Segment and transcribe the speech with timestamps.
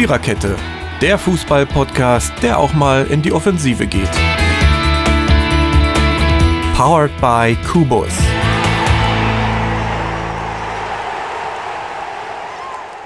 [0.00, 0.56] Viererkette,
[1.02, 4.10] der Fußball-Podcast, der auch mal in die Offensive geht.
[6.74, 8.18] Powered by Kubus.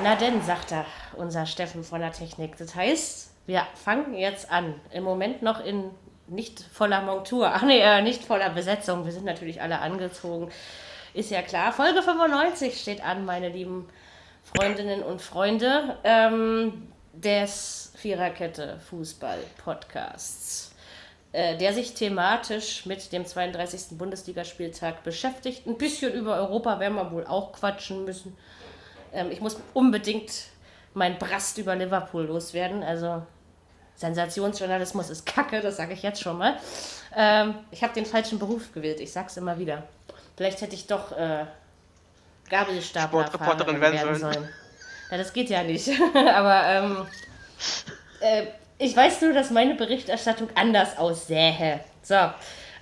[0.04, 0.86] Na denn, sagt er,
[1.17, 2.57] unser Steffen von der Technik.
[2.59, 4.75] Das heißt, wir fangen jetzt an.
[4.93, 5.90] Im Moment noch in
[6.29, 7.50] nicht voller Montur.
[7.53, 9.04] Ach nee, äh, nicht voller Besetzung.
[9.04, 10.49] Wir sind natürlich alle angezogen.
[11.13, 11.72] Ist ja klar.
[11.72, 13.89] Folge 95 steht an, meine lieben
[14.57, 20.72] Freundinnen und Freunde ähm, des Viererkette Fußball Podcasts,
[21.32, 23.99] äh, der sich thematisch mit dem 32.
[23.99, 25.67] Bundesligaspieltag beschäftigt.
[25.67, 28.36] Ein bisschen über Europa werden wir wohl auch quatschen müssen.
[29.13, 30.30] Ähm, ich muss unbedingt
[30.94, 32.84] mein Brast über Liverpool loswerden.
[32.84, 33.22] Also
[33.97, 36.58] Sensationsjournalismus ist Kacke, das sage ich jetzt schon mal.
[37.16, 39.83] Ähm, ich habe den falschen Beruf gewählt, ich sag's immer wieder.
[40.36, 41.47] Vielleicht hätte ich doch äh,
[42.50, 44.48] Gabelstaplerfahrerin werden, werden sollen.
[45.11, 45.91] Ja, das geht ja nicht.
[46.34, 47.06] Aber ähm,
[48.20, 48.46] äh,
[48.78, 51.80] ich weiß nur, dass meine Berichterstattung anders aussähe.
[52.02, 52.16] So.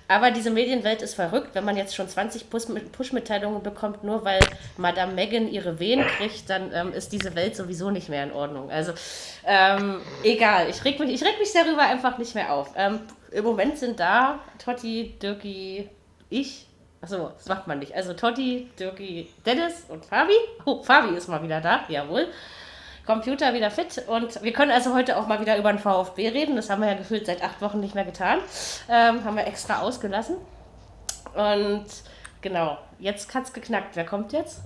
[0.07, 4.41] Aber diese Medienwelt ist verrückt, wenn man jetzt schon 20 Push-Mitteilungen bekommt, nur weil
[4.77, 8.69] Madame Megan ihre Wehen kriegt, dann ähm, ist diese Welt sowieso nicht mehr in Ordnung.
[8.69, 8.93] Also
[9.45, 12.71] ähm, egal, ich reg, mich, ich reg mich darüber einfach nicht mehr auf.
[12.75, 12.99] Ähm,
[13.31, 15.89] Im Moment sind da Totti, Dirki,
[16.29, 16.67] ich.
[17.03, 17.93] Achso, das macht man nicht.
[17.93, 20.31] Also Totti, Dirki, Dennis und Fabi.
[20.63, 22.27] Oh, Fabi ist mal wieder da, jawohl.
[23.05, 26.55] Computer wieder fit und wir können also heute auch mal wieder über den VfB reden.
[26.55, 28.39] Das haben wir ja gefühlt seit acht Wochen nicht mehr getan.
[28.87, 30.37] Ähm, haben wir extra ausgelassen.
[31.35, 31.85] Und
[32.39, 33.97] genau, jetzt hat es geknackt.
[33.97, 34.61] Wer kommt jetzt?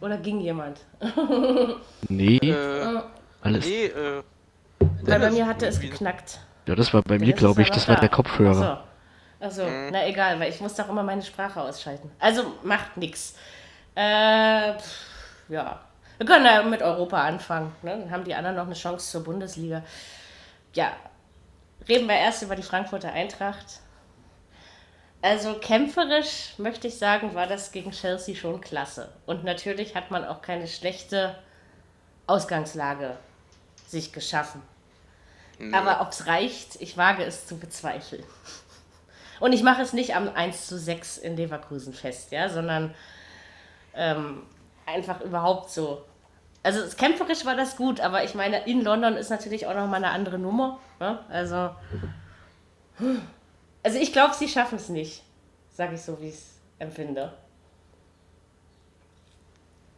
[0.00, 0.80] Oder ging jemand?
[2.08, 2.38] nee.
[2.38, 3.00] Äh,
[3.42, 3.64] Alles.
[3.64, 4.22] Nee, äh,
[5.02, 6.40] Weil bei mir hatte es geknackt.
[6.66, 7.70] Ja, das war bei mir, glaube ich.
[7.70, 8.72] Das war der Kopfhörer.
[8.72, 8.89] Achso,
[9.40, 9.88] Ach mhm.
[9.90, 12.10] na egal, weil ich muss doch immer meine Sprache ausschalten.
[12.18, 13.34] Also macht nichts.
[13.96, 14.74] Äh,
[15.48, 15.80] ja,
[16.18, 17.74] wir können ja mit Europa anfangen.
[17.82, 17.98] Ne?
[17.98, 19.82] Dann haben die anderen noch eine Chance zur Bundesliga.
[20.74, 20.92] Ja,
[21.88, 23.80] reden wir erst über die Frankfurter Eintracht.
[25.22, 29.12] Also kämpferisch möchte ich sagen, war das gegen Chelsea schon klasse.
[29.26, 31.36] Und natürlich hat man auch keine schlechte
[32.26, 33.16] Ausgangslage
[33.86, 34.62] sich geschaffen.
[35.58, 35.74] Nee.
[35.74, 38.24] Aber ob es reicht, ich wage es zu bezweifeln.
[39.40, 42.94] Und ich mache es nicht am 1 zu 6 in Leverkusen fest, ja, sondern
[43.94, 44.42] ähm,
[44.86, 46.04] einfach überhaupt so
[46.62, 50.10] also kämpferisch war das gut, aber ich meine, in London ist natürlich auch nochmal eine
[50.10, 50.78] andere Nummer.
[50.98, 51.18] Ne?
[51.30, 51.70] Also,
[53.82, 55.22] also ich glaube, sie schaffen es nicht,
[55.70, 57.32] sage ich so, wie ich es empfinde.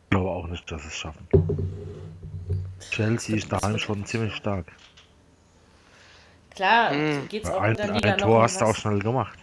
[0.04, 1.26] Ich glaube auch nicht, dass sie es schaffen.
[2.90, 4.66] Chelsea ist daheim schon ziemlich stark.
[6.54, 7.28] Klar, hm.
[7.32, 9.38] es auch ein, in der Liga ein Tor hast du auch schnell gemacht.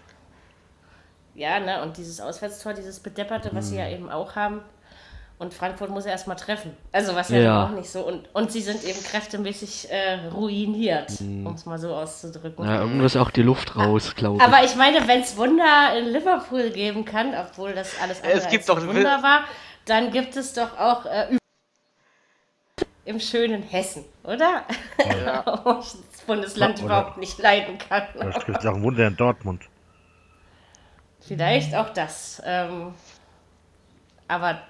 [1.36, 3.72] Ja, ne, und dieses Auswärtstor, dieses Bedepperte, was hm.
[3.72, 4.62] sie ja eben auch haben,
[5.40, 6.76] und Frankfurt muss er erstmal treffen.
[6.92, 7.66] Also was ja, ja.
[7.66, 8.02] auch nicht so.
[8.02, 11.48] Und, und sie sind eben kräftemäßig äh, ruiniert, mhm.
[11.48, 12.66] um es mal so auszudrücken.
[12.66, 14.44] Ja, irgendwo ist auch die Luft raus, glaube ich.
[14.44, 18.50] Aber ich meine, wenn es Wunder in Liverpool geben kann, obwohl das alles andere es
[18.50, 19.46] gibt doch Wunder war,
[19.86, 21.39] dann gibt es doch auch äh,
[23.10, 24.66] im schönen Hessen, oder?
[25.00, 25.44] Ja.
[25.64, 28.04] Wo ich das Bundesland ja, überhaupt nicht leiden kann.
[28.20, 29.64] Es gibt auch ein Wunder in Dortmund.
[31.20, 32.42] Vielleicht auch das.
[32.46, 32.94] Ähm,
[34.28, 34.62] aber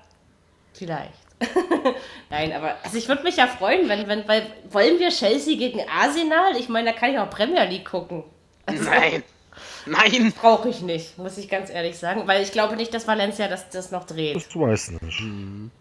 [0.73, 1.11] Vielleicht.
[2.29, 5.81] Nein, aber also ich würde mich ja freuen, wenn, wenn, weil wollen wir Chelsea gegen
[5.89, 6.55] Arsenal?
[6.57, 8.23] Ich meine, da kann ich auch Premier League gucken.
[8.65, 9.23] Also, Nein.
[9.85, 10.33] Nein.
[10.39, 13.69] Brauche ich nicht, muss ich ganz ehrlich sagen, weil ich glaube nicht, dass Valencia das,
[13.69, 14.37] das noch dreht.
[14.37, 15.21] Das weiß nicht.
[15.21, 15.71] Mhm.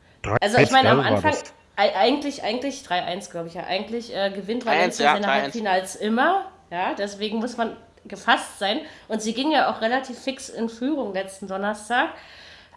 [0.41, 1.34] Also ich meine, am Anfang,
[1.78, 6.47] eigentlich, eigentlich 3-1, glaube ich ja, eigentlich äh, gewinnt Valencia ja, seine Halbfinals immer.
[6.71, 8.81] Ja, deswegen muss man gefasst sein.
[9.06, 12.11] Und sie ging ja auch relativ fix in Führung letzten Donnerstag.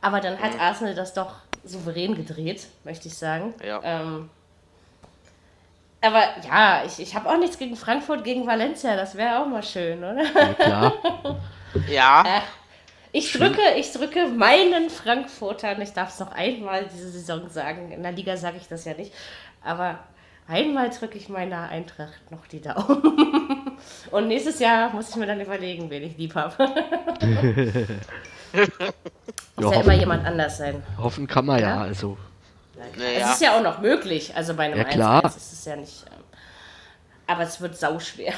[0.01, 0.59] Aber dann hat mhm.
[0.59, 3.53] Arsenal das doch souverän gedreht, möchte ich sagen.
[3.65, 3.81] Ja.
[3.83, 4.29] Ähm,
[6.01, 8.95] aber ja, ich, ich habe auch nichts gegen Frankfurt, gegen Valencia.
[8.95, 10.23] Das wäre auch mal schön, oder?
[10.23, 10.93] Ja, klar.
[11.87, 12.23] ja.
[12.23, 12.41] Äh,
[13.11, 18.03] ich drücke, ich drücke meinen Frankfurtern, ich darf es noch einmal diese Saison sagen, in
[18.03, 19.13] der Liga sage ich das ja nicht,
[19.63, 19.99] aber
[20.47, 23.77] einmal drücke ich meiner Eintracht noch die Daumen.
[24.11, 26.55] Und nächstes Jahr muss ich mir dann überlegen, wen ich lieb habe.
[29.55, 30.83] Muss ja, ja immer jemand anders sein.
[30.97, 32.17] Hoffen kann man ja, ja also.
[32.97, 33.19] Naja.
[33.19, 35.23] Es ist ja auch noch möglich, also bei einem ja, klar.
[35.23, 36.05] 1 ist es ja nicht.
[36.11, 36.23] Ähm,
[37.27, 38.33] aber es wird sauschwer.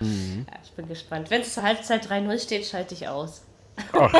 [0.00, 0.46] Mhm.
[0.50, 1.30] Ja, ich bin gespannt.
[1.30, 3.42] Wenn es zur Halbzeit 3-0 steht, schalte ich aus.
[3.92, 4.12] Ach,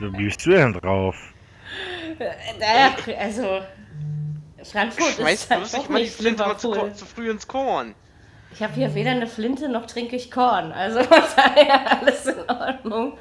[0.00, 1.16] wie bist du denn drauf?
[2.58, 3.62] Naja, also
[4.62, 7.94] Frankfurt Schmeiß ist halt doch mal die Flinte mal zu, zu, früh ins Korn.
[8.52, 10.72] Ich habe hier weder eine Flinte noch trinke ich Korn.
[10.72, 13.18] Also von daher alles in Ordnung.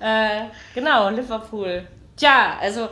[0.00, 1.86] Äh, genau, Liverpool.
[2.16, 2.88] Tja, also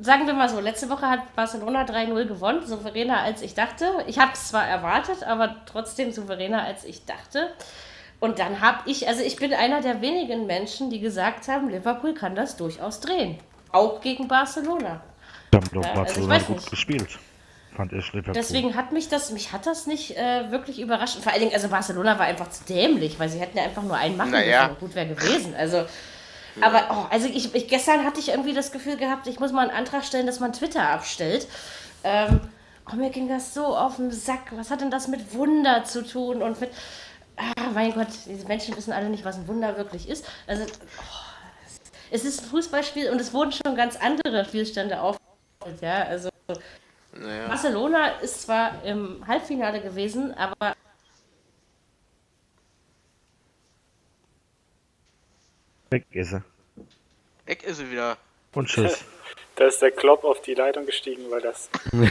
[0.00, 3.86] sagen wir mal so, letzte Woche hat Barcelona 3-0 gewonnen, souveräner als ich dachte.
[4.06, 7.50] Ich habe es zwar erwartet, aber trotzdem souveräner als ich dachte.
[8.22, 12.14] Und dann habe ich, also ich bin einer der wenigen Menschen, die gesagt haben, Liverpool
[12.14, 13.36] kann das durchaus drehen.
[13.72, 15.02] Auch gegen Barcelona.
[15.52, 17.18] Die haben doch ja, Barcelona also gut gespielt.
[17.74, 18.34] Fand ich Liverpool.
[18.34, 21.18] Deswegen hat mich das, mich hat das nicht äh, wirklich überrascht.
[21.18, 23.96] vor allen Dingen, also Barcelona war einfach zu dämlich, weil sie hätten ja einfach nur
[23.96, 24.68] einen machen naja.
[24.68, 24.78] müssen.
[24.78, 25.56] Gut wäre gewesen.
[25.56, 25.84] Also
[26.60, 29.68] aber oh, also ich, ich, gestern hatte ich irgendwie das Gefühl gehabt, ich muss mal
[29.68, 31.48] einen Antrag stellen, dass man Twitter abstellt.
[32.04, 32.38] Ähm,
[32.88, 34.52] oh, mir ging das so auf den Sack.
[34.52, 36.70] Was hat denn das mit Wunder zu tun und mit.
[37.36, 40.26] Ah, mein Gott, diese Menschen wissen alle nicht, was ein Wunder wirklich ist.
[40.46, 41.76] Also, oh,
[42.10, 45.80] es ist ein Fußballspiel und es wurden schon ganz andere Spielstände aufgebaut.
[45.80, 46.28] Ja, also.
[47.14, 47.48] Naja.
[47.48, 50.74] Barcelona ist zwar im Halbfinale gewesen, aber
[55.92, 56.42] Weg ist er.
[57.44, 58.16] Weg ist er wieder.
[58.54, 59.04] Und tschüss.
[59.54, 61.68] Da ist der Klopp auf die Leitung gestiegen, weil das.
[61.92, 62.06] äh,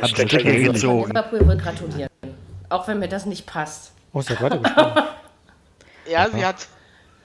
[0.00, 1.06] Hat sich gezogen.
[1.06, 2.10] Liverpool will gratulieren.
[2.70, 3.92] Auch wenn mir das nicht passt.
[4.12, 5.04] Oh, ist ja weitergesprungen.
[6.06, 6.68] ja, sie hat.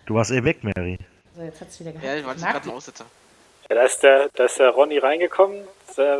[0.06, 0.98] Du warst eh weg, Mary.
[1.36, 2.06] So, jetzt hat's wieder gehabt.
[2.06, 3.06] Ja, ich war gerade ein Aussetzer.
[3.70, 5.62] Ja, da ist der, da ist der Ronny reingekommen,
[5.96, 6.20] da,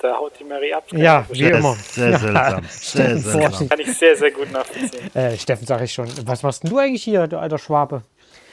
[0.00, 0.84] da haut die Mary ab.
[0.90, 1.76] Ja, wie immer.
[1.76, 2.64] Sehr seltsam.
[2.68, 3.68] Sehr seltsam.
[3.68, 5.14] Kann ich sehr, sehr gut nachvollziehen.
[5.14, 6.08] Äh, Steffen, sag ich schon.
[6.26, 8.02] Was machst denn du eigentlich hier, du alter Schwabe?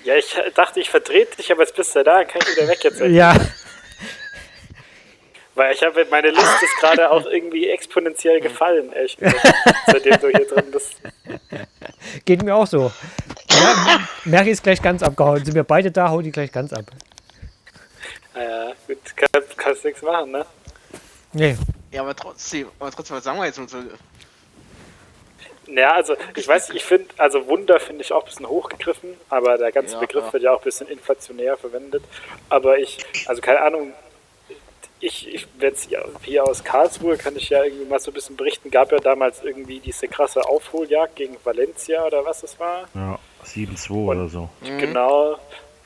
[0.03, 2.83] Ja, ich dachte, ich verdrehe dich, aber jetzt bist du da, kann ich wieder weg
[2.83, 2.99] jetzt.
[3.01, 3.35] Ja.
[5.57, 9.19] Weil ich habe, meine Liste ist gerade auch irgendwie exponentiell gefallen, echt.
[9.87, 11.01] seitdem du hier drin bist.
[12.25, 12.91] Geht mir auch so.
[13.49, 15.43] Ja, Mary ist gleich ganz abgehauen.
[15.43, 16.85] Sind wir beide da, haut die gleich ganz ab.
[18.35, 20.45] Naja, gut, kann, kannst nichts machen, ne?
[21.33, 21.57] Nee.
[21.91, 23.55] Ja, aber trotzdem, aber trotzdem, was sagen wir jetzt?
[23.55, 23.77] So?
[25.65, 29.57] Ja, also ich weiß, ich finde, also Wunder finde ich auch ein bisschen hochgegriffen, aber
[29.57, 30.33] der ganze ja, Begriff ja.
[30.33, 32.03] wird ja auch ein bisschen inflationär verwendet.
[32.47, 33.93] Aber ich, also keine Ahnung,
[34.99, 35.89] ich, ich jetzt
[36.23, 39.43] hier aus Karlsruhe kann ich ja irgendwie mal so ein bisschen berichten, gab ja damals
[39.43, 42.87] irgendwie diese krasse Aufholjagd gegen Valencia oder was es war.
[42.95, 44.49] Ja, 7-2 oder so.
[44.61, 45.37] Genau,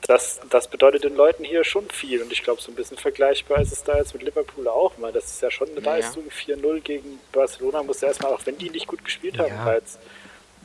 [0.06, 2.22] das, das bedeutet den Leuten hier schon viel.
[2.22, 5.12] Und ich glaube, so ein bisschen vergleichbar ist es da jetzt mit Liverpool auch mal.
[5.12, 5.92] Das ist ja schon eine ja.
[5.92, 6.24] Leistung.
[6.24, 9.80] 4-0 gegen Barcelona muss ja erstmal, auch wenn die nicht gut gespielt haben, ja.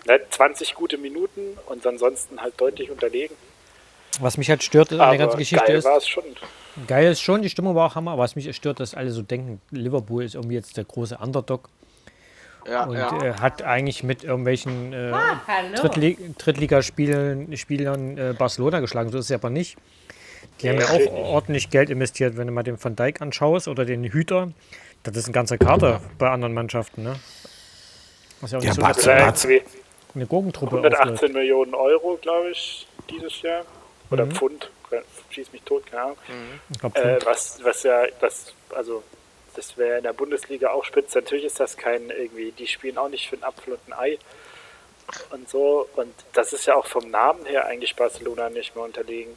[0.05, 3.35] ne, 20 gute Minuten und ansonsten halt deutlich unterlegen.
[4.19, 5.85] Was mich halt stört an der ganzen Geschichte geil ist.
[5.85, 6.23] War es schon.
[6.85, 9.21] Geil ist schon, die Stimmung war auch Hammer, aber was mich stört, dass alle so
[9.21, 11.69] denken, Liverpool ist irgendwie jetzt der große Underdog.
[12.69, 13.23] Ja, und ja.
[13.23, 15.41] Äh, hat eigentlich mit irgendwelchen äh, ah,
[15.75, 19.09] Drittli Drittligaspielern äh, Barcelona geschlagen.
[19.09, 19.77] So ist es aber nicht.
[20.61, 23.85] Die haben ja auch ordentlich Geld investiert, wenn du mal den Van Dijk anschaust oder
[23.85, 24.51] den Hüter.
[25.03, 27.03] Das ist ein ganzer Kader bei anderen Mannschaften.
[27.03, 27.15] Ne?
[28.41, 29.07] Was ja auch ja, so Batz,
[30.15, 31.33] eine Gurkentruppe 118 aufläuft.
[31.33, 33.63] Millionen Euro, glaube ich, dieses Jahr.
[34.09, 34.31] Oder mhm.
[34.31, 34.69] Pfund.
[35.29, 36.17] Schieß mich tot, keine Ahnung.
[36.27, 36.91] Mhm.
[36.93, 39.03] Äh, was, was ja, das, also
[39.55, 41.19] das wäre in der Bundesliga auch spitze.
[41.19, 44.19] Natürlich ist das kein irgendwie, die spielen auch nicht für einen Apfel und ein Ei
[45.31, 45.87] und so.
[45.95, 49.35] Und das ist ja auch vom Namen her eigentlich Barcelona nicht mehr unterlegen.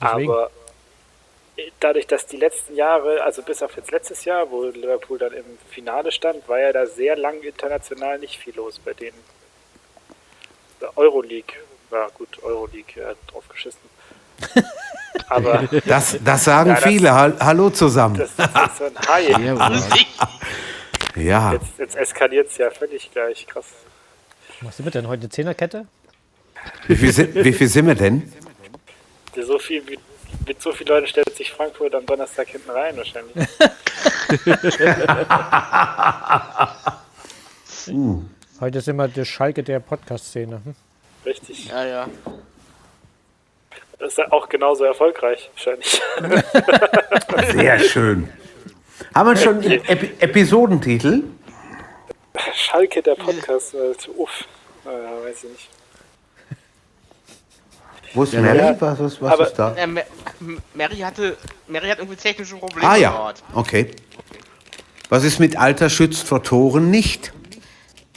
[0.00, 0.30] Deswegen.
[0.30, 0.50] Aber
[1.80, 5.58] dadurch, dass die letzten Jahre, also bis auf jetzt letztes Jahr, wo Liverpool dann im
[5.68, 9.18] Finale stand, war ja da sehr lang international nicht viel los bei denen.
[10.96, 11.56] Euroleague,
[11.90, 13.80] ja gut, Euroleague, er hat drauf geschissen.
[15.28, 17.12] Aber das, das sagen ja, das, viele.
[17.12, 18.16] Hallo zusammen.
[18.16, 19.30] Das, das ist so ein Hai.
[21.20, 21.52] ja.
[21.52, 23.46] Jetzt, jetzt eskaliert es ja völlig gleich.
[23.46, 23.66] Krass.
[24.60, 25.28] Was sind wir denn heute?
[25.28, 25.86] Zehnerkette?
[26.86, 28.32] Wie viel, sind, wie viel sind wir denn?
[29.34, 29.82] So viel,
[30.46, 33.36] mit so vielen Leuten stellt sich Frankfurt am Donnerstag hinten rein wahrscheinlich.
[37.88, 38.22] uh.
[38.60, 40.60] Heute sind wir der Schalke der Podcast-Szene.
[40.62, 40.74] Hm?
[41.24, 41.68] Richtig.
[41.68, 42.08] Ja, ja.
[44.00, 46.00] Das ist auch genauso erfolgreich, wahrscheinlich.
[47.52, 48.30] Sehr schön.
[49.14, 51.24] Haben wir schon Ep Episodentitel?
[52.54, 53.74] Schalke, der Podcast.
[53.74, 54.30] Äh, uff,
[54.86, 55.68] äh, weiß ich nicht.
[58.14, 58.56] Wo ist Mary?
[58.56, 59.74] Ja, was, was, was ist da?
[59.74, 61.36] Äh, Mary, hatte,
[61.68, 62.88] Mary hat irgendwie technische Probleme.
[62.88, 63.90] Ah ja, okay.
[65.10, 67.32] Was ist mit Alter schützt vor Toren nicht?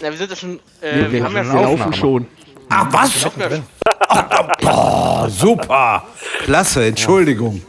[0.01, 0.59] Na, wir sind ja schon.
[0.81, 1.93] Äh, wir, wir, haben ja schon.
[1.93, 2.27] schon.
[2.69, 3.27] Ah, was?
[5.30, 6.06] Super.
[6.44, 7.62] Klasse, Entschuldigung.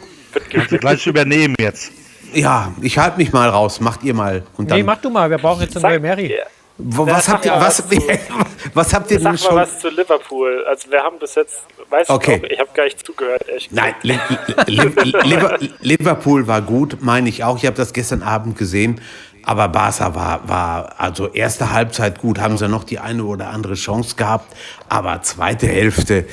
[0.50, 1.92] Kannst du gleich übernehmen jetzt.
[2.32, 3.80] Ja, ich halte mich mal raus.
[3.80, 4.42] Macht ihr mal.
[4.56, 5.30] Und dann nee, mach du mal.
[5.30, 6.34] Wir brauchen jetzt eine neue Mary.
[6.76, 7.84] Wo, was, habt ihr, was,
[8.74, 9.54] was habt ihr denn schon?
[9.54, 10.64] Mal was zu Liverpool.
[10.68, 12.40] Also wir haben bis jetzt, weißt okay.
[12.40, 13.48] du, ich habe gar nicht zugehört.
[13.48, 14.18] Echt Nein, Li
[14.66, 17.56] Li Liverpool war gut, meine ich auch.
[17.58, 19.00] Ich habe das gestern Abend gesehen.
[19.46, 23.74] Aber Barca war, war also erste Halbzeit gut, haben sie noch die eine oder andere
[23.74, 24.56] Chance gehabt.
[24.88, 26.26] Aber zweite Hälfte,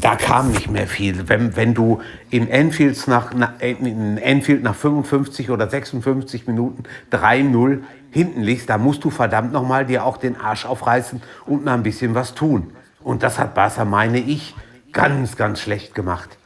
[0.00, 1.28] da kam nicht mehr viel.
[1.28, 8.42] Wenn, wenn du in Enfield nach, in Enfield nach 55 oder 56 Minuten 3-0 hinten
[8.42, 12.14] liegst, da musst du verdammt nochmal dir auch den Arsch aufreißen und mal ein bisschen
[12.14, 12.72] was tun.
[13.02, 14.54] Und das hat Barca, meine ich,
[14.92, 16.38] ganz, ganz schlecht gemacht.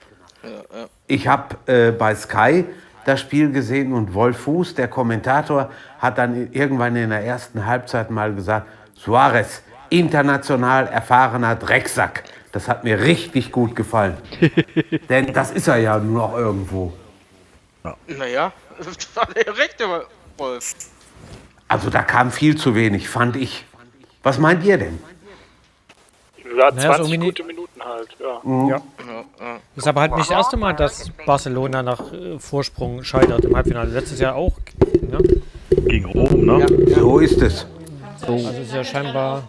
[1.06, 2.64] Ich habe äh, bei Sky
[3.04, 8.10] das Spiel gesehen und Wolf Fuß, der Kommentator, hat dann irgendwann in der ersten Halbzeit
[8.10, 12.24] mal gesagt, Suarez, international erfahrener Drecksack.
[12.52, 14.16] Das hat mir richtig gut gefallen.
[15.08, 16.92] Denn das ist er ja nur noch irgendwo.
[17.84, 17.96] Ja.
[18.06, 19.84] Naja, das war der rechte
[20.36, 20.74] Wolf.
[21.68, 23.64] Also da kam viel zu wenig, fand ich.
[24.22, 24.98] Was meint ihr denn?
[26.56, 28.40] Ja, 20 naja, so gute Minuten halt, ja.
[28.42, 28.68] Mhm.
[28.68, 28.82] ja.
[29.74, 33.54] Das ist aber halt nicht das erste Mal, dass Barcelona nach äh, Vorsprung scheitert im
[33.54, 33.90] Halbfinale.
[33.90, 34.58] Letztes Jahr auch.
[35.02, 35.42] Ne?
[35.70, 36.66] Gegen Rom, ne?
[36.86, 36.98] Ja.
[36.98, 37.66] So ist es.
[38.26, 38.32] So.
[38.32, 39.48] Also ist ja scheinbar.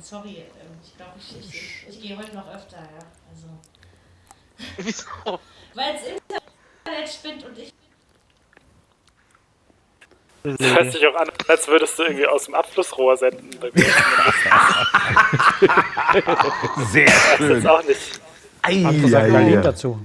[0.00, 0.44] Sorry, ähm,
[0.82, 3.04] ich glaube, ich, ich, ich gehe heute noch öfter, ja.
[3.30, 3.46] Also.
[4.78, 5.38] Wieso?
[5.74, 7.72] Weil es Internet spinnt und ich
[10.42, 13.50] das hört sich auch an, als würdest du irgendwie aus dem Abflussrohr senden.
[16.90, 17.48] Sehr schön.
[17.50, 18.20] Das ist auch nicht.
[18.62, 19.60] Ei, ja, ja.
[19.60, 20.00] dazu.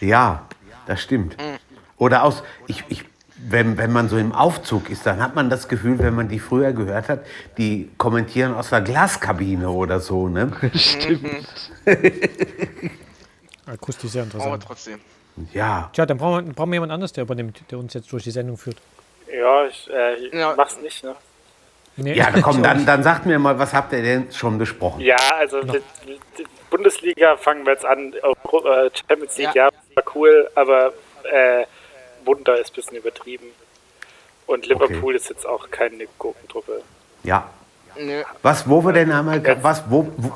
[0.00, 0.46] Ja,
[0.86, 1.36] das stimmt.
[1.96, 3.04] Oder aus, ich, ich,
[3.48, 6.38] wenn, wenn man so im Aufzug ist, dann hat man das Gefühl, wenn man die
[6.38, 7.24] früher gehört hat,
[7.58, 10.52] die kommentieren aus der Glaskabine oder so, ne?
[10.74, 11.46] Stimmt.
[13.66, 14.52] Akustisch sehr interessant.
[14.52, 15.00] Aber trotzdem.
[15.52, 15.90] Ja.
[15.92, 18.30] Tja, dann brauchen wir, brauchen wir jemand anderes, der übernimmt, der uns jetzt durch die
[18.30, 18.76] Sendung führt.
[19.32, 20.54] Ja, ich, äh, ich ja.
[20.56, 21.14] mach's nicht, ne?
[21.96, 22.14] Nee.
[22.14, 25.00] Ja, komm, dann, dann sagt mir mal, was habt ihr denn schon besprochen?
[25.00, 28.12] Ja, also die, die Bundesliga fangen wir jetzt an.
[28.12, 30.92] Äh, Champions League, ja, ja war cool, aber
[31.24, 31.64] äh,
[32.26, 33.46] Wunder ist ein bisschen übertrieben.
[34.46, 35.16] Und Liverpool okay.
[35.16, 36.82] ist jetzt auch keine Gurkentruppe.
[37.22, 37.48] Ja.
[37.98, 38.22] Nö.
[38.42, 40.32] Was, wo wir denn einmal, was, wo, wo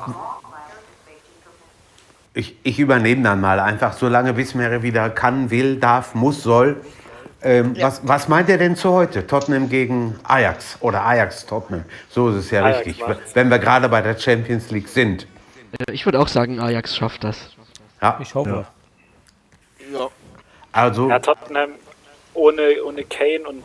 [2.33, 6.77] ich, ich übernehme dann mal einfach, solange bis Bismere wieder kann, will, darf, muss, soll.
[7.41, 7.87] Ähm, ja.
[7.87, 9.25] was, was meint ihr denn zu heute?
[9.25, 11.83] Tottenham gegen Ajax oder Ajax Tottenham?
[12.09, 13.35] So ist es ja Ajax richtig, macht's.
[13.35, 15.27] wenn wir gerade bei der Champions League sind.
[15.91, 17.55] Ich würde auch sagen, Ajax schafft das.
[18.01, 18.49] Ja, ich hoffe.
[18.49, 18.67] Ja.
[20.77, 20.83] Ja.
[20.83, 21.09] Also.
[21.09, 21.71] Ja, Tottenham
[22.33, 23.63] ohne, ohne Kane und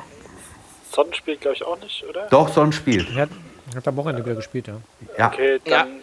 [0.90, 2.26] Son spielt, glaube ich, auch nicht, oder?
[2.30, 3.08] Doch, Son spielt.
[3.14, 3.30] Er hat,
[3.74, 4.76] hat am Wochenende wieder gespielt, ja.
[5.18, 5.28] ja.
[5.28, 6.02] Okay, dann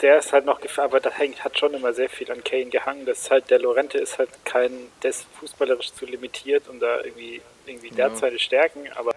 [0.00, 2.66] der ist halt noch gefahren, aber da hängt, hat schon immer sehr viel an Kane
[2.66, 3.06] gehangen.
[3.06, 4.70] Das ist halt, der Lorente ist halt kein,
[5.02, 8.08] der ist fußballerisch zu limitiert und da irgendwie, irgendwie ja.
[8.08, 9.12] der seine Stärken, aber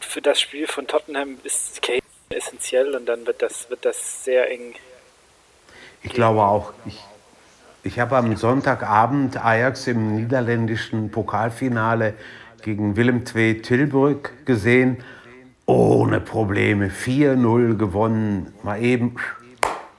[0.00, 2.00] für das Spiel von Tottenham ist Kane
[2.30, 4.74] essentiell und dann wird das, wird das sehr eng.
[6.02, 6.98] Ich glaube auch, ich,
[7.82, 12.14] ich habe am Sonntagabend Ajax im niederländischen Pokalfinale
[12.62, 14.98] gegen Willem II Tilburg gesehen
[15.66, 18.52] ohne Probleme 4-0 gewonnen.
[18.62, 19.14] Mal eben,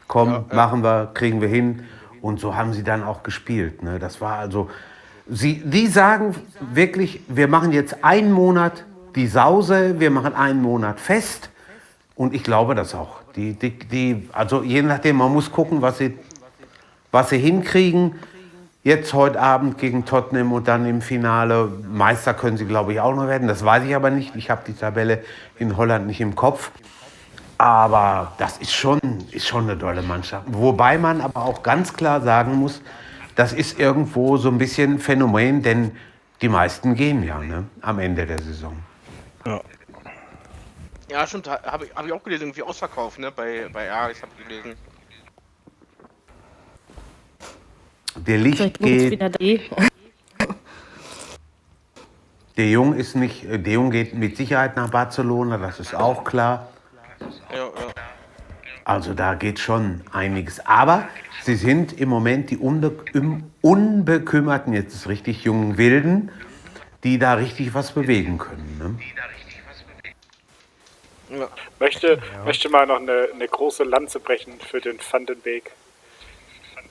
[0.08, 1.84] komm, machen wir, kriegen wir hin.
[2.22, 3.82] Und so haben sie dann auch gespielt.
[3.82, 3.98] Ne?
[3.98, 4.70] Das war also,
[5.28, 8.86] sie, die sagen wirklich, wir machen jetzt einen Monat
[9.16, 11.50] die Sause, wir machen einen Monat fest.
[12.16, 13.22] Und ich glaube das auch.
[13.36, 16.18] Die, die, die, also je nachdem, man muss gucken, was sie,
[17.12, 18.16] was sie hinkriegen.
[18.84, 21.72] Jetzt heute Abend gegen Tottenham und dann im Finale.
[21.88, 23.48] Meister können sie, glaube ich, auch noch werden.
[23.48, 24.36] Das weiß ich aber nicht.
[24.36, 25.24] Ich habe die Tabelle
[25.60, 26.72] in Holland nicht im Kopf.
[27.60, 29.00] Aber das ist schon,
[29.30, 30.48] ist schon eine tolle Mannschaft.
[30.48, 32.82] Wobei man aber auch ganz klar sagen muss,
[33.36, 35.96] das ist irgendwo so ein bisschen Phänomen, denn
[36.42, 38.76] die meisten gehen ja ne, am Ende der Saison.
[39.46, 39.62] Ja.
[41.12, 41.48] Ja, stimmt.
[41.50, 43.32] Habe ich, hab ich auch gelesen, irgendwie ausverkauft, ne?
[43.32, 44.76] Bei, bei ja, ich habe gelesen.
[48.16, 49.20] Der Licht geht.
[52.58, 56.68] Der Jung ist nicht, der Jung geht mit Sicherheit nach Barcelona, das ist auch klar.
[57.50, 57.72] Ja, ja.
[58.84, 60.66] Also da geht schon einiges.
[60.66, 61.08] Aber
[61.44, 62.98] sie sind im Moment die unbe
[63.62, 66.32] unbekümmerten, jetzt ist richtig jungen Wilden,
[67.04, 69.00] die da richtig was bewegen können.
[71.30, 71.40] Ne?
[71.40, 71.48] Ja.
[71.80, 72.44] Möchte, ja.
[72.44, 75.72] möchte mal noch eine, eine große Lanze brechen für den Vandenweg.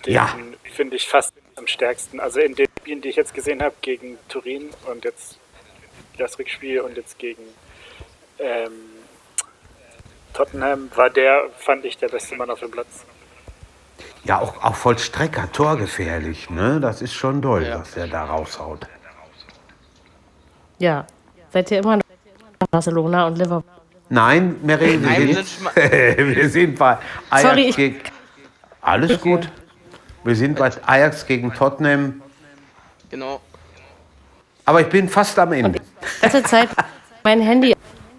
[0.06, 0.34] Den ja.
[0.74, 2.20] finde ich fast am stärksten.
[2.20, 5.38] Also in den Spielen, die ich jetzt gesehen habe, gegen Turin und jetzt
[6.18, 7.42] das Rückspiel und jetzt gegen
[8.38, 8.72] ähm,
[10.32, 13.04] Tottenham, war der, fand ich, der beste Mann auf dem Platz.
[14.24, 16.78] Ja, auch, auch Vollstrecker, torgefährlich, ne?
[16.80, 17.80] Das ist schon toll, ja.
[17.80, 18.86] was er da raushaut.
[20.78, 21.06] Ja,
[21.50, 22.02] seid ihr immer noch
[22.70, 23.80] Barcelona und Liverpool?
[24.08, 26.98] Nein, Mary, wir, Nein, sind, wir sind bei
[27.30, 27.94] Ajax Sorry, ich...
[28.82, 29.50] Alles gut.
[30.24, 32.22] Wir sind bei Ajax gegen Tottenham.
[33.10, 33.40] Genau.
[34.64, 35.80] Aber ich bin fast am Ende.
[35.80, 36.68] Die ganze Zeit
[37.24, 37.74] mein Handy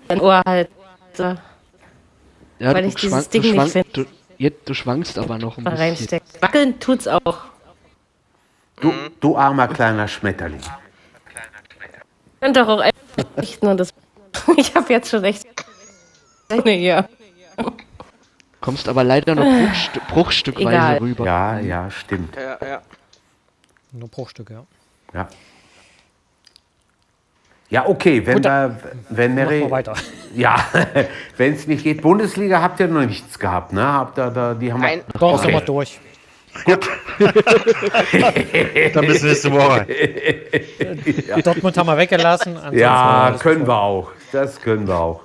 [0.10, 0.70] in Ohr halt.
[1.14, 1.36] So.
[2.60, 4.08] Ja, weil ich dieses Ding nicht finde.
[4.38, 5.80] Jetzt, du schwankst aber noch ein bisschen.
[5.80, 6.42] Reinstecken.
[6.42, 7.46] Wackeln tut's auch.
[8.80, 10.62] Du, du armer kleiner Schmetterling.
[12.40, 12.84] Könnt doch auch
[13.36, 13.94] echt nur das.
[14.58, 15.46] Ich habe jetzt schon echt
[16.64, 17.08] hier.
[18.62, 20.98] Kommst aber leider nur Bruchst bruchstückweise Egal.
[21.00, 21.26] rüber.
[21.26, 22.36] Ja, ja, stimmt.
[22.36, 22.82] Ja, ja.
[23.92, 24.64] Nur Bruchstücke, ja.
[25.14, 25.28] Ja.
[27.70, 28.78] Ja, okay, wenn Gut, wir,
[29.10, 29.94] wenn Mary, wir weiter.
[30.36, 30.64] ja,
[31.38, 33.82] wenn es nicht geht, Bundesliga habt ihr noch nichts gehabt, ne?
[33.82, 35.02] Habt ihr da, die haben Nein.
[35.14, 35.44] Doch, okay.
[35.44, 36.00] sind wir durch.
[36.66, 36.90] Gut.
[38.94, 39.88] Dann bis nächste Woche.
[41.28, 41.42] ja.
[41.42, 42.60] Dortmund haben wir weggelassen.
[42.74, 44.12] Ja, können wir auch.
[44.34, 45.22] Das können wir auch.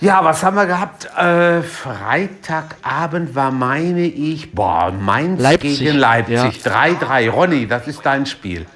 [0.00, 1.06] Ja, was haben wir gehabt?
[1.16, 5.78] Äh, Freitagabend war, meine ich, boah, Mainz Leipzig.
[5.78, 6.62] gegen Leipzig.
[6.62, 7.20] 3-3.
[7.20, 7.32] Ja.
[7.32, 8.66] Ronny, das ist dein Spiel.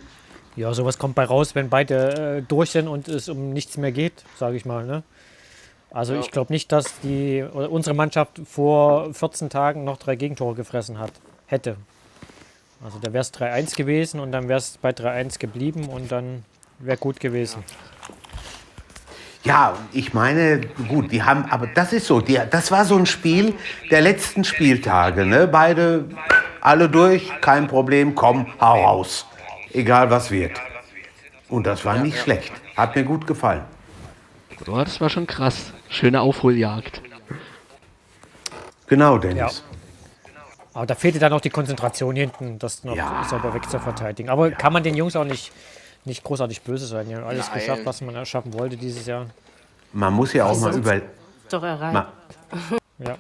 [0.57, 3.93] Ja, sowas kommt bei raus, wenn beide äh, durch sind und es um nichts mehr
[3.93, 4.87] geht, sage ich mal.
[4.87, 5.03] Ne?
[5.91, 6.21] Also ja.
[6.21, 11.13] ich glaube nicht, dass die unsere Mannschaft vor 14 Tagen noch drei Gegentore gefressen hat,
[11.47, 11.77] hätte.
[12.83, 16.45] Also da wäre es 3-1 gewesen und dann wäre es bei 3-1 geblieben und dann
[16.79, 17.63] wäre gut gewesen.
[17.67, 18.00] Ja,
[19.93, 23.55] ich meine, gut, die haben, aber das ist so, die, das war so ein Spiel
[23.91, 25.49] der letzten Spieltage, ne?
[25.49, 26.05] Beide,
[26.61, 29.27] alle durch, kein Problem, komm, hau raus.
[29.73, 30.61] Egal was wird.
[31.49, 32.53] Und das war nicht schlecht.
[32.77, 33.63] Hat mir gut gefallen.
[34.67, 35.73] Oh, das war schon krass.
[35.89, 37.03] Schöne Aufholjagd.
[38.87, 39.63] Genau, Dennis.
[39.65, 40.31] Ja.
[40.75, 43.25] Aber da fehlte dann auch die Konzentration hinten, das noch ja.
[43.29, 44.31] sauber wegzuverteidigen.
[44.31, 44.57] Aber ja.
[44.57, 45.51] kann man den Jungs auch nicht,
[46.05, 47.09] nicht großartig böse sein.
[47.09, 47.59] Die haben alles Nein.
[47.59, 49.27] geschafft, was man erschaffen wollte dieses Jahr.
[49.93, 51.01] Man muss ja auch mal über.
[51.51, 51.93] Doch erreicht.
[51.93, 52.07] Man,
[52.99, 53.17] ja.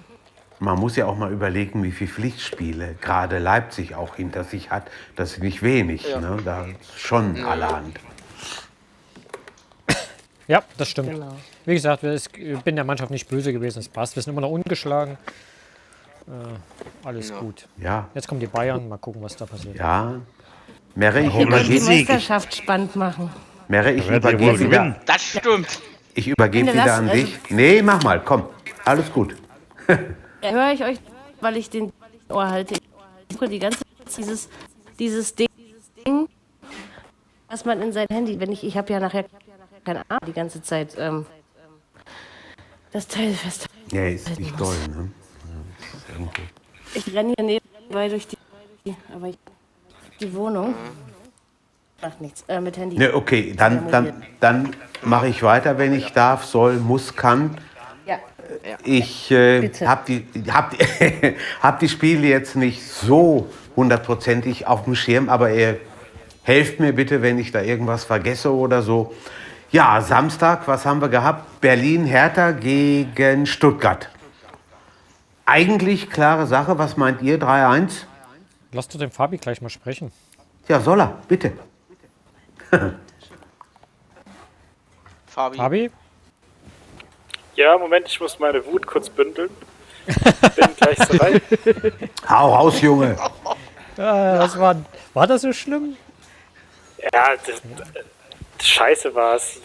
[0.61, 4.85] man muss ja auch mal überlegen, wie viele Pflichtspiele gerade Leipzig auch hinter sich hat.
[5.17, 6.09] Das ist nicht wenig.
[6.09, 6.21] Ja.
[6.21, 6.39] Ne?
[6.45, 7.49] Da schon ja.
[7.49, 7.99] allerhand.
[10.51, 11.11] Ja, das stimmt.
[11.11, 11.37] Genau.
[11.65, 12.29] Wie gesagt, ich
[12.65, 13.79] bin der Mannschaft nicht böse gewesen.
[13.79, 14.17] Es passt.
[14.17, 15.17] Wir sind immer noch ungeschlagen.
[16.27, 17.39] Äh, alles ja.
[17.39, 17.69] gut.
[17.77, 18.09] Ja.
[18.15, 18.89] Jetzt kommen die Bayern.
[18.89, 19.77] Mal gucken, was da passiert.
[19.77, 20.21] Ja.
[20.95, 23.31] Merre, ich übergebe die Meisterschaft spannend machen.
[23.69, 25.01] Merre, ich übergebe wieder.
[25.07, 25.81] Das stimmt.
[26.15, 27.39] Ich übergebe wieder an dich.
[27.49, 28.45] Nee, mach mal, komm.
[28.85, 29.37] Alles gut.
[29.89, 30.99] ja, höre ich euch,
[31.41, 31.93] weil ich den
[32.29, 32.75] Ohr halte.
[33.29, 34.49] Ich gucke die ganze Zeit dieses,
[34.99, 35.49] dieses Ding,
[37.49, 39.25] was man in sein Handy, wenn ich, ich habe ja nachher
[39.85, 41.27] keine Ahnung, die ganze Zeit ähm,
[42.93, 43.67] das Teil fest.
[43.93, 45.11] Ja, ist nicht toll, ne?
[46.19, 46.27] Ja,
[46.95, 48.37] ich renne hier nebenbei durch die,
[49.15, 49.39] aber ich,
[50.21, 50.75] die Wohnung.
[52.03, 52.45] Macht nichts.
[52.49, 52.99] Äh, mit Handy.
[52.99, 57.57] Ne, okay, dann, dann, dann mache ich weiter, wenn ich darf, soll, muss, kann.
[58.07, 58.19] Ja.
[58.85, 64.95] Ich äh, habe die, hab die, hab die Spiele jetzt nicht so hundertprozentig auf dem
[64.95, 65.79] Schirm, aber ihr
[66.43, 69.15] helft mir bitte, wenn ich da irgendwas vergesse oder so.
[69.71, 71.61] Ja, Samstag, was haben wir gehabt?
[71.61, 74.09] Berlin, Hertha gegen Stuttgart.
[75.47, 77.39] Eigentlich klare Sache, was meint ihr?
[77.39, 78.05] 3-1?
[78.73, 80.13] Lass du den Fabi gleich mal sprechen.
[80.69, 81.53] Ja, soll er, bitte.
[85.27, 85.57] Fabi.
[85.57, 85.91] Fabi?
[87.57, 89.51] Ja, Moment, ich muss meine Wut kurz bündeln.
[90.07, 91.41] Bin gleich so rein.
[92.29, 93.17] Hau raus, Junge.
[93.97, 94.77] Ja, was war,
[95.15, 95.97] war das so schlimm?
[97.13, 97.61] Ja, das,
[98.63, 99.61] scheiße war es.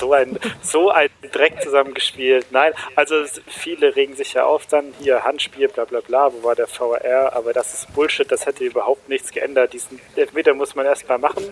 [0.00, 2.46] So ein, so ein Dreck zusammengespielt.
[2.50, 6.56] Nein, also viele regen sich ja auf dann, hier Handspiel, bla bla bla, wo war
[6.56, 9.72] der VR, aber das ist Bullshit, das hätte überhaupt nichts geändert.
[9.72, 11.44] Diesen Elfmeter muss man erstmal machen.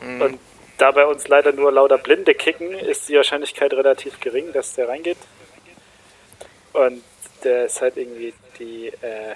[0.00, 0.22] Mhm.
[0.22, 0.38] Und
[0.78, 4.88] da bei uns leider nur lauter Blinde kicken, ist die Wahrscheinlichkeit relativ gering, dass der
[4.88, 5.18] reingeht.
[6.72, 7.02] Und
[7.44, 9.34] der ist halt irgendwie die, äh,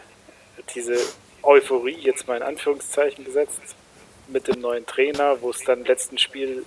[0.74, 0.96] diese
[1.42, 3.60] Euphorie jetzt mal in Anführungszeichen gesetzt
[4.28, 6.64] mit dem neuen Trainer, wo es dann im letzten Spiel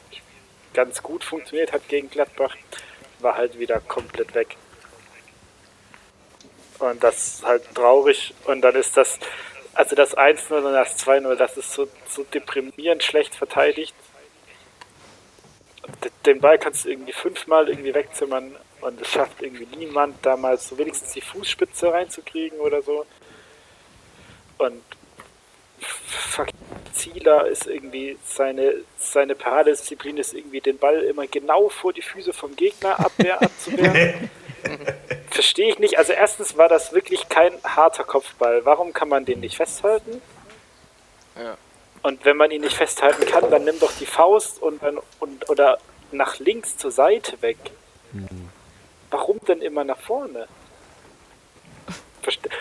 [0.74, 2.56] ganz gut funktioniert hat gegen Gladbach,
[3.20, 4.56] war halt wieder komplett weg.
[6.80, 8.34] Und das ist halt traurig.
[8.46, 9.20] Und dann ist das,
[9.74, 13.94] also das 1-0 und das 2-0, das ist so, so deprimierend schlecht verteidigt.
[16.26, 20.78] Den Ball kannst du irgendwie fünfmal irgendwie wegzimmern und es schafft irgendwie niemand, damals so
[20.78, 23.06] wenigstens die Fußspitze reinzukriegen oder so.
[24.58, 24.84] Und
[26.94, 32.34] Zieler ist irgendwie seine, seine Paradedisziplin ist irgendwie den Ball immer genau vor die Füße
[32.34, 34.30] vom Gegner Abwehr abzuwehren.
[35.30, 35.98] Verstehe ich nicht.
[35.98, 38.66] Also erstens war das wirklich kein harter Kopfball.
[38.66, 40.22] Warum kann man den nicht festhalten?
[41.38, 41.58] Ja.
[42.02, 44.82] Und wenn man ihn nicht festhalten kann, dann nimm doch die Faust und,
[45.20, 45.80] und oder
[46.12, 47.58] nach links zur Seite weg.
[48.12, 48.50] Mhm.
[49.12, 50.48] Warum denn immer nach vorne?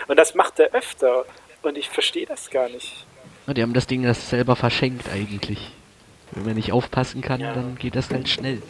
[0.07, 1.25] Und das macht er öfter.
[1.61, 3.05] Und ich verstehe das gar nicht.
[3.53, 5.71] Die haben das Ding das selber verschenkt eigentlich.
[6.31, 7.53] Wenn man nicht aufpassen kann, ja.
[7.53, 8.61] dann geht das halt schnell.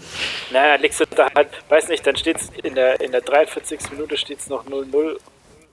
[0.52, 3.92] Naja, legst du da halt, weiß nicht, dann steht es in der, in der 43.
[3.92, 5.18] Minute steht es noch 0-0,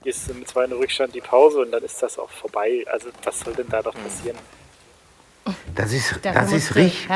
[0.03, 2.85] gehst du mit 2 Rückstand die Pause und dann ist das auch vorbei.
[2.91, 4.37] Also was soll denn da doch passieren?
[5.77, 7.09] Das ist, das ist richtig.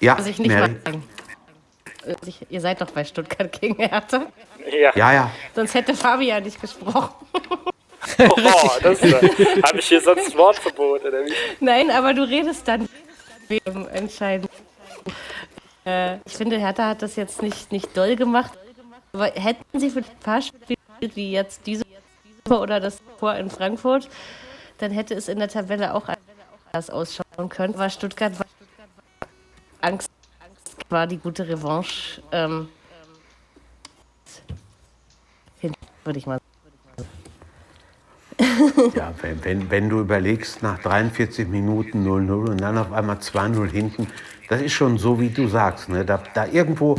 [0.00, 0.76] Ja, also ich nicht Mary.
[0.84, 1.02] sagen.
[2.48, 4.26] Ihr seid doch bei Stuttgart gegen Hertha.
[4.70, 4.92] Ja.
[4.94, 5.30] ja, ja.
[5.54, 7.14] Sonst hätte Fabian nicht gesprochen.
[8.18, 11.32] Oh, das habe ich hier sonst Wortverbot oder wie?
[11.60, 12.88] Nein, aber du redest dann
[13.92, 14.48] entscheiden.
[15.84, 18.52] Äh, ich finde, Hertha hat das jetzt nicht, nicht doll gemacht.
[19.12, 21.84] Aber hätten sie für ein paar Spiele wie jetzt diese
[22.48, 24.08] oder das Tor in Frankfurt,
[24.78, 26.08] dann hätte es in der Tabelle auch
[26.72, 27.74] anders ausschauen können.
[27.74, 28.46] Aber Stuttgart war
[29.80, 30.10] Angst,
[30.88, 32.22] war die gute Revanche.
[32.32, 32.68] Ähm,
[36.04, 36.38] würde ich mal
[38.94, 43.70] ja, wenn, wenn, wenn du überlegst, nach 43 Minuten 0-0 und dann auf einmal 2-0
[43.70, 44.06] hinten,
[44.48, 45.88] das ist schon so, wie du sagst.
[45.88, 46.04] Ne?
[46.04, 46.96] Da, da irgendwo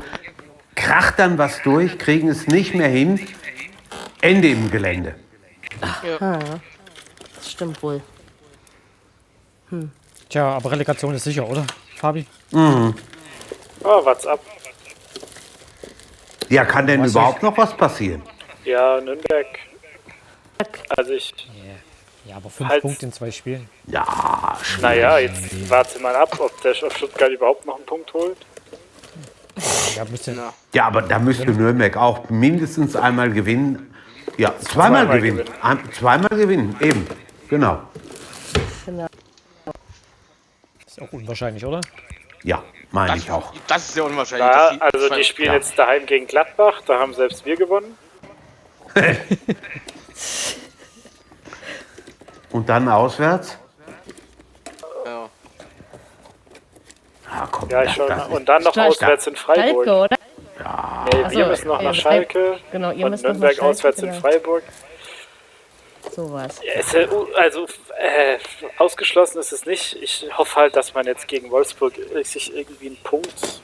[0.75, 3.19] kracht dann was durch, kriegen es nicht mehr hin,
[4.21, 5.15] Ende im Gelände.
[6.03, 6.39] Ja.
[7.35, 8.01] Das stimmt wohl.
[9.69, 9.91] Hm.
[10.29, 12.25] Tja, aber Relegation ist sicher, oder, Fabi?
[12.51, 12.93] Mhm.
[13.83, 14.39] Oh, what's up?
[16.49, 18.21] Ja, kann denn was überhaupt noch was passieren?
[18.65, 19.47] Ja, Nürnberg
[20.89, 21.33] also ich.
[22.25, 23.69] Ja, aber fünf halt, Punkte in zwei Spielen.
[23.87, 28.37] Ja, Naja, jetzt warte mal ab, ob der Stuttgart überhaupt noch einen Punkt holt.
[29.95, 33.93] Ja, ja aber da müsste Nürnberg auch mindestens einmal gewinnen.
[34.37, 35.37] Ja, zweimal, zweimal gewinnen.
[35.37, 35.57] gewinnen.
[35.61, 37.07] Ein, zweimal gewinnen, eben.
[37.49, 37.81] Genau.
[38.85, 39.07] Genau.
[40.85, 41.81] Ist auch unwahrscheinlich, oder?
[42.43, 43.53] Ja, meine ich auch.
[43.67, 44.47] Das ist ja unwahrscheinlich.
[44.47, 45.55] Ja, also die spielen ja.
[45.55, 47.97] jetzt daheim gegen Gladbach, da haben selbst wir gewonnen.
[52.51, 53.57] Und dann auswärts?
[55.05, 55.29] Ja.
[57.29, 58.11] Ah, komm, ja, schon.
[58.31, 59.85] Und dann noch auswärts in Freiburg.
[59.85, 60.17] Schalke, oder?
[60.59, 61.05] Ja.
[61.13, 62.59] Nee, wir müssen noch nach Schalke.
[62.71, 64.13] Genau, ihr müsst Nürnberg Schalke, auswärts genau.
[64.13, 64.63] in Freiburg.
[66.11, 66.59] Sowas.
[66.63, 68.37] Ja, also äh,
[68.77, 69.95] ausgeschlossen ist es nicht.
[70.01, 73.61] Ich hoffe halt, dass man jetzt gegen Wolfsburg sich irgendwie einen Punkt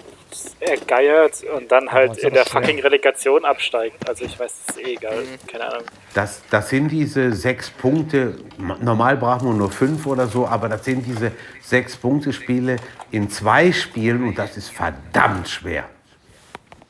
[0.60, 4.08] ergeiert und dann halt in der fucking Relegation absteigt.
[4.08, 5.22] Also ich weiß, es ist eh egal.
[5.22, 5.48] Mhm.
[5.48, 5.84] Keine Ahnung.
[6.14, 8.38] Das, das sind diese sechs Punkte.
[8.58, 12.78] Normal brauchen wir nur fünf oder so, aber das sind diese sechs Punkte Spiele
[13.12, 15.86] in zwei Spielen und das ist verdammt schwer.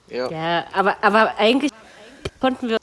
[0.07, 1.71] Ja, ja aber, aber eigentlich
[2.39, 2.77] konnten wir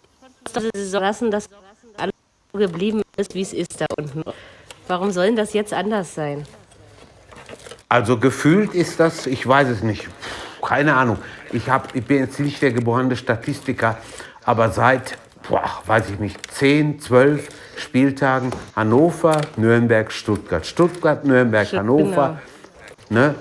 [0.55, 1.49] uns so lassen, dass
[1.97, 2.15] alles
[2.53, 4.23] so geblieben ist, wie es ist da unten.
[4.89, 6.45] Warum soll das jetzt anders sein?
[7.89, 10.09] Also gefühlt ist das, ich weiß es nicht
[10.63, 11.19] keine Ahnung.
[11.53, 13.99] Ich, hab, ich bin jetzt nicht der geborene Statistiker,
[14.45, 20.65] aber seit, boah, weiß ich nicht, 10, 12 Spieltagen Hannover, Nürnberg, Stuttgart.
[20.65, 22.41] Stuttgart, Nürnberg, Stutt Hannover.
[23.09, 23.21] Genau.
[23.21, 23.35] Ne?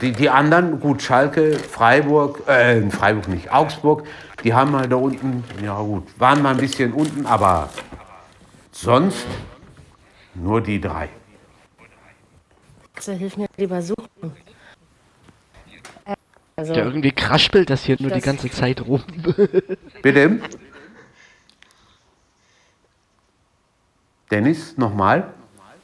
[0.00, 4.04] Die, die anderen, gut, Schalke, Freiburg, äh, Freiburg nicht, Augsburg,
[4.44, 7.70] die haben halt da unten, ja gut, waren mal ein bisschen unten, aber
[8.70, 9.26] sonst
[10.34, 11.08] nur die drei.
[12.94, 14.32] Also hilf mir lieber suchen.
[16.58, 19.00] Also, ja, irgendwie kraspelt das hier nur das die ganze Zeit rum.
[20.02, 20.40] Bitte?
[24.28, 25.32] Dennis, nochmal?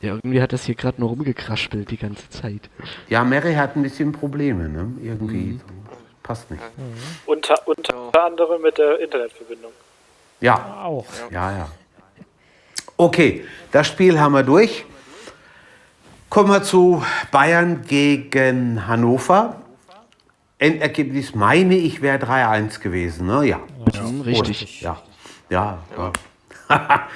[0.01, 2.69] Ja, irgendwie hat das hier gerade nur rumgekraspelt die ganze Zeit.
[3.09, 4.93] Ja, Mary hat ein bisschen Probleme, ne?
[5.01, 5.53] Irgendwie.
[5.53, 5.61] Mhm.
[6.25, 6.61] Passt nicht.
[6.77, 6.95] Mhm.
[7.27, 9.71] Unter, unter anderem mit der Internetverbindung.
[10.41, 10.83] Ja.
[10.83, 11.07] Auch.
[11.31, 11.69] Ja, ja.
[12.97, 14.85] Okay, das Spiel haben wir durch.
[16.31, 19.61] Kommen wir zu Bayern gegen Hannover.
[20.65, 23.45] Endergebnis meine ich wäre 3-1 gewesen, ne?
[23.47, 23.61] Ja.
[23.93, 24.81] ja richtig.
[24.81, 25.03] Ja.
[25.51, 25.79] Ja.
[25.97, 26.13] Ja.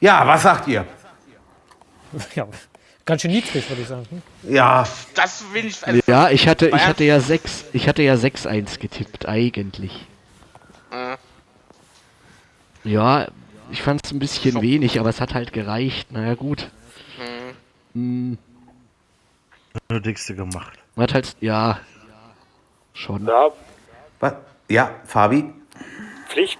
[0.00, 0.86] ja, was sagt ihr?
[2.34, 2.46] Ja,
[3.04, 4.06] ganz schön niedrig, würde ich sagen.
[4.08, 4.54] Hm?
[4.54, 4.86] Ja.
[5.14, 5.86] Das will ich.
[5.86, 10.06] Also ja, ich hatte, ich hatte ja 6, ich hatte ja 6-1 getippt, eigentlich.
[10.90, 11.16] Mhm.
[12.84, 13.28] Ja,
[13.70, 14.62] ich fand es ein bisschen so.
[14.62, 16.12] wenig, aber es hat halt gereicht.
[16.12, 16.70] Naja, gut.
[17.94, 18.38] Mhm.
[19.90, 20.02] Hm.
[20.02, 20.78] Dickste gemacht.
[20.94, 21.80] Man hat halt, ja,
[22.94, 23.26] Schon.
[23.26, 23.52] Ja.
[24.20, 24.34] Was?
[24.68, 25.52] Ja, Fabi?
[26.28, 26.58] Pflicht.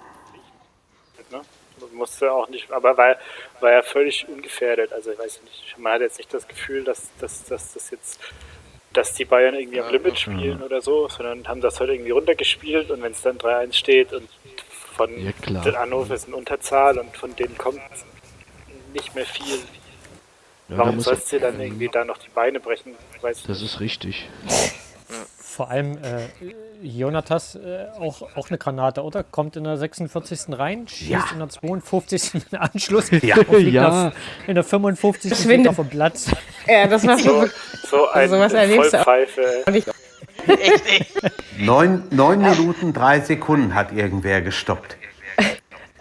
[1.31, 1.41] Ne?
[1.93, 3.17] Musste auch nicht, aber war,
[3.61, 4.93] war ja völlig ungefährdet.
[4.93, 8.21] Also ich weiß nicht, man hat jetzt nicht das Gefühl, dass, dass, dass das jetzt
[8.93, 12.91] dass die Bayern irgendwie am Limit spielen oder so, sondern haben das halt irgendwie runtergespielt
[12.91, 14.29] und wenn es dann 3-1 steht und
[14.95, 17.81] von ja, den Hannover ist eine Unterzahl und von denen kommt
[18.93, 19.59] nicht mehr viel.
[20.69, 22.95] Ja, Warum sollst du dann irgendwie da noch die Beine brechen?
[23.21, 24.29] Weiß das ist richtig.
[25.55, 26.27] Vor allem äh,
[26.83, 29.23] Jonatas äh, auch, auch eine Granate, oder?
[29.23, 30.59] Kommt in der 46.
[30.59, 31.25] rein, schießt ja.
[31.33, 32.33] in der 52.
[32.59, 33.37] Anschluss ja.
[33.61, 34.13] ja.
[34.49, 35.33] in der 55.
[35.33, 36.27] Steht auf dem Platz.
[36.67, 37.45] Ja, das war so,
[37.89, 39.65] so ein sowas Vollpfeife.
[39.67, 39.87] Echt,
[40.47, 41.33] echt.
[41.59, 44.97] Neun, neun Minuten, drei Sekunden hat irgendwer gestoppt.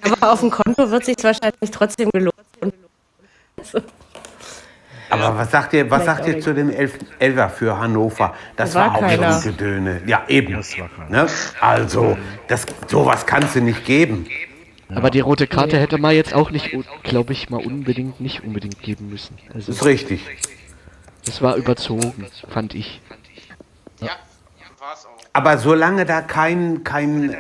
[0.02, 2.34] Aber auf dem Konto wird sich wahrscheinlich trotzdem gelohnt.
[5.14, 8.34] Aber was sagt ihr, was sagt ihr zu dem Elf Elfer für Hannover?
[8.56, 9.34] Das War war, auch keiner.
[9.34, 10.02] schon Gedöne.
[10.06, 10.56] Ja, eben.
[10.56, 11.10] War.
[11.10, 11.28] Ne?
[11.62, 14.28] Also, das, sowas kannst du nicht geben.
[14.94, 16.70] Aber die rote Karte hätte man jetzt auch nicht,
[17.04, 19.38] glaube ich, mal unbedingt nicht unbedingt geben müssen.
[19.54, 20.22] Also Das ist richtig.
[21.26, 23.02] das war überzogen, fand ich.
[24.02, 24.10] Ja,
[24.80, 25.12] war's auch.
[25.34, 27.38] Aber solange da kein, kein, äh,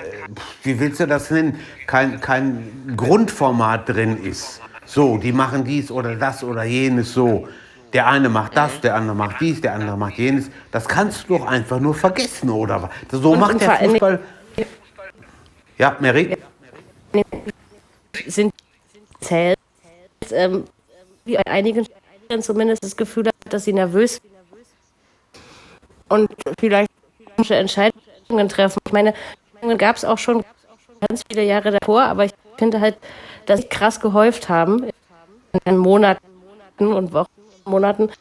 [0.64, 6.16] wie willst du das nennen, kein, kein Grundformat drin ist, so, die machen dies oder
[6.16, 7.48] das oder jenes so,
[7.94, 11.38] der eine macht das, der andere macht dies, der andere macht jenes, das kannst du
[11.38, 13.22] doch einfach nur vergessen, oder was?
[13.22, 14.20] So Und- macht der Fußball.
[15.78, 16.38] Ja, Mary?
[18.28, 18.54] sind
[19.22, 19.58] zählt,
[20.32, 20.66] ähm,
[21.26, 21.88] wie einigen
[22.42, 24.22] zumindest das Gefühl hat, dass sie nervös
[26.10, 26.30] und
[26.60, 26.90] vielleicht
[27.50, 28.80] Entscheidungen treffen.
[28.86, 29.14] Ich meine,
[29.78, 30.44] gab es auch schon
[31.08, 32.98] ganz viele Jahre davor, aber ich finde halt,
[33.46, 36.24] dass sie krass gehäuft haben in den Monaten
[36.80, 37.30] und Wochen,
[37.66, 38.14] Monaten und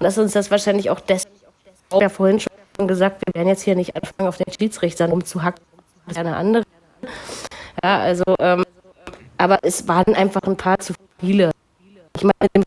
[0.00, 3.62] dass uns das wahrscheinlich auch deswegen, ich habe ja vorhin schon gesagt, wir werden jetzt
[3.62, 5.62] hier nicht anfangen, auf den Schiedsrichtern rumzuhacken,
[6.06, 6.64] das ist eine andere.
[7.82, 8.64] Ja, also, ähm,
[9.36, 11.50] aber es waren einfach ein paar zu viele.
[12.16, 12.64] Ich meine,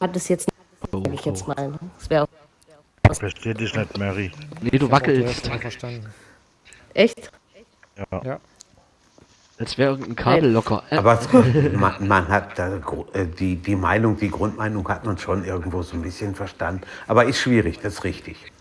[0.00, 1.68] hat es jetzt nicht, sag ich jetzt mal.
[1.68, 1.78] ne?
[1.98, 2.28] Das wäre
[3.10, 4.30] Ich verstehe dich nicht, Mary.
[4.60, 5.46] Nee, du wackelst.
[5.46, 6.12] verstanden.
[6.94, 7.30] echt.
[7.96, 8.22] Ja.
[8.24, 8.40] Ja.
[9.58, 10.82] Als wäre irgendein Kabel locker.
[10.90, 11.32] Äh, Aber es,
[11.72, 12.76] man, man hat da,
[13.14, 16.82] äh, die, die Meinung, die Grundmeinung hat man schon irgendwo so ein bisschen verstanden.
[17.06, 18.52] Aber ist schwierig, das ist richtig.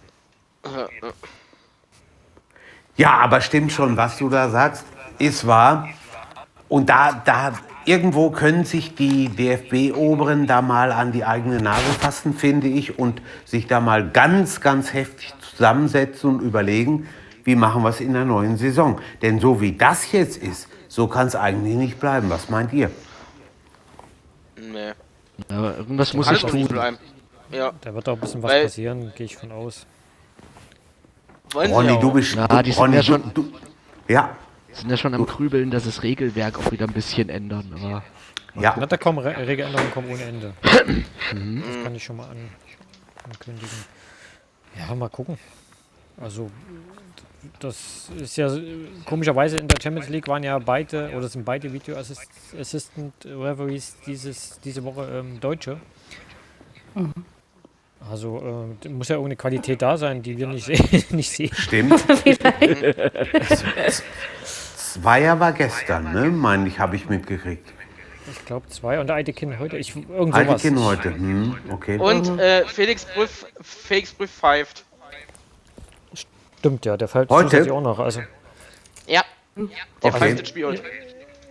[2.95, 4.85] Ja, aber stimmt schon, was du da sagst,
[5.19, 5.89] ist wahr.
[6.69, 7.53] Und da, da
[7.83, 13.21] irgendwo können sich die DFB-Oberen da mal an die eigene Nase fassen, finde ich, und
[13.43, 17.07] sich da mal ganz, ganz heftig zusammensetzen und überlegen,
[17.43, 18.99] wie machen wir es in der neuen Saison.
[19.21, 22.29] Denn so wie das jetzt ist, so kann es eigentlich nicht bleiben.
[22.29, 22.89] Was meint ihr?
[24.55, 24.93] Nee.
[25.49, 26.65] aber irgendwas muss ich tun.
[26.69, 26.97] bleiben.
[27.51, 29.85] Ja, Da wird auch ein bisschen was Weil- passieren, gehe ich von aus.
[31.53, 32.33] Ronny, ja du bist.
[32.35, 33.51] Ja, du, die sind Ronny, ja schon- du,
[34.07, 34.35] ja,
[34.71, 37.73] Sind ja schon am Grübeln, dass das Regelwerk auch wieder ein bisschen ändern.
[37.77, 38.03] Aber
[38.61, 38.73] ja.
[38.79, 40.53] Na, da kommen Re Regeländerungen kommen ohne Ende.
[40.63, 42.37] das kann ich schon mal an
[43.25, 43.69] ankündigen.
[44.79, 45.37] Ja, mal gucken.
[46.21, 46.49] Also,
[47.59, 48.49] das ist ja
[49.05, 52.27] komischerweise in der Champions League waren ja beide oder sind beide Video Assist
[52.59, 55.77] Assistant Referees dieses, diese Woche ähm, Deutsche.
[58.09, 61.51] Also äh, muss ja irgendeine Qualität da sein, die wir nicht, sehen nicht sehen.
[61.53, 61.93] Stimmt.
[64.43, 66.29] Zweier war gestern, ne?
[66.29, 67.73] Meine ich, habe ich mitgekriegt.
[68.31, 69.77] Ich glaube zwei und der Eitekin heute.
[69.77, 70.83] Ich, irgend Alte sowas.
[70.85, 71.13] Heute.
[71.13, 71.97] Hm, okay.
[71.97, 74.85] Und äh, Felix Brüff, Felix Brüff pfeift.
[76.65, 77.49] Stimmt ja, der fällt Heute?
[77.49, 77.99] zusätzlich auch noch.
[77.99, 78.21] Also
[79.05, 79.23] Ja.
[79.55, 79.65] Der
[80.01, 80.17] Okay.
[80.17, 80.81] pfeift das Spiel heute.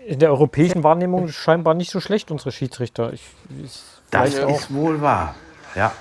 [0.09, 3.12] in der europäischen Wahrnehmung scheinbar nicht so schlecht, unsere Schiedsrichter.
[3.12, 3.22] Ich,
[3.64, 5.37] ich Das weiß auch, ist wohl wahr.
[5.77, 5.92] Ja.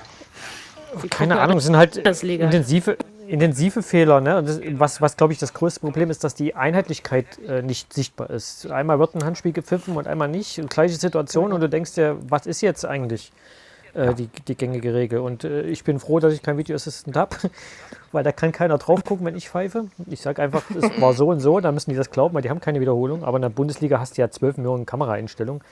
[1.10, 2.96] keine Ahnung, es sind halt intensive,
[3.28, 4.20] intensive Fehler.
[4.20, 4.38] Ne?
[4.38, 7.92] Und Das, was, was glaube ich, das größte Problem ist, dass die Einheitlichkeit äh, nicht
[7.92, 8.68] sichtbar ist.
[8.68, 10.58] Einmal wird ein Handspiel gepfiffen und einmal nicht.
[10.58, 13.30] Und gleiche Situation und du denkst dir, was ist jetzt eigentlich
[13.94, 15.20] äh, die, die gängige Regel?
[15.20, 17.36] Und äh, ich bin froh, dass ich keinen Video Assistant habe,
[18.12, 19.86] weil da kann keiner drauf gucken, wenn ich pfeife.
[20.06, 22.50] Ich sage einfach, es war so und so, dann müssen die das glauben, weil die
[22.50, 23.24] haben keine Wiederholung.
[23.24, 25.62] Aber in der Bundesliga hast du ja 12 Millionen Kameraeinstellungen.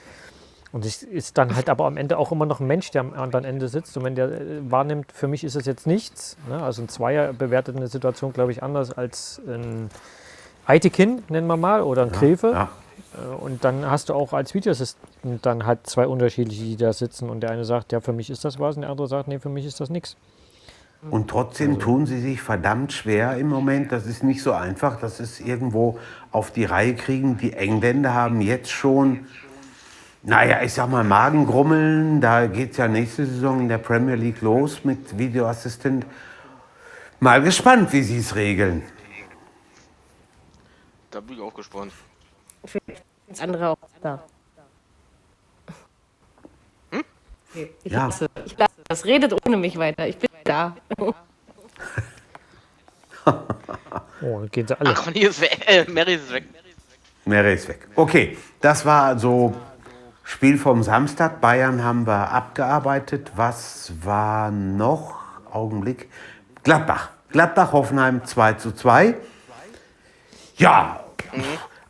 [0.71, 3.13] Und es ist dann halt aber am Ende auch immer noch ein Mensch, der am
[3.13, 3.95] anderen Ende sitzt.
[3.95, 6.35] Und wenn der äh, wahrnimmt, für mich ist es jetzt nichts.
[6.49, 6.61] Ne?
[6.61, 9.89] Also ein Zweier bewertet eine Situation, glaube ich, anders als ein
[10.65, 12.51] Eitekin, nennen wir mal, oder ein Gräfe.
[12.51, 12.69] ja.
[13.17, 17.29] Äh, Und dann hast du auch als Videoassistent dann halt zwei unterschiedliche, die da sitzen.
[17.29, 18.75] Und der eine sagt, ja, für mich ist das was.
[18.75, 20.15] Und der andere sagt, nee, für mich ist das nichts.
[21.09, 23.91] Und trotzdem tun sie sich verdammt schwer im Moment.
[23.91, 25.99] Das ist nicht so einfach, dass es irgendwo
[26.31, 27.37] auf die Reihe kriegen.
[27.37, 29.25] Die Engländer haben jetzt schon,
[30.23, 32.21] naja, ich sag mal, Magengrummeln.
[32.21, 36.05] Da geht es ja nächste Saison in der Premier League los mit Videoassistent.
[37.19, 38.83] Mal gespannt, wie sie es regeln.
[41.11, 41.91] Da bin ich auch gespannt.
[43.27, 44.23] Das andere auch da.
[47.53, 48.05] Ich Ja.
[48.05, 49.05] lasse, ich lasse das.
[49.05, 50.07] Redet ohne mich weiter.
[50.07, 50.75] Ich bin da.
[54.21, 54.93] Oh, dann gehen sie alle.
[54.97, 55.63] Ach, ist weg.
[55.65, 56.45] Äh, Mary ist weg.
[57.25, 57.87] Mary ist weg.
[57.95, 59.53] Okay, das war so
[60.23, 61.41] Spiel vom Samstag.
[61.41, 63.31] Bayern haben wir abgearbeitet.
[63.35, 65.15] Was war noch?
[65.51, 66.09] Augenblick.
[66.63, 67.09] Gladbach.
[67.31, 69.15] Gladbach-Hoffenheim 2 zu 2.
[70.57, 71.03] Ja,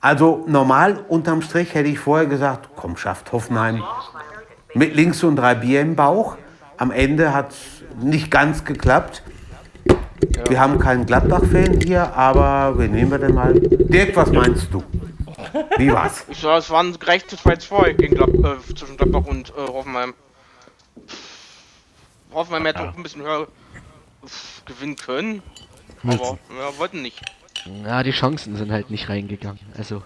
[0.04, 3.82] also normal unterm Strich hätte ich vorher gesagt, komm, schafft Hoffenheim
[4.74, 6.36] mit links und drei Bier im Bauch.
[6.76, 9.24] am Ende hat es nicht ganz geklappt.
[10.36, 10.50] Ja.
[10.50, 13.54] Wir haben keinen Gladbach-Fan hier, aber wen nehmen wir denn mal?
[13.54, 14.84] Dirk, was meinst du?
[15.78, 16.26] Wie war's?
[16.28, 20.14] Ich sag, es waren gerechte 2-2 gegen Glad äh, zwischen Gladbach und äh, Hoffenheim.
[22.34, 22.90] Hoffenheim hätte ja.
[22.90, 23.48] auch ein bisschen höher
[24.66, 25.42] gewinnen können,
[26.04, 27.22] aber wir wollten nicht.
[27.66, 29.60] Ja, die Chancen sind halt nicht reingegangen.
[29.78, 30.04] Also.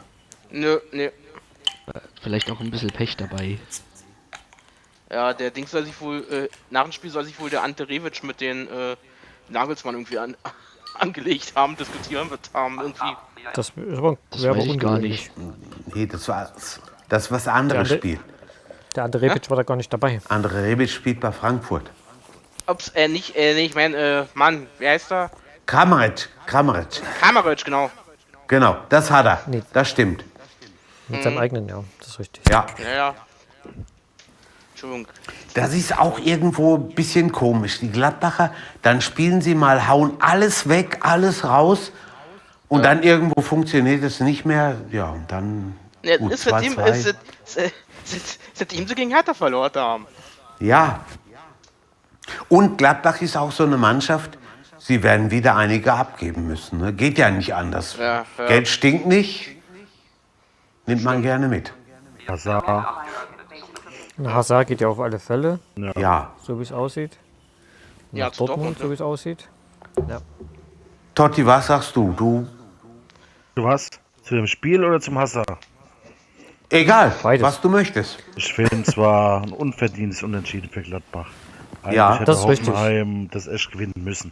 [0.51, 1.09] Nö, nö.
[2.21, 3.57] Vielleicht auch ein bisschen Pech dabei.
[5.09, 7.87] Ja, der Ding soll sich wohl, äh, nach dem Spiel soll sich wohl der Ante
[7.87, 8.97] Revic mit den äh,
[9.49, 10.35] Nagelsmann irgendwie an,
[10.95, 13.15] angelegt haben, diskutieren wird haben, irgendwie.
[13.53, 15.31] Das, aber, das weiß ich gar nicht.
[15.93, 16.51] Nee, das war
[17.07, 18.19] das was anderes Spiel.
[18.95, 19.49] Der Ante Rebic ja?
[19.49, 20.19] war da gar nicht dabei.
[20.27, 21.89] Andre Rebic spielt bei Frankfurt.
[22.67, 25.31] Ups, äh, nicht, äh, nee, ich meine, äh, Mann, wie heißt er?
[25.67, 27.01] Kramaric, Kramaric.
[27.19, 27.91] Kramaric, genau.
[28.47, 29.41] Genau, das hat er.
[29.47, 29.61] Nee.
[29.73, 30.23] Das stimmt.
[31.09, 32.43] Mit seinem eigenen, ja, das ist richtig.
[32.49, 32.65] Ja.
[32.81, 33.15] Ja, ja.
[34.71, 35.07] Entschuldigung.
[35.53, 37.79] Das ist auch irgendwo ein bisschen komisch.
[37.79, 41.91] Die Gladbacher, dann spielen sie mal, hauen alles weg, alles raus
[42.69, 42.93] und ja.
[42.93, 44.75] dann irgendwo funktioniert es nicht mehr.
[44.91, 45.75] Ja, und dann.
[46.01, 50.07] Ja, gut, ist seitdem, ist, ist, ist, seitdem sie gegen Hertha verloren haben.
[50.59, 51.01] Ja.
[52.47, 54.37] Und Gladbach ist auch so eine Mannschaft,
[54.87, 56.79] sie werden wieder einige abgeben müssen.
[56.79, 56.93] Ne?
[56.93, 57.97] Geht ja nicht anders.
[57.97, 58.47] Ja, ja.
[58.47, 59.55] Geld stinkt nicht,
[60.85, 61.73] nimmt man gerne mit.
[62.27, 62.65] Hazard.
[64.23, 65.59] Hazard geht ja auf alle Fälle.
[65.97, 66.31] Ja.
[66.41, 67.17] So wie es aussieht.
[68.13, 69.49] Ja, Dortmund, Dortmund, so wie es aussieht.
[70.09, 70.19] Ja.
[71.13, 72.13] Totti, was sagst du?
[72.13, 72.47] Du.
[73.55, 73.89] Du was?
[74.23, 75.57] Zu dem Spiel oder zum Hazard?
[76.69, 77.43] Egal, Beides.
[77.43, 78.23] was du möchtest.
[78.35, 81.29] Ich finde zwar ein unverdientes Unentschieden für Gladbach.
[81.83, 83.31] Eigentlich ja, das ist Hoffenheim richtig.
[83.31, 84.31] das echt gewinnen müssen.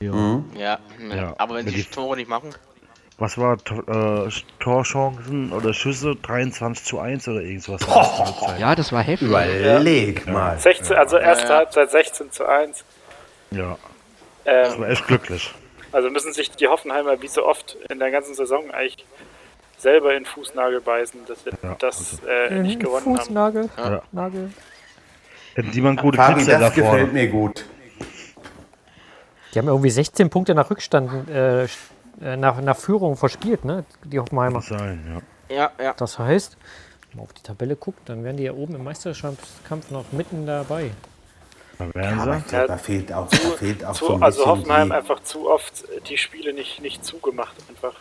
[0.00, 0.12] Ja.
[0.12, 0.44] Mhm.
[0.54, 0.78] Ja,
[1.14, 2.50] ja, aber wenn, wenn die Tore nicht machen.
[3.20, 4.30] Was war äh,
[4.60, 7.80] Torchancen oder Schüsse 23 zu 1 oder irgendwas?
[7.88, 9.26] Oh, ja, das war heftig.
[9.28, 10.32] Überleg ja.
[10.32, 10.58] mal.
[10.58, 11.56] 16, also erste ja.
[11.56, 12.84] Halbzeit 16 zu 1.
[13.50, 13.76] Ja.
[14.44, 15.52] Ähm, das war echt glücklich.
[15.90, 19.04] Also müssen sich die Hoffenheimer wie so oft in der ganzen Saison eigentlich
[19.78, 23.68] selber in Fußnagel beißen, dass wir ja, das äh, nicht gewonnen Fußnagel.
[23.76, 23.92] haben.
[23.94, 24.02] Ja.
[24.12, 24.52] Nagel.
[25.54, 27.64] Hätten die mal gute Fabi, das da gefällt mir gut.
[29.58, 33.84] Die haben irgendwie 16 Punkte nach Rückstand äh, äh, nach, nach Führung verspielt, ne?
[34.04, 34.58] Die Hoffenheimer.
[34.58, 35.56] Muss sein, ja.
[35.56, 35.94] Ja, ja.
[35.94, 36.56] Das heißt,
[37.10, 40.46] wenn man auf die Tabelle guckt, dann wären die ja oben im Meisterschaftskampf noch mitten
[40.46, 40.92] dabei.
[41.76, 42.54] Da wären sie.
[42.54, 45.84] Ja, da fehlt auch, da fehlt auch zu, so ein Also Hoffenheim einfach zu oft
[46.08, 47.94] die Spiele nicht, nicht zugemacht einfach.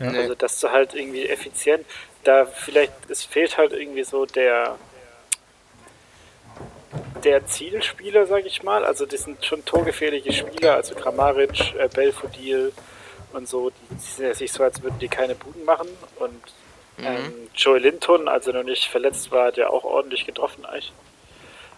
[0.00, 0.12] Ja.
[0.12, 1.84] Also dass du halt irgendwie effizient,
[2.24, 4.76] da vielleicht, es fehlt halt irgendwie so der
[7.24, 8.84] der Zielspieler, sag ich mal.
[8.84, 12.72] Also das sind schon torgefährliche Spieler, also Kramaric, äh, Belfodil,
[13.32, 15.88] und so, die, die sind ja nicht so, als würden die keine Buden machen.
[16.16, 16.42] Und
[16.96, 17.06] mhm.
[17.06, 20.92] ähm, Joey Linton, als er noch nicht verletzt war, hat ja auch ordentlich getroffen eigentlich.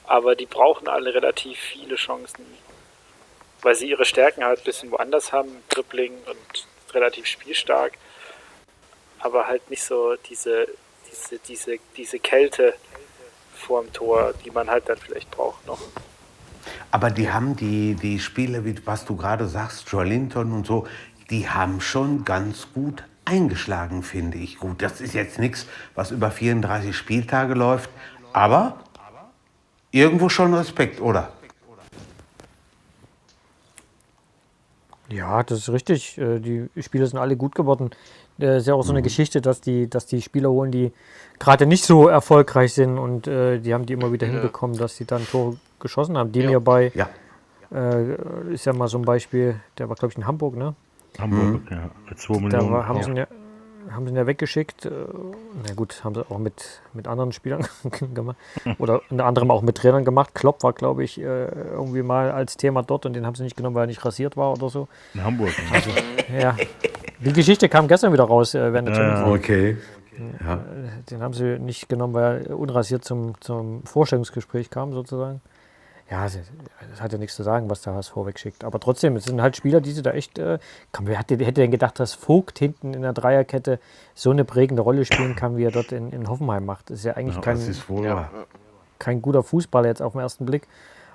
[0.04, 2.44] Aber die brauchen alle relativ viele Chancen,
[3.62, 7.92] weil sie ihre Stärken halt ein bisschen woanders haben, Dribbling und relativ spielstark,
[9.20, 10.66] aber halt nicht so diese,
[11.08, 12.74] diese, diese, diese Kälte
[13.60, 15.80] vorm Tor, die man halt dann vielleicht braucht noch.
[16.90, 20.86] Aber die haben die, die Spiele, wie was du gerade sagst, Joe Linton und so,
[21.30, 24.58] die haben schon ganz gut eingeschlagen, finde ich.
[24.58, 27.90] Gut, das ist jetzt nichts, was über 34 Spieltage läuft,
[28.32, 28.80] aber
[29.92, 31.32] irgendwo schon Respekt, oder?
[35.08, 36.18] Ja, das ist richtig.
[36.18, 37.90] Äh, die Spieler sind alle gut geworden.
[38.40, 39.04] Das äh, ist ja auch so eine mhm.
[39.04, 40.92] Geschichte, dass die, dass die Spieler holen, die
[41.38, 45.04] gerade nicht so erfolgreich sind und äh, die haben die immer wieder hinbekommen, dass sie
[45.04, 46.32] dann Tore geschossen haben.
[46.32, 46.50] Die ja.
[46.50, 47.08] mir bei ja.
[47.72, 50.74] äh, ist ja mal so ein Beispiel, der war glaube ich in Hamburg, ne?
[51.18, 51.76] Hamburg, mhm.
[51.76, 52.50] ja, für 2 Millionen.
[52.50, 53.02] Da haben, ja.
[53.02, 53.26] sie ja,
[53.92, 54.86] haben sie ihn ja weggeschickt.
[54.86, 54.90] Äh,
[55.66, 57.66] na gut, haben sie auch mit, mit anderen Spielern
[58.14, 58.36] gemacht.
[58.78, 60.34] Oder unter anderem auch mit Trainern gemacht.
[60.34, 63.56] Klopp war, glaube ich, äh, irgendwie mal als Thema dort und den haben sie nicht
[63.56, 64.88] genommen, weil er nicht rasiert war oder so.
[65.14, 65.52] In Hamburg.
[65.72, 65.90] Also,
[66.38, 66.56] ja.
[67.20, 69.76] Die Geschichte kam gestern wieder raus äh, während der ja, Okay.
[70.44, 70.60] Ja.
[71.10, 75.40] Den haben sie nicht genommen, weil er unrasiert zum, zum Vorstellungsgespräch kam, sozusagen
[76.10, 78.64] ja, das hat ja nichts zu sagen, was der HSV wegschickt.
[78.64, 80.38] Aber trotzdem, es sind halt Spieler, die sie da echt.
[80.38, 80.58] Äh,
[80.90, 83.78] kann, wer hätte, hätte denn gedacht, dass Vogt hinten in der Dreierkette
[84.14, 86.90] so eine prägende Rolle spielen kann, wie er dort in, in Hoffenheim macht?
[86.90, 88.30] Das ist ja eigentlich ja, kein, ja.
[88.98, 90.66] kein guter Fußballer jetzt auf den ersten Blick,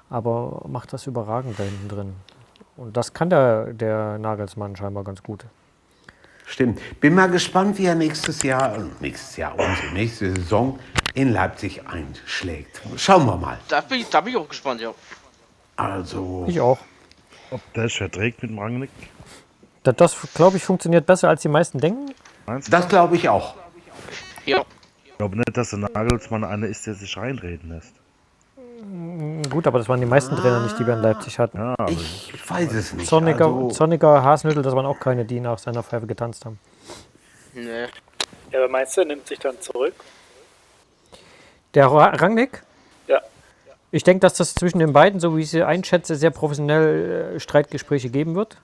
[0.10, 2.14] aber macht das überragend da hinten drin.
[2.78, 5.46] Und das kann der, der Nagelsmann scheinbar ganz gut.
[6.46, 6.80] Stimmt.
[7.02, 10.80] Bin mal gespannt, wie er nächstes Jahr, nächstes Jahr, unsere nächste Saison
[11.16, 12.82] in Leipzig einschlägt.
[12.98, 13.58] Schauen wir mal.
[13.68, 14.94] Da bin ich, da bin ich auch gespannt, ja.
[15.76, 16.46] Also.
[16.48, 16.78] Ich auch.
[17.52, 18.90] Ob der es verträgt mit dem Rangnick?
[19.84, 22.14] Das, das glaube ich, funktioniert besser, als die meisten denken.
[22.46, 22.72] Meinst du?
[22.72, 23.56] Das glaube ich auch.
[24.46, 24.64] Ja.
[25.06, 27.94] Ich glaube nicht, dass der Nagelsmann einer ist, der sich reinreden lässt.
[28.84, 31.58] Mm, gut, aber das waren die meisten Trainer nicht, die wir in Leipzig hatten.
[31.58, 33.08] Ja, ich weiß es nicht.
[33.08, 36.60] Zorniger, also, Zorniger Hasenhüttel, das waren auch keine, die nach seiner Pfeife getanzt haben.
[37.54, 37.86] Nee.
[38.52, 39.94] Ja, aber meinst du, er nimmt sich dann zurück?
[41.76, 42.64] Der Rangnick?
[43.08, 43.20] Ja.
[43.92, 47.40] Ich denke, dass das zwischen den beiden, so wie ich sie einschätze, sehr professionell äh,
[47.40, 48.58] Streitgespräche geben wird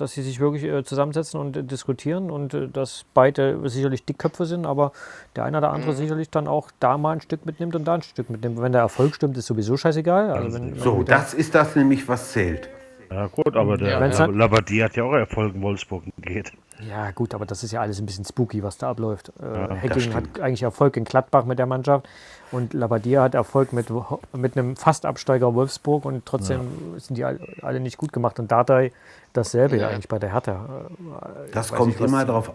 [0.00, 4.66] dass sie sich wirklich äh, zusammensetzen und äh, diskutieren und dass beide sicherlich Dickköpfe sind,
[4.66, 4.92] aber
[5.36, 5.96] der eine oder andere mhm.
[5.96, 8.60] sicherlich dann auch da mal ein Stück mitnimmt und da ein Stück mitnimmt.
[8.60, 10.30] Wenn der Erfolg stimmt, ist sowieso scheißegal.
[10.30, 12.68] Also wenn, so, das ist das nämlich, was zählt.
[13.10, 14.24] Ja gut, aber der ja, ja.
[14.26, 16.52] Labadie hat ja auch Erfolg in Wolfsburg geht.
[16.80, 19.32] Ja gut, aber das ist ja alles ein bisschen spooky, was da abläuft.
[19.40, 22.08] Äh, ja, Hacking hat eigentlich Erfolg in Gladbach mit der Mannschaft
[22.52, 23.88] und Labadia hat Erfolg mit,
[24.32, 26.60] mit einem Fastabsteiger Wolfsburg und trotzdem
[26.92, 27.00] ja.
[27.00, 28.38] sind die alle nicht gut gemacht.
[28.38, 28.92] Und Dardai
[29.32, 29.88] dasselbe ja.
[29.88, 30.86] eigentlich bei der Hertha.
[30.90, 32.52] Äh, das kommt nicht, immer drauf.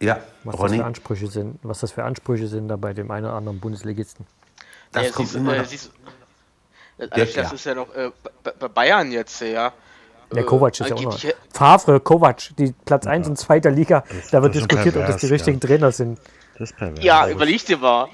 [0.00, 0.70] Ja, was Ronny.
[0.70, 3.60] das für Ansprüche sind, was das für Ansprüche sind da bei dem einen oder anderen
[3.60, 4.26] Bundesligisten.
[4.92, 5.56] Das ja, kommt immer.
[5.56, 5.64] Äh,
[7.10, 8.10] also das ist ja noch äh,
[8.42, 9.72] bei Bayern jetzt, ja.
[10.32, 11.20] Der äh, Kovac ist ja auch noch.
[11.52, 13.30] Favre, Kovac, die Platz 1 ja.
[13.30, 14.04] und 2 der Liga.
[14.08, 15.68] Das, da wird diskutiert, pervers, ob das die richtigen ja.
[15.68, 16.18] Trainer sind.
[16.58, 17.04] Das ist pervers.
[17.04, 18.08] Ja, überleg dir mal.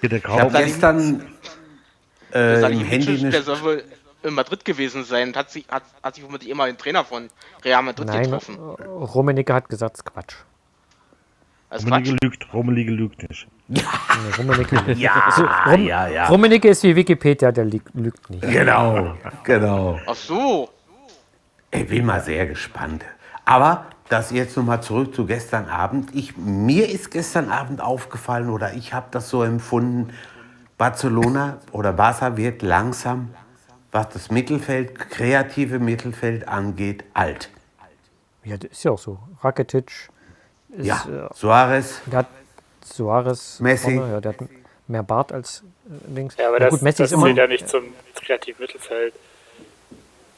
[0.00, 1.34] Ich habe gestern
[2.32, 3.32] äh, im Handy nicht.
[3.32, 3.84] Der soll wohl
[4.22, 7.28] in Madrid gewesen sein und hat sich, hat, hat sich womöglich immer den Trainer von
[7.64, 8.58] Real Madrid Nein, getroffen.
[8.58, 10.34] Rummenigge hat gesagt, Quatsch.
[11.70, 13.46] Also Rummenigge lügt, Rummenigge lügt nicht.
[13.74, 13.84] Ja,
[14.38, 16.26] Rummenigge, ja, also, Rum, ja, ja.
[16.28, 18.42] Rummenigge ist wie Wikipedia, der lügt nicht.
[18.42, 19.14] Genau,
[19.44, 19.98] genau.
[20.06, 20.68] Ach so.
[21.70, 23.04] Ich bin mal sehr gespannt.
[23.44, 26.14] Aber das jetzt nochmal zurück zu gestern Abend.
[26.14, 30.12] Ich, mir ist gestern Abend aufgefallen oder ich habe das so empfunden,
[30.76, 33.30] Barcelona oder Barca wird langsam,
[33.90, 37.50] was das Mittelfeld, kreative Mittelfeld angeht, alt.
[38.44, 39.18] Ja, das ist ja auch so.
[39.42, 40.10] Rakitic
[40.70, 42.02] ist, ja, äh, Suarez.
[42.06, 42.26] Der hat
[42.84, 43.60] Suarez.
[43.60, 43.94] Messi.
[43.94, 44.38] Vorne, ja, der hat
[44.88, 46.36] mehr Bart als äh, links.
[46.36, 49.14] Ja, aber ja, das, gut, Messi das ist immer, ja nicht zum kreativen Mittelfeld.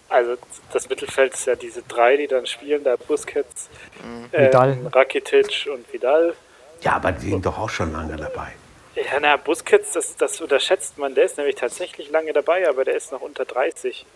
[0.09, 0.37] Also
[0.73, 3.69] das Mittelfeld ist ja diese drei, die dann spielen, da Busquets,
[4.05, 4.29] mhm.
[4.33, 6.35] ähm, Rakitic und Vidal.
[6.83, 8.53] Ja, aber die sind doch auch schon lange dabei.
[8.95, 12.95] Ja, na, Busquets, das, das unterschätzt man, der ist nämlich tatsächlich lange dabei, aber der
[12.95, 14.07] ist noch unter 30.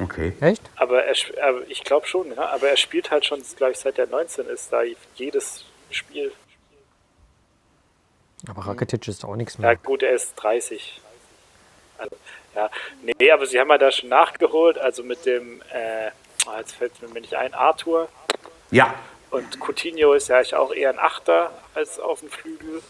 [0.00, 0.32] Okay.
[0.40, 0.62] Echt?
[0.76, 2.48] Aber, er, aber ich glaube schon, ja.
[2.50, 4.82] Aber er spielt halt schon, glaube ich, seit er 19 ist, da
[5.14, 6.32] jedes Spiel.
[8.48, 9.72] Aber Rakitic ist auch nichts mehr.
[9.72, 11.00] Ja, gut, er ist 30.
[11.98, 12.16] Also,
[12.54, 12.70] ja,
[13.02, 16.10] nee, aber sie haben ja da schon nachgeholt, also mit dem, äh,
[16.46, 18.08] ah, jetzt fällt mir nicht ein, Arthur.
[18.70, 18.94] Ja.
[19.30, 22.82] Und Coutinho ist ja auch eher ein Achter als auf dem Flügel.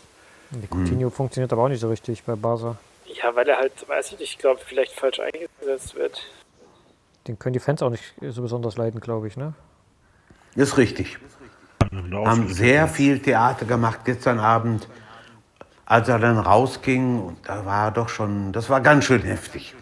[0.50, 1.12] Der Coutinho hm.
[1.12, 2.76] funktioniert aber auch nicht so richtig bei Barca.
[3.06, 6.20] Ja, weil er halt, weiß ich nicht, ich glaube, vielleicht falsch eingesetzt wird.
[7.26, 9.54] Den können die Fans auch nicht so besonders leiden, glaube ich, ne?
[10.54, 11.18] Ist richtig.
[11.92, 14.88] Haben sehr viel Theater gemacht gestern Abend
[15.86, 19.74] als er dann rausging, da war doch schon, das war ganz schön heftig.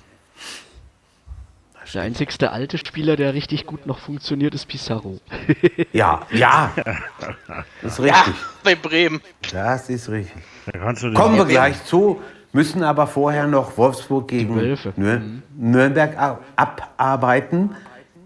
[1.92, 5.20] Der einzigste alte Spieler, der richtig gut noch funktioniert, ist Pizarro.
[5.92, 6.72] ja, ja.
[7.82, 8.34] Das ist richtig.
[8.34, 9.20] Ja, bei Bremen.
[9.52, 10.42] Das ist richtig.
[11.14, 12.20] Kommen wir gleich zu,
[12.52, 15.42] müssen aber vorher noch Wolfsburg gegen Nür mhm.
[15.56, 17.76] Nürnberg abarbeiten.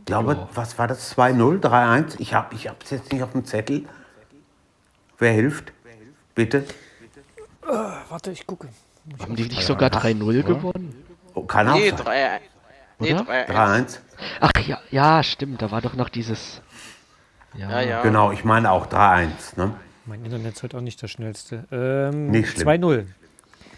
[0.00, 0.48] Ich glaube, oh.
[0.54, 1.14] was war das?
[1.14, 2.14] 2-0, 3-1?
[2.20, 3.84] Ich habe es ich jetzt nicht auf dem Zettel.
[5.18, 5.72] Wer hilft?
[6.34, 6.64] Bitte.
[7.68, 8.68] Uh, warte, ich gucke.
[9.20, 11.04] Haben die nicht sogar 3-0 gewonnen?
[11.34, 12.40] Oh, kann auch nee, 3
[13.00, 13.98] Nee, 3-1.
[14.40, 16.60] Ach ja, ja, stimmt, da war doch noch dieses.
[17.54, 17.80] Ja, ja.
[17.80, 18.02] ja.
[18.02, 19.28] Genau, ich meine auch 3-1.
[19.56, 19.74] Ne?
[20.06, 21.64] Mein Internet ist heute auch nicht das schnellste.
[21.70, 22.68] Ähm, nicht schlimm.
[22.68, 23.06] 2-0.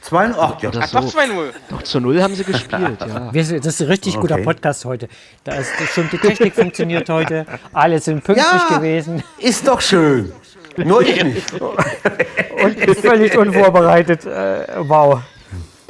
[0.00, 0.70] 2 Ach, ja.
[0.78, 1.00] Ach, so.
[1.00, 1.52] doch 2-0.
[1.68, 3.30] Doch zu 0 haben sie gespielt, ja.
[3.32, 4.22] Das ist ein richtig okay.
[4.22, 5.08] guter Podcast heute.
[5.44, 7.44] Da ist schon die Technik funktioniert heute.
[7.74, 9.22] Alle sind pünktlich ja, gewesen.
[9.38, 10.32] Ist doch schön.
[10.76, 11.52] Nur ich nicht.
[12.62, 14.26] Und völlig unvorbereitet.
[14.26, 15.20] Äh, wow.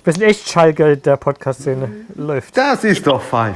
[0.02, 2.06] Wir sind echt Schalke der Podcast-Szene.
[2.14, 2.56] Läuft.
[2.56, 3.54] Das ist doch fein.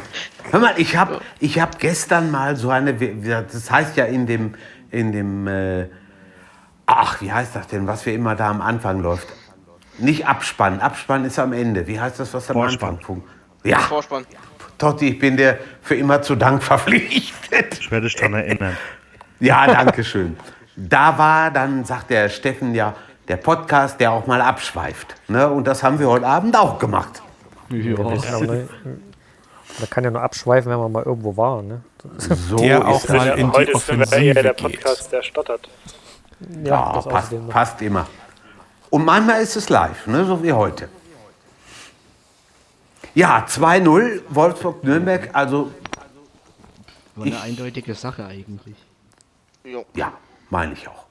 [0.50, 4.54] Hör mal, ich habe ich hab gestern mal so eine, das heißt ja in dem,
[4.90, 5.86] in dem, äh,
[6.86, 9.28] ach, wie heißt das denn, was wir immer da am Anfang läuft?
[9.98, 11.86] Nicht Abspann, Abspann ist am Ende.
[11.86, 12.96] Wie heißt das, was am Vorspann.
[12.96, 13.22] Anfang?
[13.64, 13.78] Ja.
[13.78, 14.26] Vorspann.
[14.76, 17.78] Totti, ich bin dir für immer zu Dank verpflichtet.
[17.80, 18.76] Ich werde dich daran erinnern.
[19.40, 20.36] Ja, danke schön.
[20.76, 22.94] Da war dann, sagt der Steffen ja,
[23.28, 25.14] der Podcast, der auch mal abschweift.
[25.28, 25.48] Ne?
[25.48, 27.22] Und das haben wir heute Abend auch gemacht.
[27.70, 27.96] Ja.
[27.96, 31.62] Da kann ja nur abschweifen, wenn man mal irgendwo war.
[31.62, 31.82] Ne?
[32.18, 35.68] So der auch mal in die Heute Offensive ist der Podcast, der stottert.
[36.64, 38.06] Ja, ja passt, passt, immer.
[38.90, 40.24] Und manchmal ist es live, ne?
[40.24, 40.88] so wie heute.
[43.14, 45.70] Ja, 2-0, Wolfsburg-Nürnberg, also.
[47.14, 48.76] War eine eindeutige Sache eigentlich.
[49.94, 50.12] Ja,
[50.54, 51.04] meine ich auch.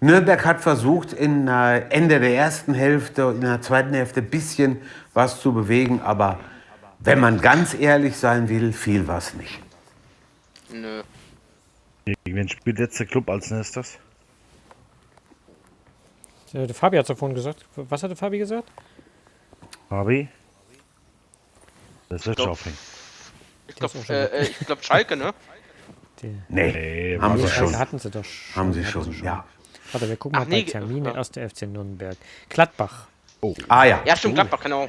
[0.00, 4.82] Nürnberg hat versucht, in äh, Ende der ersten Hälfte, in der zweiten Hälfte ein bisschen
[5.14, 6.38] was zu bewegen, aber
[6.98, 9.58] wenn man ganz ehrlich sein will, viel was nicht.
[10.70, 11.02] Nö.
[12.04, 13.98] Gegen wen spielt jetzt der Club als nächstes?
[16.52, 17.64] Der, Fabi hat es davon gesagt.
[17.76, 18.70] Was hat der Fabi gesagt?
[19.88, 20.28] Fabi?
[22.10, 22.76] Das wird aufhängen.
[23.66, 25.32] Ich glaube, äh, äh, ich glaub Schalke, ne?
[26.24, 27.78] Die, nee, nee, haben sie schon.
[27.78, 28.56] Hatten sie doch schon.
[28.56, 29.44] Haben sie schon, schon, ja.
[29.92, 31.10] Warte, wir gucken Ach, mal nee, bei Termine.
[31.10, 31.14] Ja.
[31.16, 31.28] 1.
[31.28, 32.16] FC Nürnberg.
[32.48, 33.06] Gladbach.
[33.40, 33.54] Oh.
[33.68, 34.00] Ah ja.
[34.06, 34.88] Ja, stimmt, Gladbach, genau.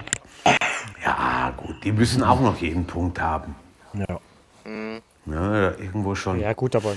[1.04, 3.56] Ja, gut, die müssen auch noch jeden Punkt haben.
[3.94, 4.20] Ja.
[4.64, 5.02] Mhm.
[5.26, 6.40] Ja, irgendwo schon.
[6.40, 6.94] Ja, gut, aber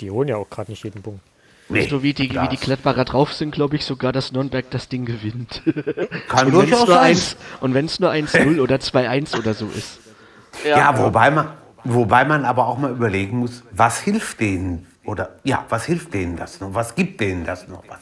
[0.00, 1.20] die holen ja auch gerade nicht jeden Punkt.
[1.68, 4.88] Nee, so wie die, wie die Klettbarer drauf sind, glaube ich sogar, dass Nürnberg das
[4.88, 5.62] Ding gewinnt.
[6.28, 7.18] Kann durchaus sein.
[7.60, 9.98] und wenn es nur 1-0 oder 2-1 oder so ist.
[10.64, 11.48] Ja, ja, wobei, man,
[11.94, 14.86] wobei man aber auch mal überlegen muss, was hilft denen?
[15.04, 16.74] Oder ja, was hilft denen das noch?
[16.74, 18.00] Was gibt denen das noch was?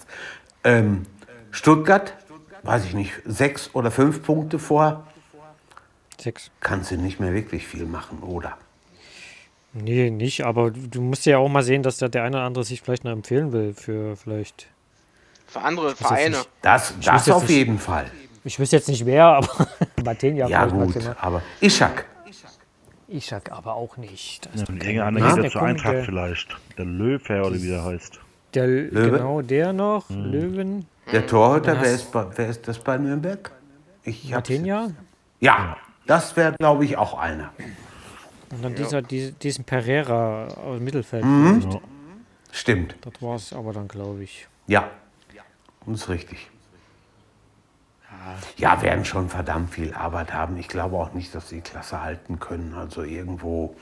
[0.65, 1.07] Ähm,
[1.51, 2.15] Stuttgart,
[2.63, 5.07] weiß ich nicht, sechs oder fünf Punkte vor.
[6.21, 6.51] Sechs.
[6.61, 8.57] Kannst du nicht mehr wirklich viel machen, oder?
[9.75, 12.65] Nee, nicht, aber du musst ja auch mal sehen, dass da der eine oder andere
[12.65, 14.69] sich vielleicht noch empfehlen will für vielleicht.
[15.47, 16.39] Für andere Vereine.
[16.63, 18.11] Das, das auf nicht, jeden Fall.
[18.45, 19.69] Ich wüsste jetzt nicht wer, aber
[20.05, 22.07] Martin Ja, gut, aber Ishak.
[23.15, 24.49] Ishak aber auch nicht.
[24.53, 26.57] Das ja, irgendeiner geht ja zur Eintracht der, vielleicht.
[26.77, 28.21] Der Löwe oder wie der heißt.
[28.55, 29.11] Der Löwe?
[29.11, 30.09] Genau, der noch.
[30.09, 30.33] Hm.
[30.33, 30.87] Löwen.
[31.13, 33.53] Der Torhüter, wer ist, wer ist das bei Nürnberg?
[34.05, 34.91] Ich Martinia?
[35.41, 37.51] Ja, das wäre, glaube ich, auch einer.
[38.51, 41.25] Und dann dieser, die, diesen Pereira aus dem Mittelfeld.
[41.25, 41.69] Mhm.
[41.71, 41.81] Ja.
[42.53, 42.97] Stimmt.
[43.01, 44.47] Das war es aber dann, glaube ich.
[44.67, 44.91] Ja,
[45.87, 46.51] das ist richtig.
[48.57, 50.57] Ja, werden schon verdammt viel Arbeit haben.
[50.57, 52.75] Ich glaube auch nicht, dass sie die Klasse halten können.
[52.75, 53.77] Also irgendwo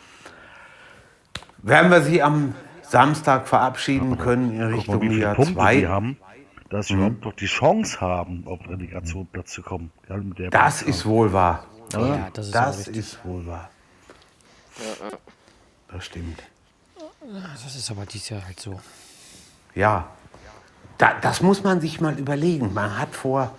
[1.59, 5.87] werden wir sie am Samstag verabschieden können in Richtung mal, Liga 2.
[5.87, 6.19] haben,
[6.69, 7.01] dass sie mhm.
[7.01, 9.91] überhaupt noch die Chance haben, auf Relegationsplatz zu kommen.
[10.09, 11.67] Ja, das ist wohl wahr.
[11.93, 13.71] Ja, das ist, das ist wohl wahr.
[15.89, 16.43] Das stimmt.
[17.21, 18.81] Das ist aber dieses Jahr halt so.
[19.75, 20.09] Ja,
[20.99, 22.73] da, das muss man sich mal überlegen.
[22.75, 23.57] Man hat vor,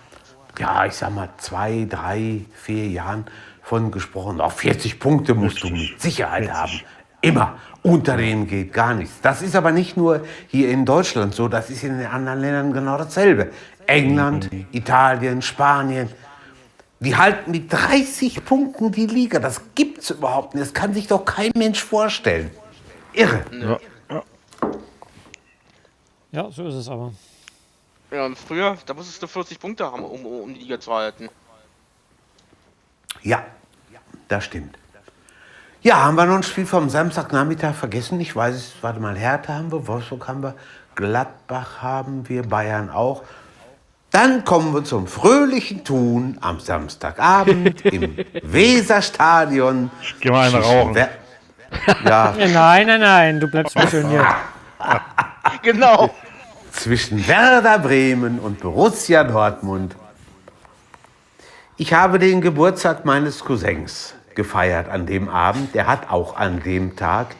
[0.59, 3.25] ja, ich sag mal, zwei, drei, vier Jahren
[3.61, 4.41] von gesprochen.
[4.41, 6.53] Auch 40 Punkte musst du mit Sicherheit 40.
[6.61, 6.81] haben.
[7.21, 7.55] Immer.
[7.81, 9.19] Unter denen geht gar nichts.
[9.21, 12.73] Das ist aber nicht nur hier in Deutschland so, das ist in den anderen Ländern
[12.73, 13.51] genau dasselbe.
[13.87, 14.49] England.
[14.71, 16.09] Italien, Spanien,
[16.99, 19.39] die halten mit 30 Punkten die Liga.
[19.39, 20.65] Das gibt's überhaupt nicht.
[20.65, 22.51] Das kann sich doch kein Mensch vorstellen.
[23.11, 23.43] Irre.
[24.09, 24.23] Ja.
[26.31, 27.11] ja so ist es aber.
[28.13, 31.29] Ja, und früher, da musstest du 40 Punkte haben, um, um die Liga zu halten.
[33.23, 33.43] Ja,
[34.27, 34.77] das stimmt.
[35.81, 38.19] Ja, haben wir noch ein Spiel vom Samstagnachmittag vergessen?
[38.21, 40.53] Ich weiß es, warte mal, Hertha haben wir, Wolfsburg haben wir,
[40.93, 43.23] Gladbach haben wir, Bayern auch.
[44.11, 49.89] Dann kommen wir zum fröhlichen Tun am Samstagabend im Weserstadion.
[50.19, 50.95] Geh mal eine rauchen.
[52.05, 52.35] Ja.
[52.43, 54.27] Nein, nein, nein, du bleibst schön hier.
[55.63, 56.13] genau.
[56.83, 59.95] Zwischen Werder Bremen und Borussia Dortmund.
[61.77, 65.73] Ich habe den Geburtstag meines Cousins gefeiert an dem Abend.
[65.75, 67.37] Der hat auch an dem Tag.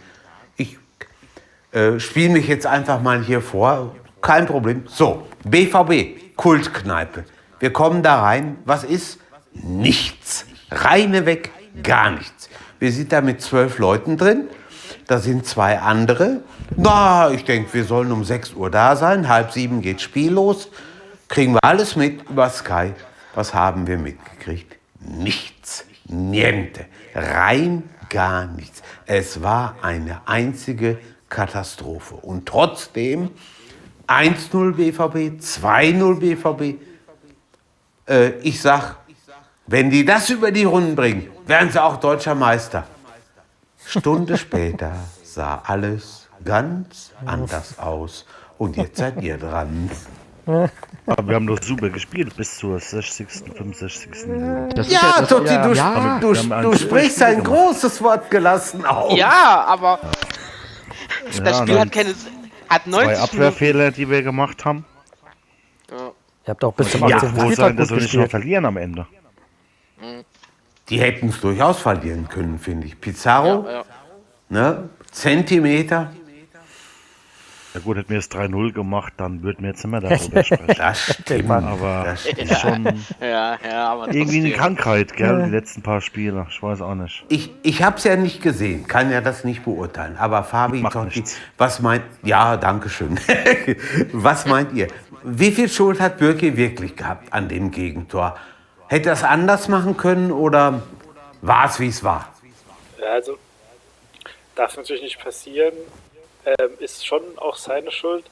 [0.56, 0.78] Ich
[1.74, 3.94] äh, spiele mich jetzt einfach mal hier vor.
[4.22, 4.84] Kein Problem.
[4.88, 6.38] So, BVB.
[6.38, 7.26] Kultkneipe.
[7.60, 8.60] Wir kommen da rein.
[8.64, 9.20] Was ist?
[9.52, 10.46] Nichts.
[10.72, 11.52] Reine weg,
[11.84, 12.50] gar nichts.
[12.80, 14.48] Wir sind da mit zwölf Leuten drin.
[15.14, 16.42] Da sind zwei andere.
[16.76, 19.30] Na, ich denke, wir sollen um 6 Uhr da sein.
[19.30, 20.70] Halb sieben geht Spiel los.
[21.28, 22.94] Kriegen wir alles mit über Sky.
[23.36, 24.76] Was haben wir mitgekriegt?
[25.00, 25.86] Nichts.
[26.06, 26.88] Niente.
[27.14, 28.82] Rein gar nichts.
[29.06, 30.98] Es war eine einzige
[31.30, 32.16] Katastrophe.
[32.16, 33.30] Und trotzdem
[34.08, 36.82] 1-0 BVB, 2-0 BVB.
[38.10, 38.96] Äh, ich sag,
[39.68, 42.88] wenn die das über die Runden bringen, werden sie auch deutscher Meister.
[43.86, 48.26] Stunde später sah alles ganz anders aus.
[48.58, 49.90] Und jetzt seid ihr dran.
[50.46, 54.12] Aber wir haben doch super gespielt bis zur 60., 65.
[54.76, 56.20] Das ja, ja Totti, du, ja.
[56.20, 59.14] du, du, du sprichst ein großes Wort gelassen auf.
[59.14, 60.00] Ja, aber
[61.44, 62.14] das Spiel hat keine
[62.70, 64.86] hat 90 Zwei Abwehrfehler, die wir gemacht haben.
[65.92, 65.98] Ja.
[65.98, 66.14] Ihr
[66.48, 67.36] habt auch bis zum 18.
[67.36, 69.08] Ja, sein, dass wir nicht noch verlieren am Ende.
[70.90, 73.00] Die hätten es durchaus verlieren können, finde ich.
[73.00, 73.84] Pizarro, ja, ja.
[74.50, 76.12] Ne, Zentimeter.
[77.74, 80.76] Ja gut, hätten wir jetzt 3-0 gemacht, dann würden wir jetzt nicht mehr darüber sprechen.
[80.78, 81.50] Das stimmt.
[81.50, 82.86] Aber Das das ist schon
[83.20, 84.52] Ja, ja, aber irgendwie eine.
[84.52, 86.46] Krankheit, gell, die letzten paar Spiele.
[86.52, 87.26] Ich weiß auch nicht.
[87.30, 90.18] Ich, ich habe es ja nicht gesehen, kann ja das nicht beurteilen.
[90.18, 91.24] Aber Fabi, Totti,
[91.58, 92.04] was meint...
[92.22, 93.20] Ja, danke schön.
[94.12, 94.88] was meint ihr?
[95.24, 98.36] Wie viel Schuld hat Birki wirklich gehabt an dem Gegentor?
[98.94, 100.84] Hätte er es anders machen können oder
[101.42, 102.32] war es, wie es war?
[103.12, 103.40] Also
[104.54, 105.74] darf natürlich nicht passieren.
[106.46, 108.24] Ähm, ist schon auch seine Schuld.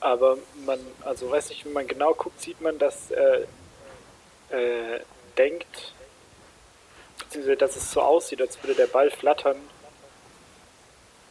[0.00, 0.36] Aber
[0.66, 3.44] man, also weiß nicht, wenn man genau guckt, sieht man, dass er
[4.50, 5.00] äh,
[5.38, 5.94] denkt,
[7.18, 9.56] beziehungsweise dass es so aussieht, als würde der Ball flattern.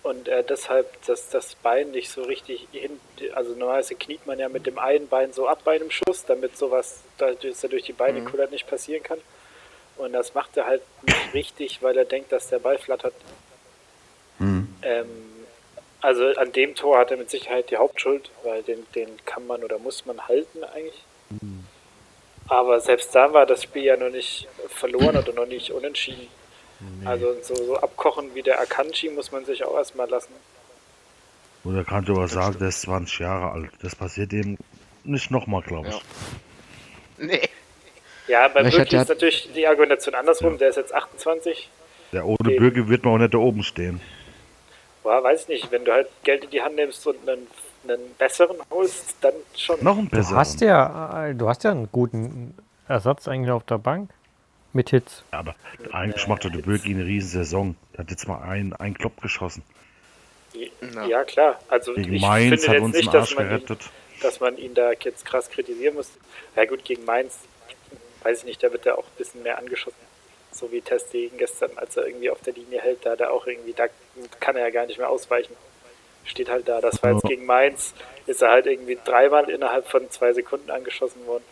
[0.06, 3.00] Und er deshalb das, das Bein nicht so richtig hin,
[3.34, 6.56] also normalerweise kniet man ja mit dem einen Bein so ab bei einem Schuss, damit
[6.56, 9.18] sowas, dass er durch die Beine kullert, nicht passieren kann.
[9.98, 13.16] Und das macht er halt nicht richtig, weil er denkt, dass der Ball flattert.
[14.84, 15.08] Ähm,
[16.02, 19.64] also an dem Tor hat er mit Sicherheit die Hauptschuld, weil den, den kann man
[19.64, 21.04] oder muss man halten eigentlich.
[22.48, 26.28] Aber selbst da war das Spiel ja noch nicht verloren oder noch nicht unentschieden.
[27.06, 30.34] Also so, so abkochen wie der Akanji muss man sich auch erstmal lassen.
[31.64, 33.72] Oder kann ich aber sagen, der ist 20 Jahre alt.
[33.82, 34.58] Das passiert ihm
[35.04, 35.96] nicht nochmal, glaube ich.
[35.96, 36.02] Ja.
[37.18, 37.50] Nee.
[38.28, 40.58] Ja, bei Birki ist natürlich die Argumentation andersrum.
[40.58, 41.70] Der ist jetzt 28.
[42.12, 42.58] Der ohne Nee.
[42.60, 44.02] Bürger wird man auch nicht da oben stehen.
[45.04, 45.72] Boah, weiß ich nicht.
[45.72, 47.48] Wenn du halt Geld in die Hand nimmst und einen,
[47.88, 49.84] einen besseren holst, dann schon.
[49.84, 50.38] Noch ein Du besserer.
[50.38, 52.56] hast ja, äh, du hast ja einen guten
[52.88, 54.10] Ersatz eigentlich auf der Bank
[54.76, 55.24] mit Hits.
[55.32, 55.56] Aber
[55.92, 57.76] eigentlich macht der Bürger eine riesen Saison.
[57.94, 59.64] Der hat jetzt mal einen, einen Klopp geschossen.
[61.10, 61.60] Ja, klar.
[61.68, 63.90] Also Gegen ich Mainz finde hat jetzt uns nicht, den dass Arsch man, ihn, gerettet.
[64.22, 66.12] dass man ihn da jetzt krass kritisieren muss.
[66.56, 67.40] Ja gut, gegen Mainz,
[68.24, 69.98] weiß ich nicht, da wird er auch ein bisschen mehr angeschossen.
[70.52, 73.46] So wie Testegen gestern, als er irgendwie auf der Linie hält, da hat er auch
[73.46, 73.88] irgendwie, da
[74.40, 75.54] kann er ja gar nicht mehr ausweichen.
[76.24, 76.80] Steht halt da.
[76.80, 77.30] Das war jetzt Ja.
[77.30, 77.94] gegen Mainz,
[78.26, 81.44] ist er halt irgendwie dreimal innerhalb von zwei Sekunden angeschossen worden.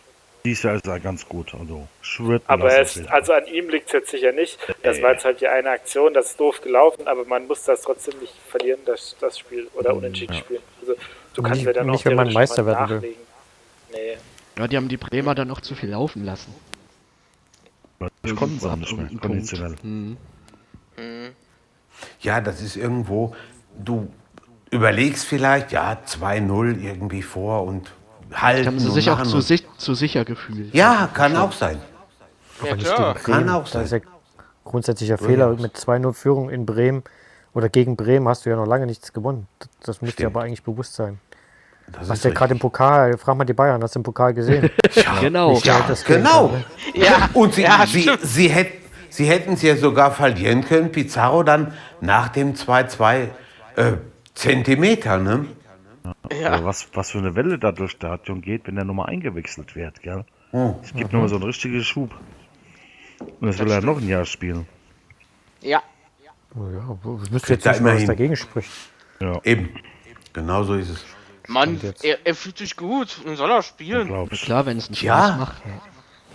[0.46, 1.54] Dies Jahr ist er ganz gut.
[1.58, 3.08] Also, schwört Aber er Fall.
[3.08, 4.58] also an ihm liegt es jetzt sicher nicht.
[4.84, 7.82] Das war jetzt halt die eine Aktion, das ist doof gelaufen, aber man muss das
[7.82, 10.62] trotzdem nicht verlieren, das, das Spiel oder unentschieden spielen.
[10.82, 10.96] Also
[11.34, 12.96] du kannst Nicht- ja dann auch nicht, wenn man Meister werden will.
[12.98, 13.22] nachlegen.
[13.94, 14.18] Nee.
[14.58, 16.54] Ja, die haben die Bremer dann noch zu viel laufen lassen.
[18.24, 19.76] Ich konnte es nicht mehr, konditionell.
[19.76, 20.18] Punkt.
[22.20, 23.34] Ja, das ist irgendwo,
[23.78, 24.12] du
[24.72, 27.94] überlegst vielleicht, ja, 2-0 irgendwie vor und
[28.34, 30.74] halten Haben sie sich auch zu, sich, zu sicher gefühlt.
[30.74, 31.78] Ja, kann auch sein.
[32.64, 33.16] Ja, nicht klar.
[33.16, 34.02] Kann auch Das ist sein.
[34.06, 34.12] ja
[34.64, 35.50] grundsätzlicher Fehler.
[35.56, 37.04] Mit 2-0 Führung in Bremen
[37.54, 39.48] oder gegen Bremen hast du ja noch lange nichts gewonnen.
[39.60, 41.20] Das, das müsste dir aber eigentlich bewusst sein.
[41.92, 42.60] Das Was ist ja gerade im.
[42.60, 44.70] Pokal, frag mal die Bayern, hast du im Pokal gesehen?
[45.22, 45.58] Genau.
[45.64, 46.54] Ja, das genau.
[46.94, 48.72] Gegenteil, Ja, Und sie, ja, sie, sie, hätt,
[49.10, 53.28] sie hätten es ja sogar verlieren können, Pizarro dann nach dem 2-2
[53.76, 53.94] äh,
[54.34, 55.46] Zentimeter, ne?
[56.04, 60.02] Aber was, was für eine Welle da durchs Stadion geht, wenn der nochmal eingewechselt wird,
[60.02, 60.26] gell?
[60.52, 60.76] Oh.
[60.84, 62.12] Es gibt nochmal so einen richtigen Schub.
[63.20, 64.66] Und das will er noch ein Jahr spielen.
[65.62, 65.82] Ja.
[66.56, 68.70] Oh ja, ich wüsste jetzt da nicht, mal, was dagegen spricht.
[69.20, 69.70] Ja, Eben.
[70.34, 71.06] Genau so ist es.
[71.48, 73.22] Mann, er, er fühlt sich gut.
[73.26, 74.08] Dann soll er spielen.
[74.08, 74.42] glaub ich.
[74.42, 75.38] Klar, wenn es einen Spaß Ja.
[75.38, 75.62] macht.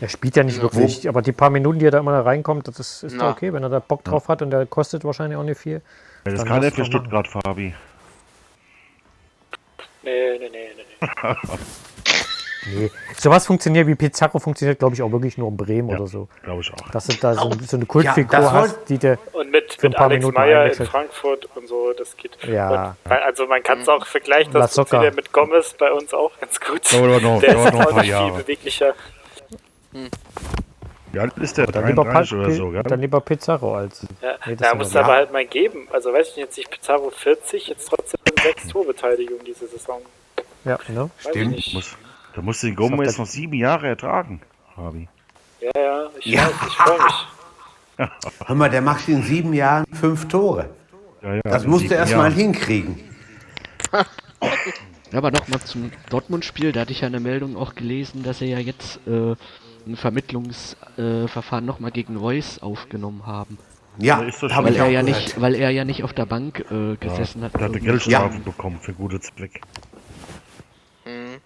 [0.00, 2.78] Er spielt ja nicht wirklich, aber die paar Minuten, die er da immer reinkommt, das
[2.78, 3.24] ist, ist Na.
[3.24, 5.82] doch okay, wenn er da Bock drauf hat und der kostet wahrscheinlich auch nicht viel.
[6.24, 6.92] Ja, das kann er für machen.
[6.92, 7.74] Stuttgart, Fabi.
[10.02, 10.84] Nee, nee, nee, nee.
[11.00, 11.08] nee.
[12.70, 12.90] Nee.
[13.16, 15.96] Sowas funktioniert wie Pizarro funktioniert, glaube ich, auch wirklich nur in Bremen Ja.
[15.96, 16.28] oder so.
[16.42, 16.90] Glaube ich auch.
[16.90, 19.16] Dass du da so, so eine Ja, Kultfigur das hast, die der.
[19.32, 20.86] Und mit, Für ein mit paar Alex Minuten Meyer in.
[20.86, 22.36] Frankfurt und so, das geht.
[22.46, 22.94] Ja.
[23.04, 24.88] Und, also man kann es auch vergleichen, La das Soca.
[24.98, 26.92] funktioniert mit Gomez bei uns auch ganz gut.
[26.92, 28.32] Dauert noch- der ist noch auch paar nicht viel Jahre.
[28.42, 28.94] beweglicher.
[31.12, 31.66] Wie alt ist der?
[31.66, 32.98] Dann lieber, Pa- 33 oder so, dann gell?
[33.00, 34.06] lieber Pizarro als.
[34.20, 35.18] Ja, Nee, das da muss aber- aber ja.
[35.20, 35.88] halt mal geben.
[35.92, 40.00] Also weiß ich nicht, jetzt nicht Pizarro 40, jetzt trotzdem sechs Torbeteiligung diese Saison.
[40.64, 41.10] Ja, ne?
[41.24, 41.74] Weiß Stimmt.
[41.74, 41.96] Muss,
[42.34, 44.40] da muss den Gomez noch sieben Jahre ertragen,
[44.74, 45.08] Fabi.
[45.60, 46.42] Ja, ja, ich Ja.
[46.46, 47.26] weiß, ich freue mich.
[48.46, 50.68] Hör mal, der macht in sieben Jahren fünf Tore.
[51.22, 52.34] Ja, ja, Das musst du sieben erst mal Jahren.
[52.34, 53.00] hinkriegen.
[55.10, 58.44] Ja, aber nochmal zum Dortmund-Spiel, da hatte ich ja eine Meldung auch gelesen, dass sie
[58.50, 59.34] ja jetzt äh,
[59.88, 63.58] ein Vermittlungsverfahren äh, nochmal gegen Reus aufgenommen haben.
[63.98, 65.04] Ja, habe Weil er ja gehört.
[65.04, 67.54] nicht, weil er ja nicht auf der Bank äh, gesessen hat.
[67.54, 67.86] Der hatte Irgendwie.
[67.86, 69.60] Geldstrafe bekommen für gute Zweck.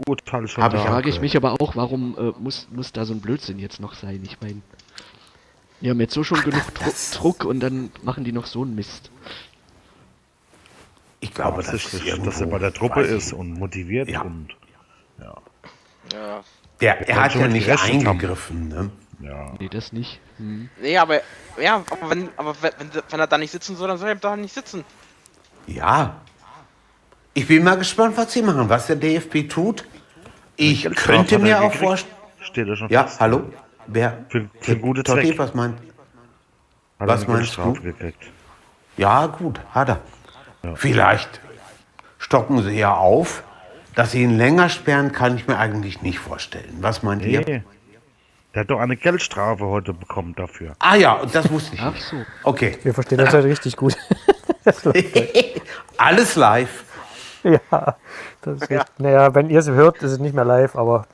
[0.06, 0.78] Urteil schon ich da.
[0.78, 3.94] Frage ich mich aber auch, warum äh, muss, muss da so ein Blödsinn jetzt noch
[3.94, 4.20] sein?
[4.24, 4.60] Ich meine,
[5.80, 8.74] die haben jetzt so schon genug Dru Druck und dann machen die noch so einen
[8.74, 9.10] Mist.
[11.20, 14.22] Ich glaube, Aber das das ist dass er bei der Truppe ist und motiviert Ja.
[14.22, 14.48] und
[16.12, 16.42] Ja.
[16.82, 18.90] Der, er hat ja nicht eingegriffen, ne?
[19.20, 19.54] ja.
[19.58, 20.20] Nee, das nicht.
[20.36, 20.68] Hm.
[20.80, 21.20] Nee, aber.
[21.60, 22.72] Ja, aber wenn, aber wenn,
[23.08, 24.84] wenn er da nicht sitzen soll, dann soll er da nicht sitzen.
[25.66, 26.16] Ja,
[27.34, 29.84] Ich bin mal gespannt, was sie machen, was der DFB tut.
[30.56, 32.14] Ich könnte mir auch vorstellen.
[32.40, 33.20] Steht da schon Ja, fest.
[33.20, 33.44] hallo?
[33.86, 34.24] Wer?
[34.28, 35.38] Für, für gute Zweck.
[35.38, 35.76] Was, mein,
[36.98, 37.72] was meinst du?
[37.74, 38.22] Gekriegt.
[38.96, 40.00] Ja, gut, hat er.
[40.62, 40.74] Ja.
[40.74, 41.40] Vielleicht
[42.18, 43.42] stocken sie ja auf.
[43.94, 46.78] Dass sie ihn länger sperren, kann ich mir eigentlich nicht vorstellen.
[46.80, 47.32] Was meint nee.
[47.32, 47.62] ihr?
[48.54, 50.74] Der hat doch eine Geldstrafe heute bekommen dafür.
[50.78, 51.82] Ah ja, das wusste ich.
[51.82, 52.16] Ach so.
[52.44, 52.78] Okay.
[52.82, 53.96] Wir verstehen das halt richtig gut.
[55.96, 56.84] Alles live.
[57.42, 57.96] Ja,
[58.42, 58.84] das ist ja.
[58.98, 61.06] Naja, wenn ihr es hört, ist es nicht mehr live, aber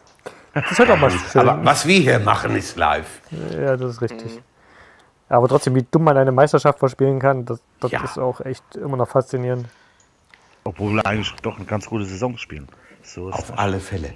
[0.53, 1.41] das ist halt auch mal schön.
[1.49, 3.21] Aber was wir hier machen, ist live.
[3.31, 4.37] Ja, das ist richtig.
[4.37, 4.43] Mhm.
[5.31, 8.03] Aber trotzdem, wie dumm man eine Meisterschaft verspielen kann, das, das ja.
[8.03, 9.67] ist auch echt immer noch faszinierend.
[10.69, 12.69] Obwohl wir eigentlich doch eine ganz gute Saison spielen.
[13.03, 13.59] So Auf das.
[13.59, 14.13] alle Fälle.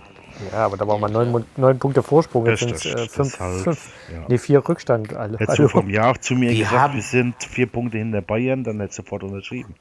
[0.52, 2.44] Ja, aber da waren wir neun, neun Punkte Vorsprung.
[2.44, 4.24] Jetzt sind es äh, fünf, halt, fünf ja.
[4.28, 5.14] nee, vier Rückstand.
[5.14, 5.38] Alle.
[5.38, 8.80] Hättest du vom Jahr zu mir gesagt, haben, wir sind vier Punkte hinter Bayern, dann
[8.80, 9.74] hättest du sofort unterschrieben.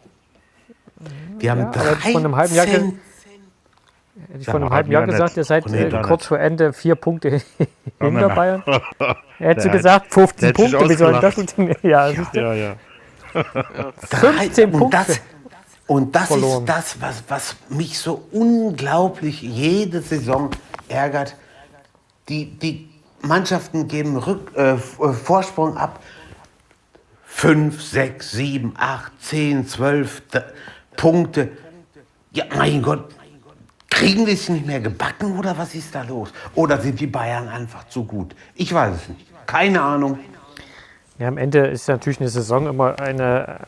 [1.41, 2.93] Die haben ja, drei von einem halben Jahr Hätte
[4.39, 7.41] ich vor einem halben Jahr gesagt, ihr seid nee, äh, kurz vor Ende vier Punkte
[7.99, 8.63] hinter Bayern.
[9.39, 11.35] Hättest du gesagt, 15 Punkte, wie soll das?
[11.81, 12.75] Ja, ja, ja.
[14.09, 15.17] 15 Punkte.
[15.91, 20.49] Und das, das ist das, was, was mich so unglaublich jede Saison
[20.87, 21.35] ärgert.
[22.29, 22.87] Die, die
[23.19, 26.01] Mannschaften geben Rück, äh, äh Vorsprung ab.
[27.25, 30.21] 5, 6, 7, 8, 10, 12
[30.95, 31.51] Punkte.
[32.31, 33.13] Ja, mein Gott,
[33.89, 36.29] kriegen die es nicht mehr gebacken oder was ist da los?
[36.55, 38.33] Oder sind die Bayern einfach zu gut?
[38.55, 39.27] Ich weiß es nicht.
[39.45, 40.19] Keine Ahnung.
[41.21, 43.59] Ja, am Ende ist natürlich eine Saison immer eine,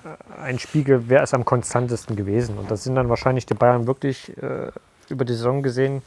[0.42, 2.58] ein Spiegel, wer ist am konstantesten gewesen.
[2.58, 4.72] Und das sind dann wahrscheinlich die Bayern wirklich äh,
[5.08, 6.02] über die Saison gesehen.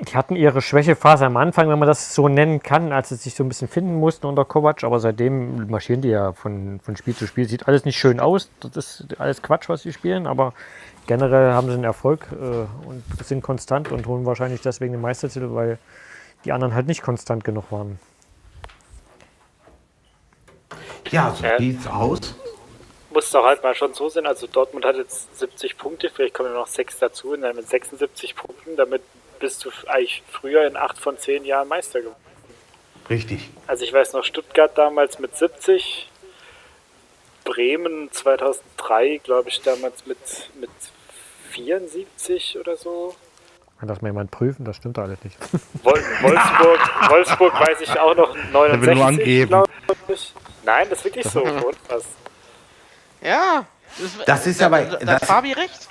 [0.00, 3.34] Die hatten ihre Schwächephase am Anfang, wenn man das so nennen kann, als sie sich
[3.34, 4.82] so ein bisschen finden mussten unter Kovac.
[4.82, 7.46] Aber seitdem marschieren die ja von, von Spiel zu Spiel.
[7.46, 8.48] Sieht alles nicht schön aus.
[8.60, 10.26] Das ist alles Quatsch, was sie spielen.
[10.26, 10.54] Aber
[11.06, 15.50] generell haben sie einen Erfolg äh, und sind konstant und holen wahrscheinlich deswegen den Meistertitel,
[15.50, 15.76] weil
[16.46, 17.98] die anderen halt nicht konstant genug waren.
[21.10, 22.34] Ja, so äh, es aus.
[23.10, 24.26] Muss doch halt mal schon so sein.
[24.26, 28.34] Also Dortmund hat jetzt 70 Punkte, vielleicht kommen noch sechs dazu und dann mit 76
[28.34, 28.76] Punkten.
[28.76, 29.02] Damit
[29.38, 32.16] bist du eigentlich früher in acht von zehn Jahren Meister geworden.
[33.10, 33.50] Richtig.
[33.66, 36.08] Also ich weiß noch, Stuttgart damals mit 70,
[37.44, 40.18] Bremen 2003, glaube ich, damals mit,
[40.58, 40.70] mit
[41.50, 43.14] 74 oder so.
[43.78, 44.64] Kann das mal jemand prüfen?
[44.64, 45.36] Das stimmt alles nicht.
[45.82, 49.68] Wolfsburg, Wolfsburg weiß ich auch noch 69, glaube
[50.08, 50.32] ich.
[50.64, 51.44] Nein, das ist wirklich so.
[51.88, 52.04] Was?
[53.22, 53.66] Ja.
[53.98, 54.82] Das, das ist aber.
[54.82, 55.88] Da, da das, Fabi recht.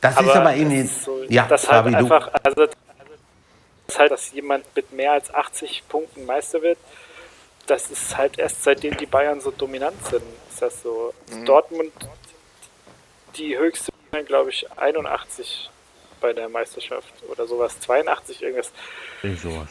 [0.00, 0.88] Das aber ist aber in den.
[0.88, 2.66] So, ja, das Fabi, halt einfach, also,
[3.86, 6.78] das halt, dass jemand mit mehr als 80 Punkten Meister wird,
[7.66, 10.22] das ist halt erst seitdem die Bayern so dominant sind.
[10.50, 11.12] Ist das so?
[11.30, 11.44] Mhm.
[11.44, 11.92] Dortmund
[13.36, 13.92] die höchste,
[14.26, 15.70] glaube ich, 81
[16.20, 18.72] bei der Meisterschaft oder sowas, 82 irgendwas.
[19.22, 19.68] Irgend sowas.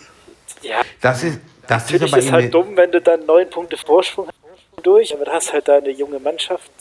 [0.62, 3.78] Ja, das ist, das natürlich ist, aber ist halt dumm, wenn du dann neun Punkte
[3.78, 6.72] Vorsprung hast durch, aber du hast halt da eine junge Mannschaft.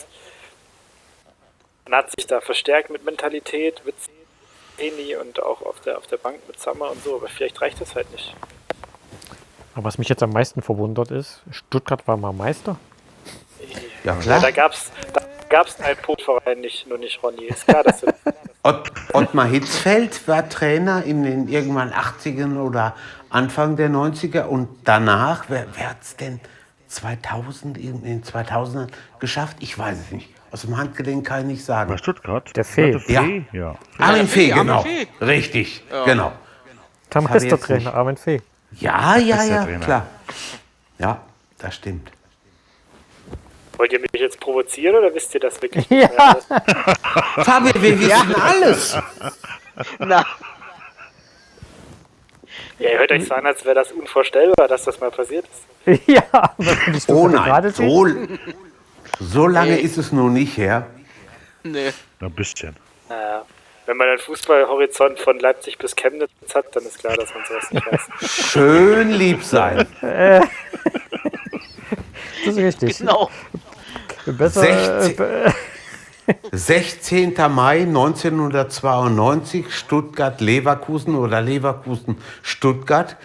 [1.85, 3.95] Man hat sich da verstärkt mit Mentalität, mit
[4.77, 7.81] Eni und auch auf der, auf der Bank mit Sammer und so, aber vielleicht reicht
[7.81, 8.33] das halt nicht.
[9.75, 12.77] Aber was mich jetzt am meisten verwundert ist, Stuttgart war mal Meister.
[14.03, 14.37] Ja, klar.
[14.37, 17.45] Ja, da gab es da gab's einen Punktverein nicht, nur nicht Ronny.
[17.45, 18.05] Ist klar, dass
[18.63, 22.95] Ott, Ottmar Hitzfeld war Trainer in den irgendwann 80ern oder
[23.29, 26.39] Anfang der 90er und danach, wer, wer hat es denn
[26.87, 28.87] 2000, in den 2000ern
[29.19, 29.57] geschafft?
[29.59, 30.29] Ich weiß es nicht.
[30.51, 31.91] Aus dem Handgelenk kann ich nicht sagen.
[31.91, 32.51] Bei Stuttgart?
[32.55, 32.99] Der Fee.
[33.07, 33.23] Ja.
[33.51, 33.75] ja.
[33.99, 34.81] Armin Fee, genau.
[34.81, 35.07] Fee.
[35.21, 36.05] Richtig, ja.
[36.05, 36.31] genau.
[37.13, 38.41] Der Meistertrainer, Armin Fee.
[38.79, 40.07] Ja, ja, ja, klar.
[40.97, 41.21] Ja,
[41.57, 42.11] das stimmt.
[43.77, 45.87] Wollt ihr mich jetzt provozieren oder wisst ihr das wirklich?
[45.89, 46.35] Ja.
[47.43, 48.97] Fabian, wir wissen alles.
[49.99, 50.25] Na.
[52.79, 56.07] Ja, ihr hört euch so an, als wäre das unvorstellbar, dass das mal passiert ist.
[56.07, 56.23] ja,
[57.07, 58.07] oh nein, so,
[59.19, 59.81] so lange nee.
[59.81, 60.87] ist es noch nicht her.
[61.63, 61.91] Nee.
[62.19, 62.75] Ein bisschen.
[63.07, 63.45] Naja.
[63.85, 67.71] Wenn man einen Fußballhorizont von Leipzig bis Chemnitz hat, dann ist klar, dass man sowas
[67.71, 68.51] nicht weiß.
[68.51, 69.87] Schön lieb sein.
[70.01, 70.47] das
[72.45, 72.99] ist richtig.
[72.99, 73.31] Genau.
[74.27, 75.51] Besser, 16, äh,
[76.51, 77.33] 16.
[77.49, 83.17] Mai 1992, Stuttgart-Leverkusen oder Leverkusen-Stuttgart.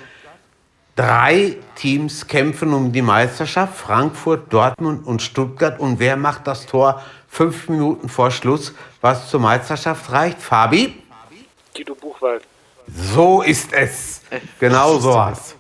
[0.97, 5.81] Drei Teams kämpfen um die Meisterschaft, Frankfurt, Dortmund und Stuttgart.
[5.81, 10.41] Und wer macht das Tor fünf Minuten vor Schluss, was zur Meisterschaft reicht?
[10.41, 11.03] Fabi?
[11.75, 12.45] Guido Buchwald.
[12.87, 14.23] So ist es.
[14.61, 15.57] Genau so was.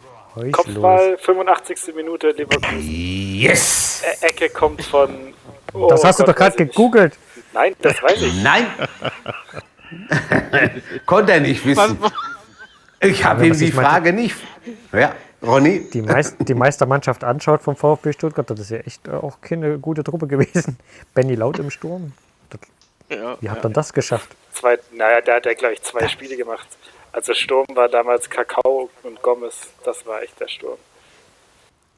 [0.52, 1.94] Kopfball, 85.
[1.94, 2.80] Minute, Leverkusen.
[2.80, 4.02] Yes!
[4.04, 5.32] E Ecke kommt von.
[5.72, 7.18] Oh, das hast Gott, du doch gerade gegoogelt.
[7.54, 8.42] Nein, das weiß ich.
[8.42, 8.66] Nein.
[11.06, 11.98] Konnte er nicht wissen.
[13.00, 14.36] Ich habe ihm die Frage nicht.
[14.92, 15.88] Ja, Ronny?
[15.90, 20.02] Die, Meist, die Meistermannschaft anschaut vom VfB Stuttgart, das ist ja echt auch keine gute
[20.02, 20.78] Truppe gewesen.
[21.14, 22.12] Benny Laut im Sturm.
[23.10, 23.74] Ja, wie habt ihr ja.
[23.74, 24.30] das geschafft?
[24.52, 26.66] Zwei, naja, der hat ja, glaube ich, zwei Spiele gemacht.
[27.12, 29.68] Also Sturm war damals Kakao und Gomez.
[29.84, 30.78] Das war echt der Sturm.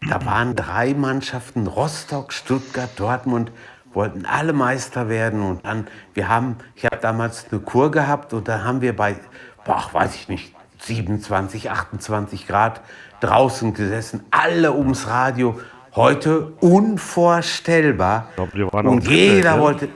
[0.09, 3.51] Da waren drei Mannschaften, Rostock, Stuttgart, Dortmund,
[3.97, 5.43] wollten alle Meister werden.
[5.43, 9.17] Und dann, wir haben, ich habe damals eine Kur gehabt und da haben wir bei,
[9.65, 12.83] boah, weiß ich nicht, 27, 28 Grad
[13.21, 15.59] draußen gesessen, alle ums Radio.
[15.97, 18.29] Heute unvorstellbar.
[18.31, 19.89] Ich glaub, wir waren und jeder Dritte, wollte.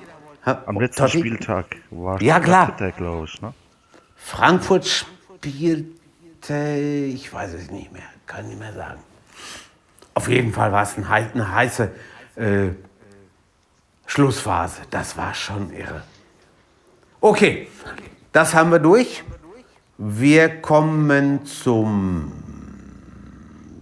[0.44, 1.18] Am letzten Totti?
[1.18, 2.74] Spieltag war ja, klar.
[2.96, 3.42] glaube ich.
[3.42, 3.52] Ne?
[4.16, 9.00] Frankfurt spielte, ich weiß es nicht mehr, kann nicht mehr sagen.
[10.14, 11.90] Auf jeden Fall war es eine heiße
[12.36, 12.68] äh,
[14.10, 14.82] Schlussphase.
[14.90, 16.02] Das war schon irre.
[17.20, 17.68] Okay,
[18.32, 19.22] das haben wir durch.
[19.98, 22.32] Wir kommen zum.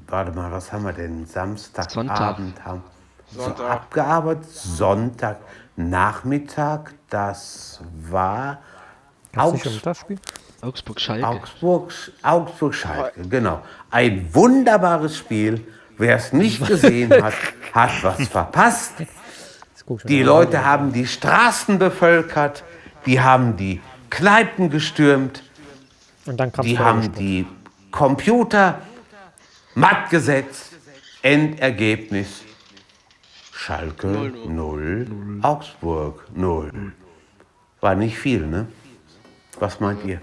[0.07, 1.24] Warte mal, was haben wir denn?
[1.24, 2.83] Samstagabend haben
[3.31, 3.57] Sonntag.
[3.57, 4.51] So abgearbeitet.
[4.51, 8.59] Sonntagnachmittag, das war.
[9.35, 10.18] Augs um das Spiel?
[10.61, 11.26] Augsburg-Schalke.
[11.26, 11.91] Augsburg,
[12.22, 13.62] Augsburg-Schalke, genau.
[13.91, 15.66] Ein wunderbares Spiel.
[15.97, 17.33] Wer es nicht gesehen hat,
[17.72, 18.93] hat was verpasst.
[20.05, 22.64] Die Leute haben die Straßen bevölkert,
[23.07, 23.80] die haben die
[24.11, 25.43] Kneipen gestürmt,
[26.62, 27.47] die haben die
[27.91, 28.80] Computer
[29.74, 30.72] matt gesetzt.
[31.22, 32.43] Endergebnis
[33.53, 36.93] Schalke 0, Augsburg 0.
[37.80, 38.68] War nicht viel, ne?
[39.59, 40.20] Was meint ihr?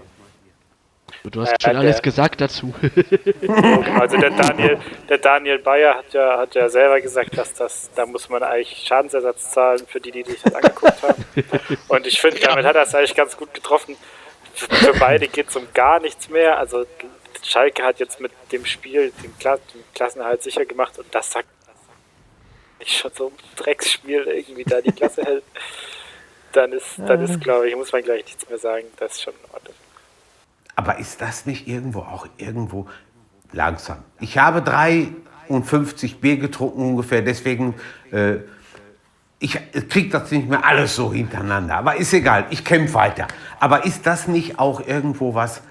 [1.30, 2.72] Du hast schon alles gesagt dazu.
[3.98, 8.06] also der Daniel, der Daniel Bayer hat ja, hat ja selber gesagt, dass das, da
[8.06, 11.24] muss man eigentlich Schadensersatz zahlen für die, die sich das angeguckt haben.
[11.88, 13.96] Und ich finde, damit hat er es eigentlich ganz gut getroffen.
[14.54, 16.58] Für beide geht es um gar nichts mehr.
[16.58, 16.86] Also
[17.42, 21.48] Schalke hat jetzt mit dem Spiel den, Kla den Klassenerhalt sicher gemacht und das sagt
[22.78, 25.44] ich schon so ein Drecksspiel irgendwie da die Klasse hält.
[26.52, 28.86] Dann ist, dann ist, glaube ich, muss man gleich nichts mehr sagen.
[28.98, 29.74] Das ist schon in Ordnung.
[30.76, 32.86] Aber ist das nicht irgendwo auch irgendwo
[33.52, 33.98] langsam?
[34.20, 37.74] Ich habe 53 Bier getrunken ungefähr, deswegen
[38.12, 38.36] äh,
[39.38, 39.58] ich
[39.88, 41.76] kriege das nicht mehr alles so hintereinander.
[41.76, 43.26] Aber ist egal, ich kämpfe weiter.
[43.60, 45.62] Aber ist das nicht auch irgendwo was?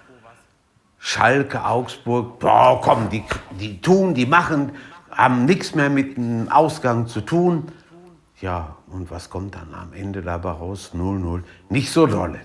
[1.00, 3.24] Schalke, Augsburg, boah, komm, die,
[3.60, 4.72] die tun, die machen,
[5.12, 7.72] haben nichts mehr mit dem Ausgang zu tun.
[8.42, 10.92] Ja, und was kommt dann am Ende dabei raus?
[10.94, 11.44] 0-0.
[11.70, 12.40] Nicht so dolle.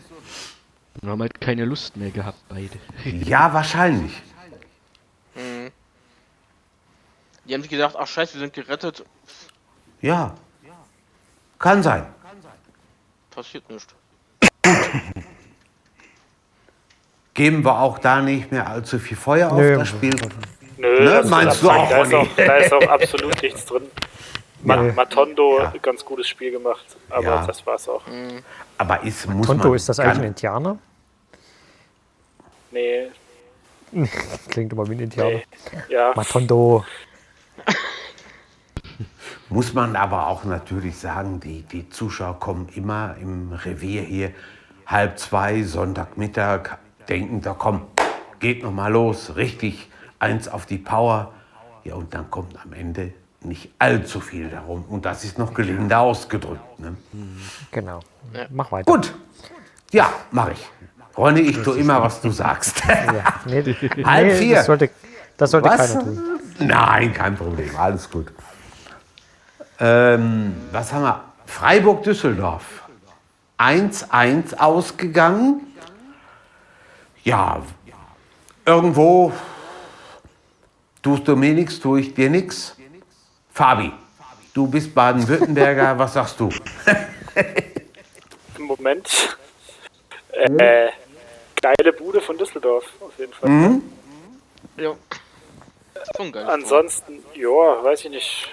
[1.02, 2.78] Wir haben halt keine Lust mehr gehabt, beide.
[3.04, 4.12] ja, wahrscheinlich.
[5.34, 5.70] Mhm.
[7.46, 9.04] Die haben sich gedacht, ach scheiße, wir sind gerettet.
[10.00, 10.34] Ja.
[11.58, 12.06] Kann sein.
[13.30, 13.94] Passiert nicht.
[17.34, 19.72] Geben wir auch da nicht mehr allzu viel Feuer Nö.
[19.72, 20.14] auf das Spiel?
[20.76, 21.22] Nö, ne?
[21.28, 23.82] meinst du auch, da ist auch, da ist auch absolut nichts drin.
[24.62, 24.76] Ja.
[24.76, 25.72] Matondo, ja.
[25.80, 27.46] ganz gutes Spiel gemacht, aber ja.
[27.46, 28.06] das war's auch.
[28.06, 28.42] Mhm.
[28.76, 30.76] Aber ist, muss Matondo, man ist das eigentlich ein Indianer?
[32.70, 33.10] Nee.
[34.48, 35.30] Klingt immer wie ein Indianer.
[35.30, 35.44] Nee.
[35.88, 36.12] Ja.
[36.14, 36.84] Matondo.
[39.48, 44.32] Muss man aber auch natürlich sagen, die, die Zuschauer kommen immer im Revier hier
[44.86, 47.86] halb zwei, Sonntagmittag, denken, da komm,
[48.38, 49.88] geht noch mal los, richtig,
[50.20, 51.32] eins auf die Power.
[51.82, 53.12] Ja, und dann kommt am Ende
[53.42, 54.84] nicht allzu viel darum.
[54.84, 56.78] Und das ist noch gelinde ausgedrückt.
[56.78, 56.96] Ne?
[57.70, 58.00] Genau.
[58.34, 58.46] Ja.
[58.50, 58.90] Mach weiter.
[58.90, 59.14] Gut.
[59.92, 60.70] Ja, mache ich.
[61.20, 62.82] Ronny, ich tue immer, was du sagst.
[62.88, 63.34] Ja.
[63.44, 63.62] Nee,
[64.04, 64.56] Halb nee, vier.
[64.56, 64.90] Das sollte,
[65.36, 66.40] das sollte keiner tun.
[66.60, 67.76] Nein, kein Problem.
[67.76, 68.32] Alles gut.
[69.78, 71.24] Ähm, was haben wir?
[71.44, 72.64] Freiburg-Düsseldorf.
[73.58, 75.66] 1-1 ausgegangen.
[77.22, 77.60] Ja,
[78.64, 79.32] irgendwo
[81.02, 82.76] tust du mir nichts, tue ich dir nichts.
[83.52, 83.92] Fabi,
[84.54, 86.48] du bist Baden-Württemberger, was sagst du?
[88.58, 89.36] Moment.
[90.32, 90.90] Äh,
[91.60, 93.50] geile Bude von Düsseldorf, auf jeden Fall.
[93.50, 93.92] Mhm.
[94.76, 94.96] Ja.
[96.46, 98.50] Ansonsten, ja, weiß ich nicht.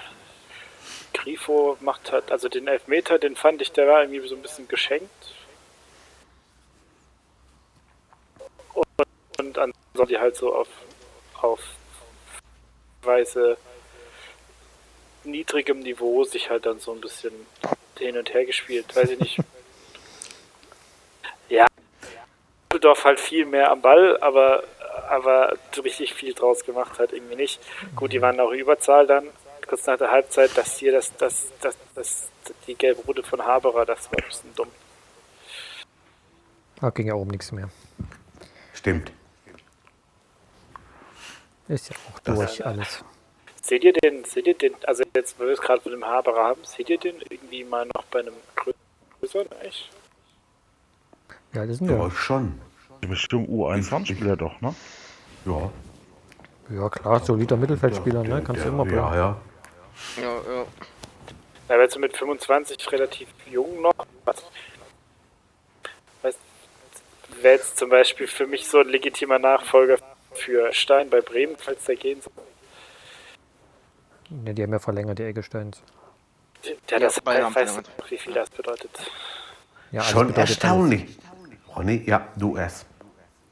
[1.14, 4.68] Grifo macht halt, also den Elfmeter, den fand ich, der war irgendwie so ein bisschen
[4.68, 5.10] geschenkt.
[8.74, 8.86] Und,
[9.38, 10.68] und ansonsten die halt so auf,
[11.40, 11.60] auf
[13.02, 13.56] Weise
[15.24, 17.32] niedrigem Niveau sich halt dann so ein bisschen
[17.98, 18.94] hin und her gespielt.
[18.94, 19.38] Weiß ich nicht.
[21.48, 21.66] ja.
[22.70, 24.62] Düsseldorf halt viel mehr am Ball, aber,
[25.08, 27.60] aber richtig viel draus gemacht hat irgendwie nicht.
[27.96, 29.28] Gut, die waren auch Überzahl dann,
[29.66, 32.28] kurz nach der Halbzeit, dass hier das, das, das, das
[32.66, 34.68] die gelbe Route von Haberer, das war ein bisschen dumm.
[36.80, 37.68] Da ging ja oben nichts mehr.
[38.72, 39.12] Stimmt.
[41.68, 43.04] Ist ja auch durch alles.
[43.62, 46.44] Seht ihr den, seht ihr den, also jetzt, weil wir es gerade mit dem Haberer
[46.44, 48.34] haben, seht ihr den irgendwie mal noch bei einem
[49.20, 49.90] größeren echt?
[51.54, 51.96] Ja, das sind ja.
[51.96, 52.60] Ja, schon.
[53.00, 54.74] Bestimmt U21-Spieler doch, ne?
[55.44, 55.70] Ja.
[56.70, 58.42] Ja, klar, solider Mittelfeldspieler, ne?
[58.44, 58.98] Kannst du immer bleiben.
[58.98, 59.36] Ja, ja.
[60.16, 60.66] Ja, ja.
[61.68, 63.94] Er wird so mit 25 relativ jung noch.
[64.24, 64.44] Was?
[67.40, 69.98] Wäre jetzt zum Beispiel für mich so ein legitimer Nachfolger
[70.32, 72.32] für Stein bei Bremen, falls der gehen soll.
[74.30, 75.82] Ne, die haben ja verlängert, die Eggesteins.
[76.90, 78.90] Ja, das ja, weiß nicht, wie viel das bedeutet.
[79.92, 81.18] Ja, Schon erstaunlich.
[81.78, 82.86] Ronny, ja, du erst.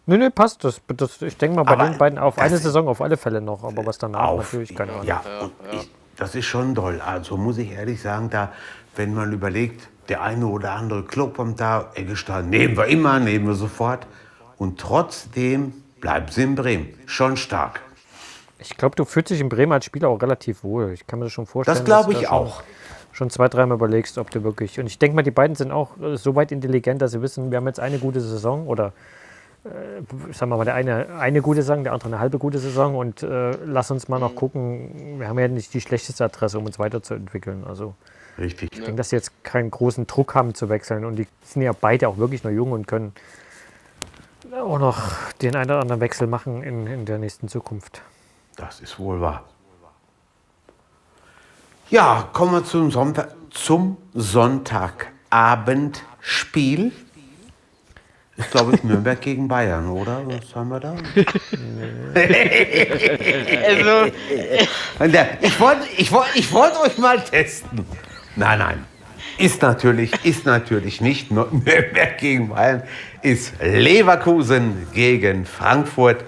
[0.07, 0.65] Nö, nö, passt.
[0.65, 3.41] Das, das, ich denke mal bei aber den beiden auf eine Saison auf alle Fälle
[3.41, 5.07] noch, aber was danach auf, natürlich keine Ahnung.
[5.07, 5.51] Ja, ja, ja.
[5.73, 7.01] Ich, das ist schon toll.
[7.05, 8.53] Also muss ich ehrlich sagen, da,
[8.97, 13.47] wenn man überlegt, der eine oder andere Club kommt da, Eggestein nehmen wir immer, nehmen
[13.47, 14.07] wir sofort.
[14.59, 16.89] Und trotzdem bleibt sie in Bremen.
[17.07, 17.81] Schon stark.
[18.59, 20.93] Ich glaube, du fühlst dich in Bremen als Spieler auch relativ wohl.
[20.93, 21.77] Ich kann mir das schon vorstellen.
[21.77, 22.63] Das glaube ich auch.
[23.17, 24.79] Schon zwei, dreimal überlegst, ob du wirklich.
[24.79, 27.57] Und ich denke mal, die beiden sind auch so weit intelligent, dass sie wissen, wir
[27.57, 28.93] haben jetzt eine gute Saison oder
[29.65, 32.95] äh, sagen wir mal, der eine eine gute Saison, der andere eine halbe gute Saison
[32.95, 34.37] und äh, lass uns mal noch mhm.
[34.37, 35.19] gucken.
[35.19, 37.65] Wir haben ja nicht die schlechteste Adresse, um uns weiterzuentwickeln.
[37.67, 37.95] Also
[38.37, 38.73] Richtig.
[38.73, 38.85] Ich ja.
[38.85, 42.09] denke, dass sie jetzt keinen großen Druck haben zu wechseln und die sind ja beide
[42.09, 43.15] auch wirklich noch jung und können
[44.53, 45.01] auch noch
[45.41, 48.03] den einen oder anderen Wechsel machen in, in der nächsten Zukunft.
[48.57, 49.45] Das ist wohl wahr.
[51.89, 56.91] Ja, kommen wir zum, Sonntag, zum Sonntagabendspiel.
[58.37, 60.23] Ist, glaube ich, Nürnberg gegen Bayern, oder?
[60.27, 60.97] Was haben wir da?
[64.99, 67.87] also, ich wollte ich wollt, ich wollt euch mal testen.
[68.35, 68.85] Nein, nein.
[69.39, 72.83] Ist natürlich, ist natürlich nicht Nürnberg gegen Bayern,
[73.23, 76.25] ist Leverkusen gegen Frankfurt.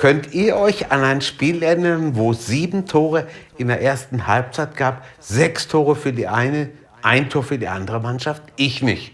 [0.00, 3.28] Könnt ihr euch an ein Spiel erinnern, wo es sieben Tore
[3.58, 5.04] in der ersten Halbzeit gab?
[5.18, 6.70] Sechs Tore für die eine,
[7.02, 8.42] ein Tor für die andere Mannschaft?
[8.56, 9.12] Ich nicht.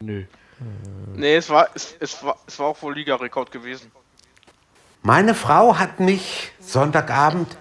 [0.00, 0.24] Nö.
[1.14, 3.92] Nee, es war, es, es war, es war auch wohl Ligarekord gewesen.
[5.02, 7.58] Meine Frau hat mich Sonntagabend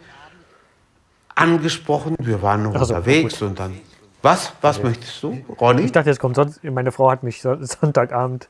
[1.35, 2.15] angesprochen.
[2.17, 3.77] Wir waren noch also, unterwegs und dann.
[4.21, 4.53] Was?
[4.61, 4.87] Was okay.
[4.87, 5.81] möchtest du, Ronny?
[5.81, 6.63] Ich dachte, jetzt kommt sonst.
[6.63, 8.47] Meine Frau hat mich Sonntagabend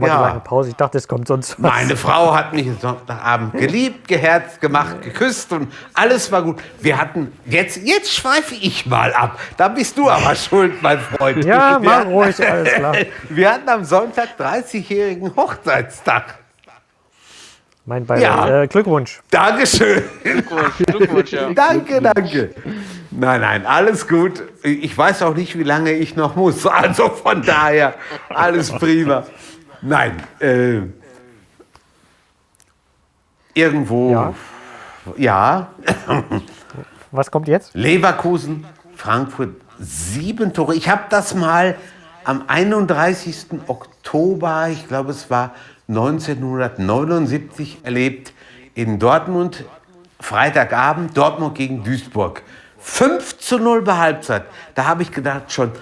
[0.00, 0.16] war ja.
[0.16, 0.70] die lange Pause.
[0.70, 1.70] Ich dachte, es kommt sonst was.
[1.70, 6.60] Meine Frau hat mich Sonntagabend geliebt, geherzt, gemacht, geküsst und alles war gut.
[6.80, 9.38] Wir hatten, jetzt, jetzt schweife ich mal ab.
[9.56, 11.44] Da bist du aber schuld, mein Freund.
[11.44, 12.94] Ja, mach ruhig, alles klar.
[13.28, 16.38] Wir hatten am Sonntag 30-jährigen Hochzeitstag.
[17.86, 18.22] Mein Beileid.
[18.22, 18.62] Ja.
[18.62, 19.20] Äh, Glückwunsch.
[19.30, 20.02] Dankeschön.
[20.22, 21.52] Glückwunsch, Glückwunsch, ja.
[21.54, 22.54] danke, danke.
[23.10, 24.42] Nein, nein, alles gut.
[24.62, 26.66] Ich weiß auch nicht, wie lange ich noch muss.
[26.66, 27.94] Also von daher,
[28.30, 29.24] alles prima.
[29.86, 30.80] Nein, äh,
[33.52, 34.12] irgendwo.
[34.12, 34.34] Ja.
[35.18, 35.68] ja.
[37.10, 37.74] Was kommt jetzt?
[37.74, 38.64] Leverkusen,
[38.96, 40.74] Frankfurt, sieben Tore.
[40.74, 41.76] Ich habe das mal
[42.24, 43.46] am 31.
[43.66, 45.54] Oktober, ich glaube es war
[45.88, 48.32] 1979, erlebt
[48.74, 49.66] in Dortmund.
[50.18, 52.42] Freitagabend, Dortmund gegen Duisburg.
[52.78, 54.44] 5 zu 0 bei Halbzeit.
[54.74, 55.72] Da habe ich gedacht schon,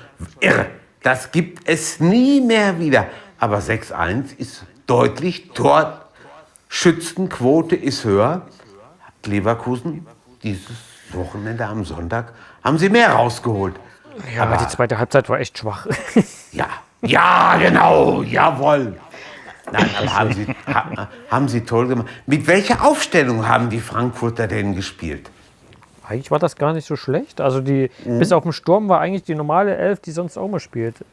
[0.40, 0.66] irre,
[1.04, 3.06] das gibt es nie mehr wieder.
[3.42, 5.50] Aber 6-1 ist deutlich.
[5.50, 8.42] Torschützenquote ist höher.
[9.26, 10.06] Leverkusen
[10.44, 10.76] dieses
[11.10, 13.74] Wochenende am Sonntag haben sie mehr rausgeholt.
[14.32, 15.88] Ja, aber die zweite Halbzeit war echt schwach.
[16.52, 16.68] ja,
[17.00, 18.96] ja, genau, jawohl.
[19.72, 22.06] Nein, aber haben sie, ha, haben sie toll gemacht.
[22.26, 25.32] Mit welcher Aufstellung haben die Frankfurter denn gespielt?
[26.04, 27.40] Eigentlich war das gar nicht so schlecht.
[27.40, 28.20] Also die, mhm.
[28.20, 31.04] bis auf den Sturm war eigentlich die normale Elf, die sonst auch mal spielt.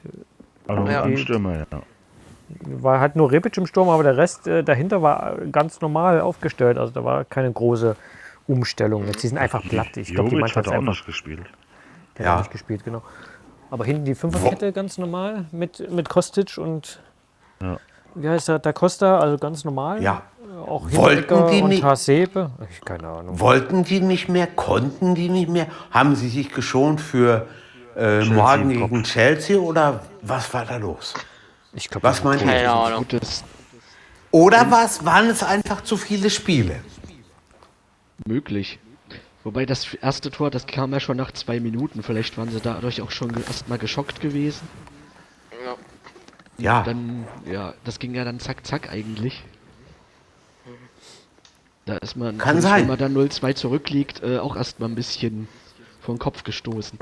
[0.68, 1.08] Also ja.
[1.08, 1.66] die, Stürmer, ja
[2.62, 6.78] war halt nur Rebic im Sturm, aber der Rest äh, dahinter war ganz normal aufgestellt.
[6.78, 7.96] Also da war keine große
[8.48, 9.06] Umstellung.
[9.06, 9.96] Jetzt, die sind einfach platt.
[9.98, 11.46] Ich glaube, die Mannschaft hat auch nicht gespielt.
[12.18, 12.32] Der ja.
[12.34, 13.02] hat nicht gespielt, genau.
[13.72, 17.00] Aber hinten die Fünferkette ganz normal mit, mit Kostic und
[17.62, 17.78] ja.
[18.16, 20.02] wie heißt der, Da Costa, also ganz normal.
[20.02, 20.24] Ja.
[20.66, 22.50] Auch wollten die und nicht, Hasebe.
[22.70, 23.40] Ich, keine Ahnung.
[23.40, 25.68] Wollten die nicht mehr, konnten die nicht mehr?
[25.92, 27.48] Haben sie sich geschont für
[27.96, 31.14] äh, morgen gegen Chelsea oder was war da los?
[31.74, 33.06] Ich glaub, Was meint ihr?
[34.32, 35.06] Oder was?
[35.06, 36.82] Waren es einfach zu viele Spiele?
[38.26, 38.80] Möglich.
[39.44, 42.04] Wobei das erste Tor, das kam ja schon nach zwei Minuten.
[42.04, 44.68] Vielleicht waren sie dadurch auch schon erstmal geschockt gewesen.
[45.66, 45.76] Ja.
[46.58, 46.84] Ja.
[46.84, 49.44] Dann, ja, das ging ja dann zack, zack eigentlich.
[51.86, 52.82] Da ist man, Kann sein.
[52.82, 55.48] wenn man dann 0-2 zurückliegt, äh, auch erstmal ein bisschen
[56.02, 57.00] vom Kopf gestoßen.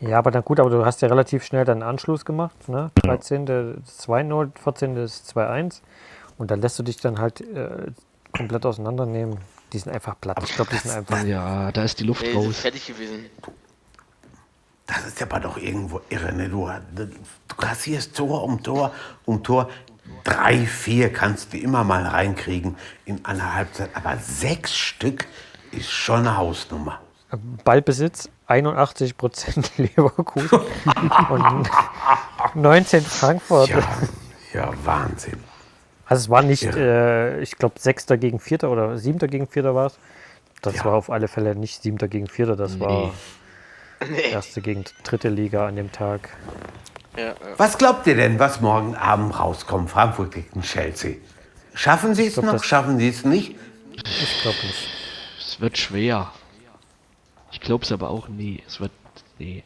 [0.00, 2.68] Ja, aber dann gut, aber du hast ja relativ schnell deinen Anschluss gemacht.
[2.68, 2.90] Ne?
[2.96, 3.46] 13.
[3.46, 3.54] Ja.
[3.54, 4.96] 2-0, 14.
[4.96, 5.82] ist 2-1.
[6.38, 7.92] Und dann lässt du dich dann halt äh,
[8.32, 9.38] komplett auseinandernehmen.
[9.72, 10.38] Die sind einfach platt.
[10.42, 11.22] ich glaube, die sind einfach.
[11.24, 12.60] Ja, da ist die Luft nee, raus.
[12.60, 13.26] fertig gewesen.
[14.86, 16.48] Das ist aber doch irgendwo irre, ne?
[16.48, 18.92] Du, du kassierst Tor um Tor
[19.26, 19.68] um Tor.
[20.24, 23.90] Drei, vier kannst du immer mal reinkriegen in einer Halbzeit.
[23.94, 25.26] Aber sechs Stück
[25.70, 27.00] ist schon eine Hausnummer.
[27.64, 30.60] Ballbesitz 81 Prozent Leverkusen
[31.30, 31.70] und
[32.54, 33.68] 19 Frankfurt.
[33.68, 33.82] Ja,
[34.52, 35.38] ja Wahnsinn.
[36.06, 39.86] Also es war nicht, äh, ich glaube, Sechster gegen Vierter oder Siebter gegen Vierter war
[39.86, 39.98] es.
[40.60, 40.84] Das ja.
[40.84, 42.80] war auf alle Fälle nicht Siebter gegen Vierter, das nee.
[42.80, 43.12] war
[44.10, 44.30] nee.
[44.32, 46.30] Erste gegen Dritte Liga an dem Tag.
[47.16, 47.34] Ja, ja.
[47.56, 51.16] Was glaubt ihr denn, was morgen Abend rauskommt, Frankfurt gegen Chelsea?
[51.74, 53.56] Schaffen sie es noch, schaffen sie es nicht?
[53.94, 54.88] Ich glaube nicht.
[55.38, 56.32] Es wird schwer.
[57.60, 58.62] Ich glaube es aber auch nie.
[58.66, 58.90] Es wird.
[59.38, 59.62] Nee.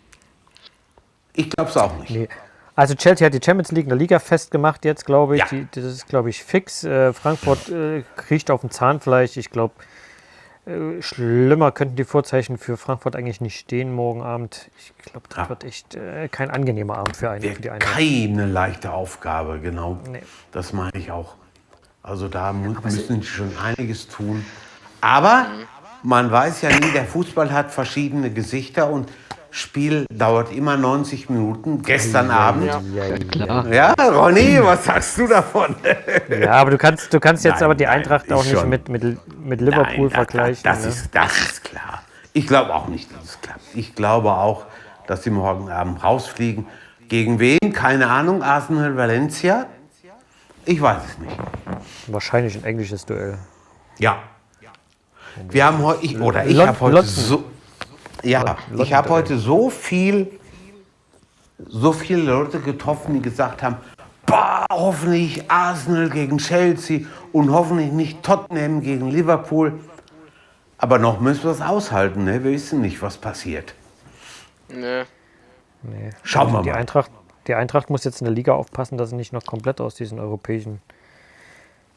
[1.32, 2.10] Ich glaube es auch nicht.
[2.10, 2.28] Nee.
[2.74, 5.42] Also Chelsea hat die Champions League in der Liga festgemacht jetzt, glaube ich.
[5.42, 5.46] Ja.
[5.50, 6.82] Die, das ist, glaube ich, fix.
[6.82, 9.36] Äh, Frankfurt äh, kriecht auf dem Zahnfleisch.
[9.36, 9.74] Ich glaube,
[10.66, 14.70] äh, schlimmer könnten die Vorzeichen für Frankfurt eigentlich nicht stehen morgen Abend.
[14.76, 15.48] Ich glaube, das ja.
[15.48, 17.94] wird echt äh, kein angenehmer Abend für, einen, für die Eintracht.
[17.94, 20.00] Keine leichte Aufgabe, genau.
[20.10, 20.22] Nee.
[20.50, 21.36] Das meine ich auch.
[22.02, 24.44] Also da müssen sie schon einiges tun.
[25.00, 25.46] Aber
[26.04, 29.10] man weiß ja nie, der Fußball hat verschiedene Gesichter und
[29.50, 31.82] Spiel dauert immer 90 Minuten.
[31.82, 32.66] Gestern ja, Abend.
[32.66, 33.72] Ja, ja, klar.
[33.72, 35.76] Ja, Ronny, was sagst du davon?
[36.28, 38.88] ja, aber du kannst, du kannst jetzt nein, aber die Eintracht nein, auch nicht mit,
[38.88, 40.62] mit, mit Liverpool nein, vergleichen.
[40.64, 40.90] Das, das, ne?
[40.90, 42.02] ist, das ist klar.
[42.32, 43.60] Ich glaube auch nicht, dass es klappt.
[43.74, 44.66] Ich glaube auch,
[45.06, 46.66] dass sie morgen Abend rausfliegen.
[47.08, 47.72] Gegen wen?
[47.72, 48.42] Keine Ahnung.
[48.42, 49.66] Arsenal, Valencia?
[50.64, 51.36] Ich weiß es nicht.
[52.08, 53.38] Wahrscheinlich ein englisches Duell.
[53.98, 54.18] Ja.
[55.48, 57.44] Wir haben heute, oder ich habe heute so,
[58.22, 60.30] ja, ich habe heute so viel,
[61.66, 63.76] so viele Leute getroffen, die gesagt haben,
[64.26, 67.00] bah, hoffentlich Arsenal gegen Chelsea
[67.32, 69.78] und hoffentlich nicht Tottenham gegen Liverpool.
[70.78, 72.44] Aber noch müssen wir es aushalten, ne?
[72.44, 73.74] wir wissen nicht, was passiert.
[74.68, 75.04] Nee.
[75.82, 76.10] nee.
[76.22, 76.78] Schauen wir die mal.
[76.78, 77.10] Eintracht,
[77.46, 80.18] die Eintracht muss jetzt in der Liga aufpassen, dass sie nicht noch komplett aus diesen
[80.18, 80.80] europäischen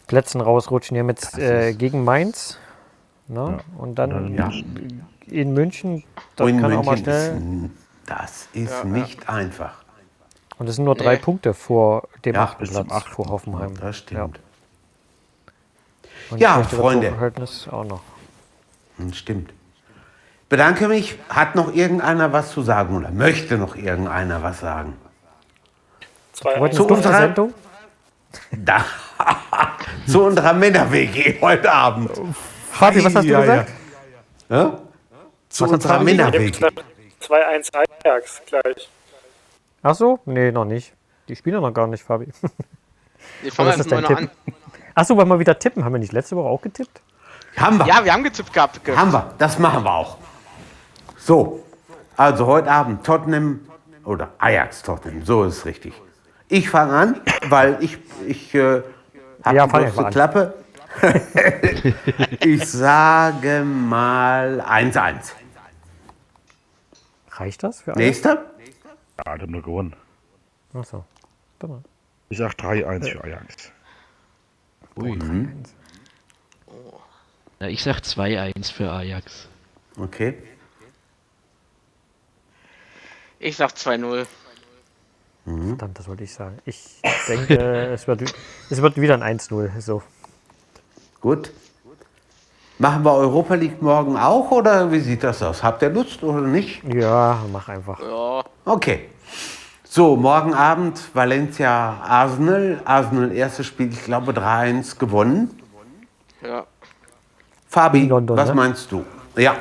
[0.07, 0.95] Plätzen rausrutschen.
[0.95, 2.59] Die haben jetzt äh, gegen Mainz
[3.27, 3.59] ne?
[3.59, 3.81] Ja.
[3.81, 4.51] und dann ja
[5.29, 6.03] in München,
[6.35, 7.37] das in kann München auch mal schnell.
[7.37, 7.71] Ist,
[8.05, 9.29] das ist ja, nicht ja.
[9.29, 9.83] einfach.
[10.57, 11.21] Und es sind nur drei nee.
[11.21, 13.11] Punkte vor dem ja, achten Platz, achten.
[13.11, 13.73] vor Hoffenheim.
[13.79, 14.39] Das stimmt.
[16.35, 17.09] Ja, Freunde.
[17.09, 18.01] Verhältnis auch noch.
[18.97, 19.53] Hm, stimmt.
[20.49, 21.17] Bedanke mich.
[21.29, 24.95] Hat noch irgendeiner was zu sagen oder möchte noch irgendeiner was sagen?
[26.33, 27.53] Zwei zu unserer Sendung?
[28.51, 28.85] Da.
[30.07, 32.11] zu unserer Männer-WG heute Abend.
[32.77, 33.71] Fabi, was hast du gesagt?
[34.49, 34.57] Ja?
[34.57, 34.79] Ja?
[35.49, 36.55] zu Was unserer Männerweg.
[36.55, 38.89] 2-1 Ajax gleich.
[39.81, 40.19] Ach so?
[40.25, 40.93] Nee, noch nicht.
[41.27, 42.27] Die spielen noch gar nicht, Fabi.
[43.41, 44.29] Wir fangen jetzt mal noch an.
[44.93, 45.83] Achso, wollen wir wieder tippen?
[45.83, 47.01] Haben wir nicht letzte Woche auch getippt?
[47.57, 47.87] Haben wir.
[47.87, 48.79] Ja, wir haben getippt gehabt.
[48.95, 49.33] Haben wir.
[49.37, 50.17] Das machen wir auch.
[51.17, 51.63] So.
[52.15, 53.61] Also heute Abend Tottenham
[54.05, 55.25] oder Ajax Tottenham.
[55.25, 55.93] So ist es richtig.
[56.47, 58.81] Ich fange an, weil ich, ich äh,
[59.43, 60.53] habe ja, die große Klappe.
[62.43, 65.31] ich sage mal 1-1.
[67.31, 68.03] Reicht das für alle?
[68.03, 68.45] Nächster?
[69.25, 69.95] Ja, hat nur gewonnen.
[70.73, 71.05] Achso.
[72.29, 73.71] Ich sag 3-1 für Ajax.
[74.97, 75.11] Ui.
[75.15, 75.63] Mhm.
[77.59, 79.47] Ja, ich sag 2-1 für Ajax.
[79.97, 80.37] Okay.
[83.39, 84.25] Ich sag 2-0.
[85.45, 85.67] Mhm.
[85.69, 86.57] Verdammt, das wollte ich sagen.
[86.65, 87.55] Ich denke,
[87.93, 88.33] es, wird,
[88.69, 89.79] es wird wieder ein 1-0.
[89.79, 90.03] So.
[91.21, 91.51] Gut.
[92.79, 95.63] Machen wir Europa League morgen auch oder wie sieht das aus?
[95.63, 96.83] Habt ihr Lust oder nicht?
[96.83, 97.99] Ja, mach einfach.
[97.99, 98.43] Ja.
[98.65, 99.09] Okay.
[99.83, 102.81] So, morgen Abend Valencia Arsenal.
[102.85, 105.59] Arsenal erstes Spiel, ich glaube 3-1 gewonnen.
[106.43, 106.67] Ja.
[107.67, 108.55] Fabi, London, was ne?
[108.55, 109.03] meinst du?
[109.35, 109.57] Ja.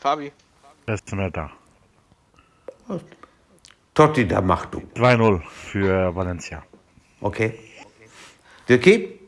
[0.00, 0.32] Fabi.
[0.86, 1.48] Er ist nicht da.
[3.94, 4.80] Totti, da mach du.
[4.96, 6.64] 2-0 für Valencia.
[7.22, 7.58] Okay.
[8.68, 9.18] Dirki?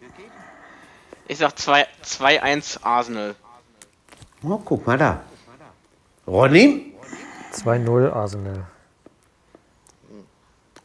[1.28, 3.34] Ich sag 2-1 Arsenal.
[4.42, 5.22] Oh, guck mal da.
[6.26, 6.92] Ronny?
[7.52, 8.66] 2-0 Arsenal.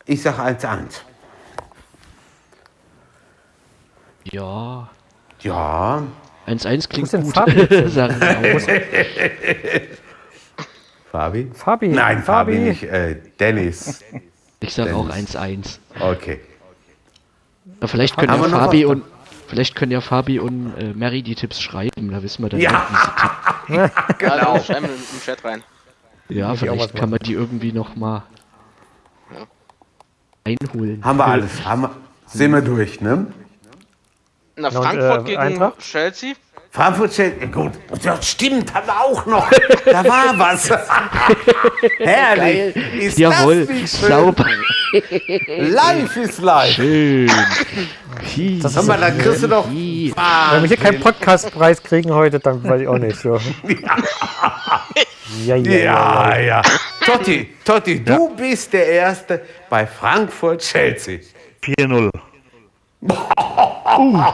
[0.06, 1.02] Ich sag 1-1.
[4.24, 4.90] Ja.
[5.40, 6.04] Ja.
[6.48, 7.34] 1-1 klingt gut.
[7.34, 7.90] Fabi?
[7.90, 8.16] Sagen
[11.12, 11.52] Fabi?
[11.54, 11.88] Fabi?
[11.88, 12.84] Nein, Fabi, Fabi nicht.
[12.84, 14.04] Äh, Dennis.
[14.60, 15.00] Ich sag Dennis.
[15.00, 15.80] auch 1-1.
[16.00, 16.40] Okay.
[17.82, 19.04] Ja, vielleicht können ja Fabi und
[19.48, 22.60] vielleicht können ja Fabi und äh, Mary die Tipps schreiben, da wissen wir dann.
[22.60, 22.88] Ja,
[24.18, 24.56] genau.
[24.56, 25.64] Ja, schreiben im Chat rein.
[26.30, 28.24] Ja, vielleicht kann man die irgendwie noch mal
[29.34, 29.48] ja.
[30.44, 31.04] einholen.
[31.04, 31.66] Haben wir alles.
[31.66, 31.92] Haben wir,
[32.28, 33.28] sind wir durch, ne?
[34.56, 35.80] Na, Frankfurt und, äh, gegen Eintracht?
[35.80, 36.34] Chelsea.
[36.72, 37.72] Frankfurt Chelsea, gut.
[38.04, 39.50] Das stimmt, haben wir auch noch.
[39.86, 40.70] Da war was.
[41.98, 42.76] Herrlich.
[42.76, 44.46] Ist Jawohl, sauber.
[44.92, 46.74] Live ist live.
[46.74, 47.30] Schön.
[48.62, 49.68] Das haben wir, dann kriegst du doch.
[49.68, 53.40] Wenn wir hier keinen Podcastpreis kriegen heute, dann weiß ich auch nicht so.
[55.46, 56.30] Ja, ja, ja.
[56.30, 56.62] ja, ja.
[57.06, 58.18] Totti, Totti, ja.
[58.18, 61.20] du bist der Erste bei Frankfurt Chelsea.
[61.64, 62.10] 4-0.
[63.02, 63.12] Uh.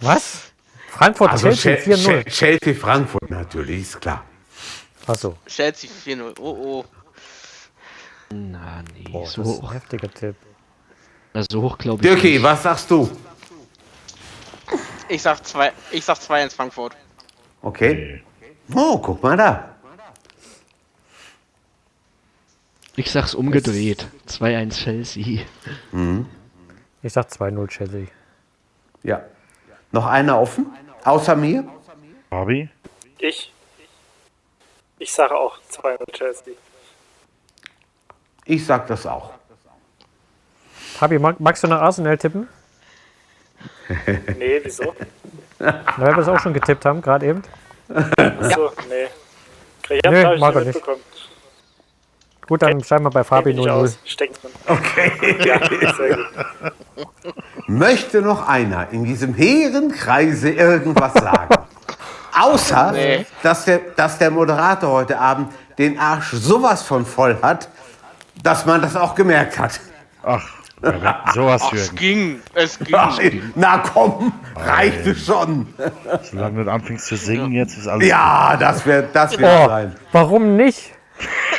[0.00, 0.52] Was?
[0.90, 2.24] Frankfurt also Chelsea 4-0.
[2.28, 4.24] Chelsea Frankfurt natürlich, ist klar.
[5.06, 5.36] Achso.
[5.46, 6.34] Chelsea 4-0.
[6.40, 6.84] Oh oh.
[8.30, 9.72] Na nee, Boah, so hoch.
[9.72, 10.36] heftiger Tipp.
[11.32, 12.08] Also hoch glaube ich.
[12.10, 13.10] Dirki, was sagst du?
[15.08, 16.94] Ich sag 2 ich sag 2 ins Frankfurt.
[17.62, 18.22] Okay.
[18.74, 19.74] Oh, guck mal da.
[22.96, 24.06] Ich sag's umgedreht.
[24.26, 25.44] 2-1 Chelsea.
[25.92, 26.26] Mhm.
[27.02, 28.06] Ich sag 2-0 Chelsea.
[29.04, 29.22] Ja.
[29.92, 30.66] Noch einer offen?
[31.04, 31.64] Außer mir?
[32.28, 32.68] Barbie?
[33.18, 33.52] Ich.
[34.98, 36.54] Ich sage auch 2-0 Chelsea.
[38.48, 39.30] Ich sag das auch.
[40.96, 42.48] Fabi, mag, magst du nach Arsenal tippen?
[44.38, 44.94] nee, wieso?
[45.58, 47.42] Na, weil wir es auch schon getippt haben, gerade eben.
[48.16, 49.08] Achso, nee.
[49.94, 50.80] Ich Nö, mag er nicht.
[52.46, 53.94] Gut, dann schreiben wir bei Fabi 0-0.
[54.66, 55.36] Okay.
[55.46, 56.26] ja, sehr gut.
[57.66, 61.54] Möchte noch einer in diesem hehren Kreise irgendwas sagen?
[62.32, 63.26] Außer, nee.
[63.42, 67.68] dass, der, dass der Moderator heute Abend den Arsch sowas von voll hat,
[68.42, 69.80] dass man das auch gemerkt hat.
[70.22, 70.46] Ach,
[71.34, 72.94] sowas Ach, Es ging, es ging.
[72.94, 73.18] Ach,
[73.54, 75.66] na komm, reichte schon.
[76.22, 78.06] Solange du anfängst zu singen, jetzt ist alles.
[78.06, 78.62] Ja, gut.
[78.62, 79.96] das wird das wird oh, sein.
[80.12, 80.92] Warum nicht?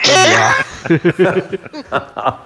[0.03, 0.53] Ja.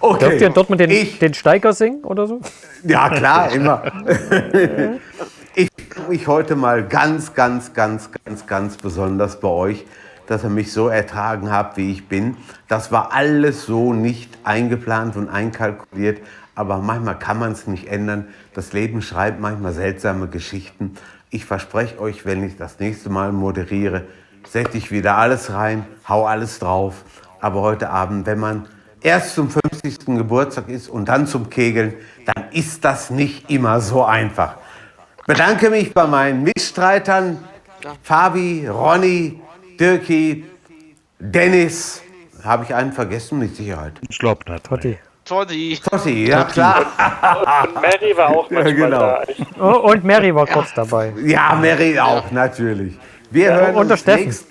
[0.00, 0.18] okay.
[0.18, 2.40] Dürft ihr dort mal den, ich, den Steiger singen oder so?
[2.84, 3.82] Ja, klar, immer.
[5.54, 9.84] ich freue mich heute mal ganz, ganz, ganz, ganz, ganz besonders bei euch,
[10.28, 12.36] dass ihr mich so ertragen habt, wie ich bin.
[12.68, 16.20] Das war alles so nicht eingeplant und einkalkuliert,
[16.54, 18.28] aber manchmal kann man es nicht ändern.
[18.54, 20.94] Das Leben schreibt manchmal seltsame Geschichten.
[21.30, 24.04] Ich verspreche euch, wenn ich das nächste Mal moderiere,
[24.46, 27.04] setze ich wieder alles rein, hau alles drauf.
[27.40, 28.66] Aber heute Abend, wenn man
[29.00, 30.06] erst zum 50.
[30.06, 31.94] Geburtstag ist und dann zum Kegeln,
[32.26, 34.56] dann ist das nicht immer so einfach.
[35.26, 37.38] Bedanke mich bei meinen Mitstreitern,
[38.02, 39.40] Fabi, Ronny,
[39.78, 40.44] Dirki,
[41.18, 42.02] Dennis.
[42.42, 43.38] Habe ich einen vergessen?
[43.38, 43.94] Mit Sicherheit.
[44.08, 44.64] Ich glaube nicht.
[44.64, 44.98] Totti.
[45.24, 45.78] Totti.
[45.82, 46.86] Totti, ja klar.
[47.64, 48.98] Und, und Mary war auch manchmal ja, genau.
[48.98, 49.24] da.
[49.60, 51.12] Oh, und Mary war kurz dabei.
[51.24, 52.94] Ja, Mary auch, natürlich.
[53.30, 54.24] Wir ja, hören und uns Steffen.
[54.24, 54.46] Nächst,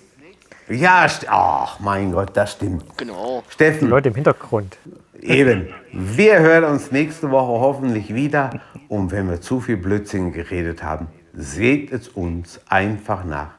[0.69, 2.97] ja, ach mein Gott, das stimmt.
[2.97, 3.43] Genau.
[3.49, 3.85] Steffen.
[3.85, 4.77] Die Leute im Hintergrund.
[5.21, 5.73] Eben.
[5.91, 8.51] Wir hören uns nächste Woche hoffentlich wieder.
[8.87, 13.51] Und wenn wir zu viel Blödsinn geredet haben, seht es uns einfach nach.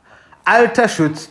[0.45, 1.31] Alter schützt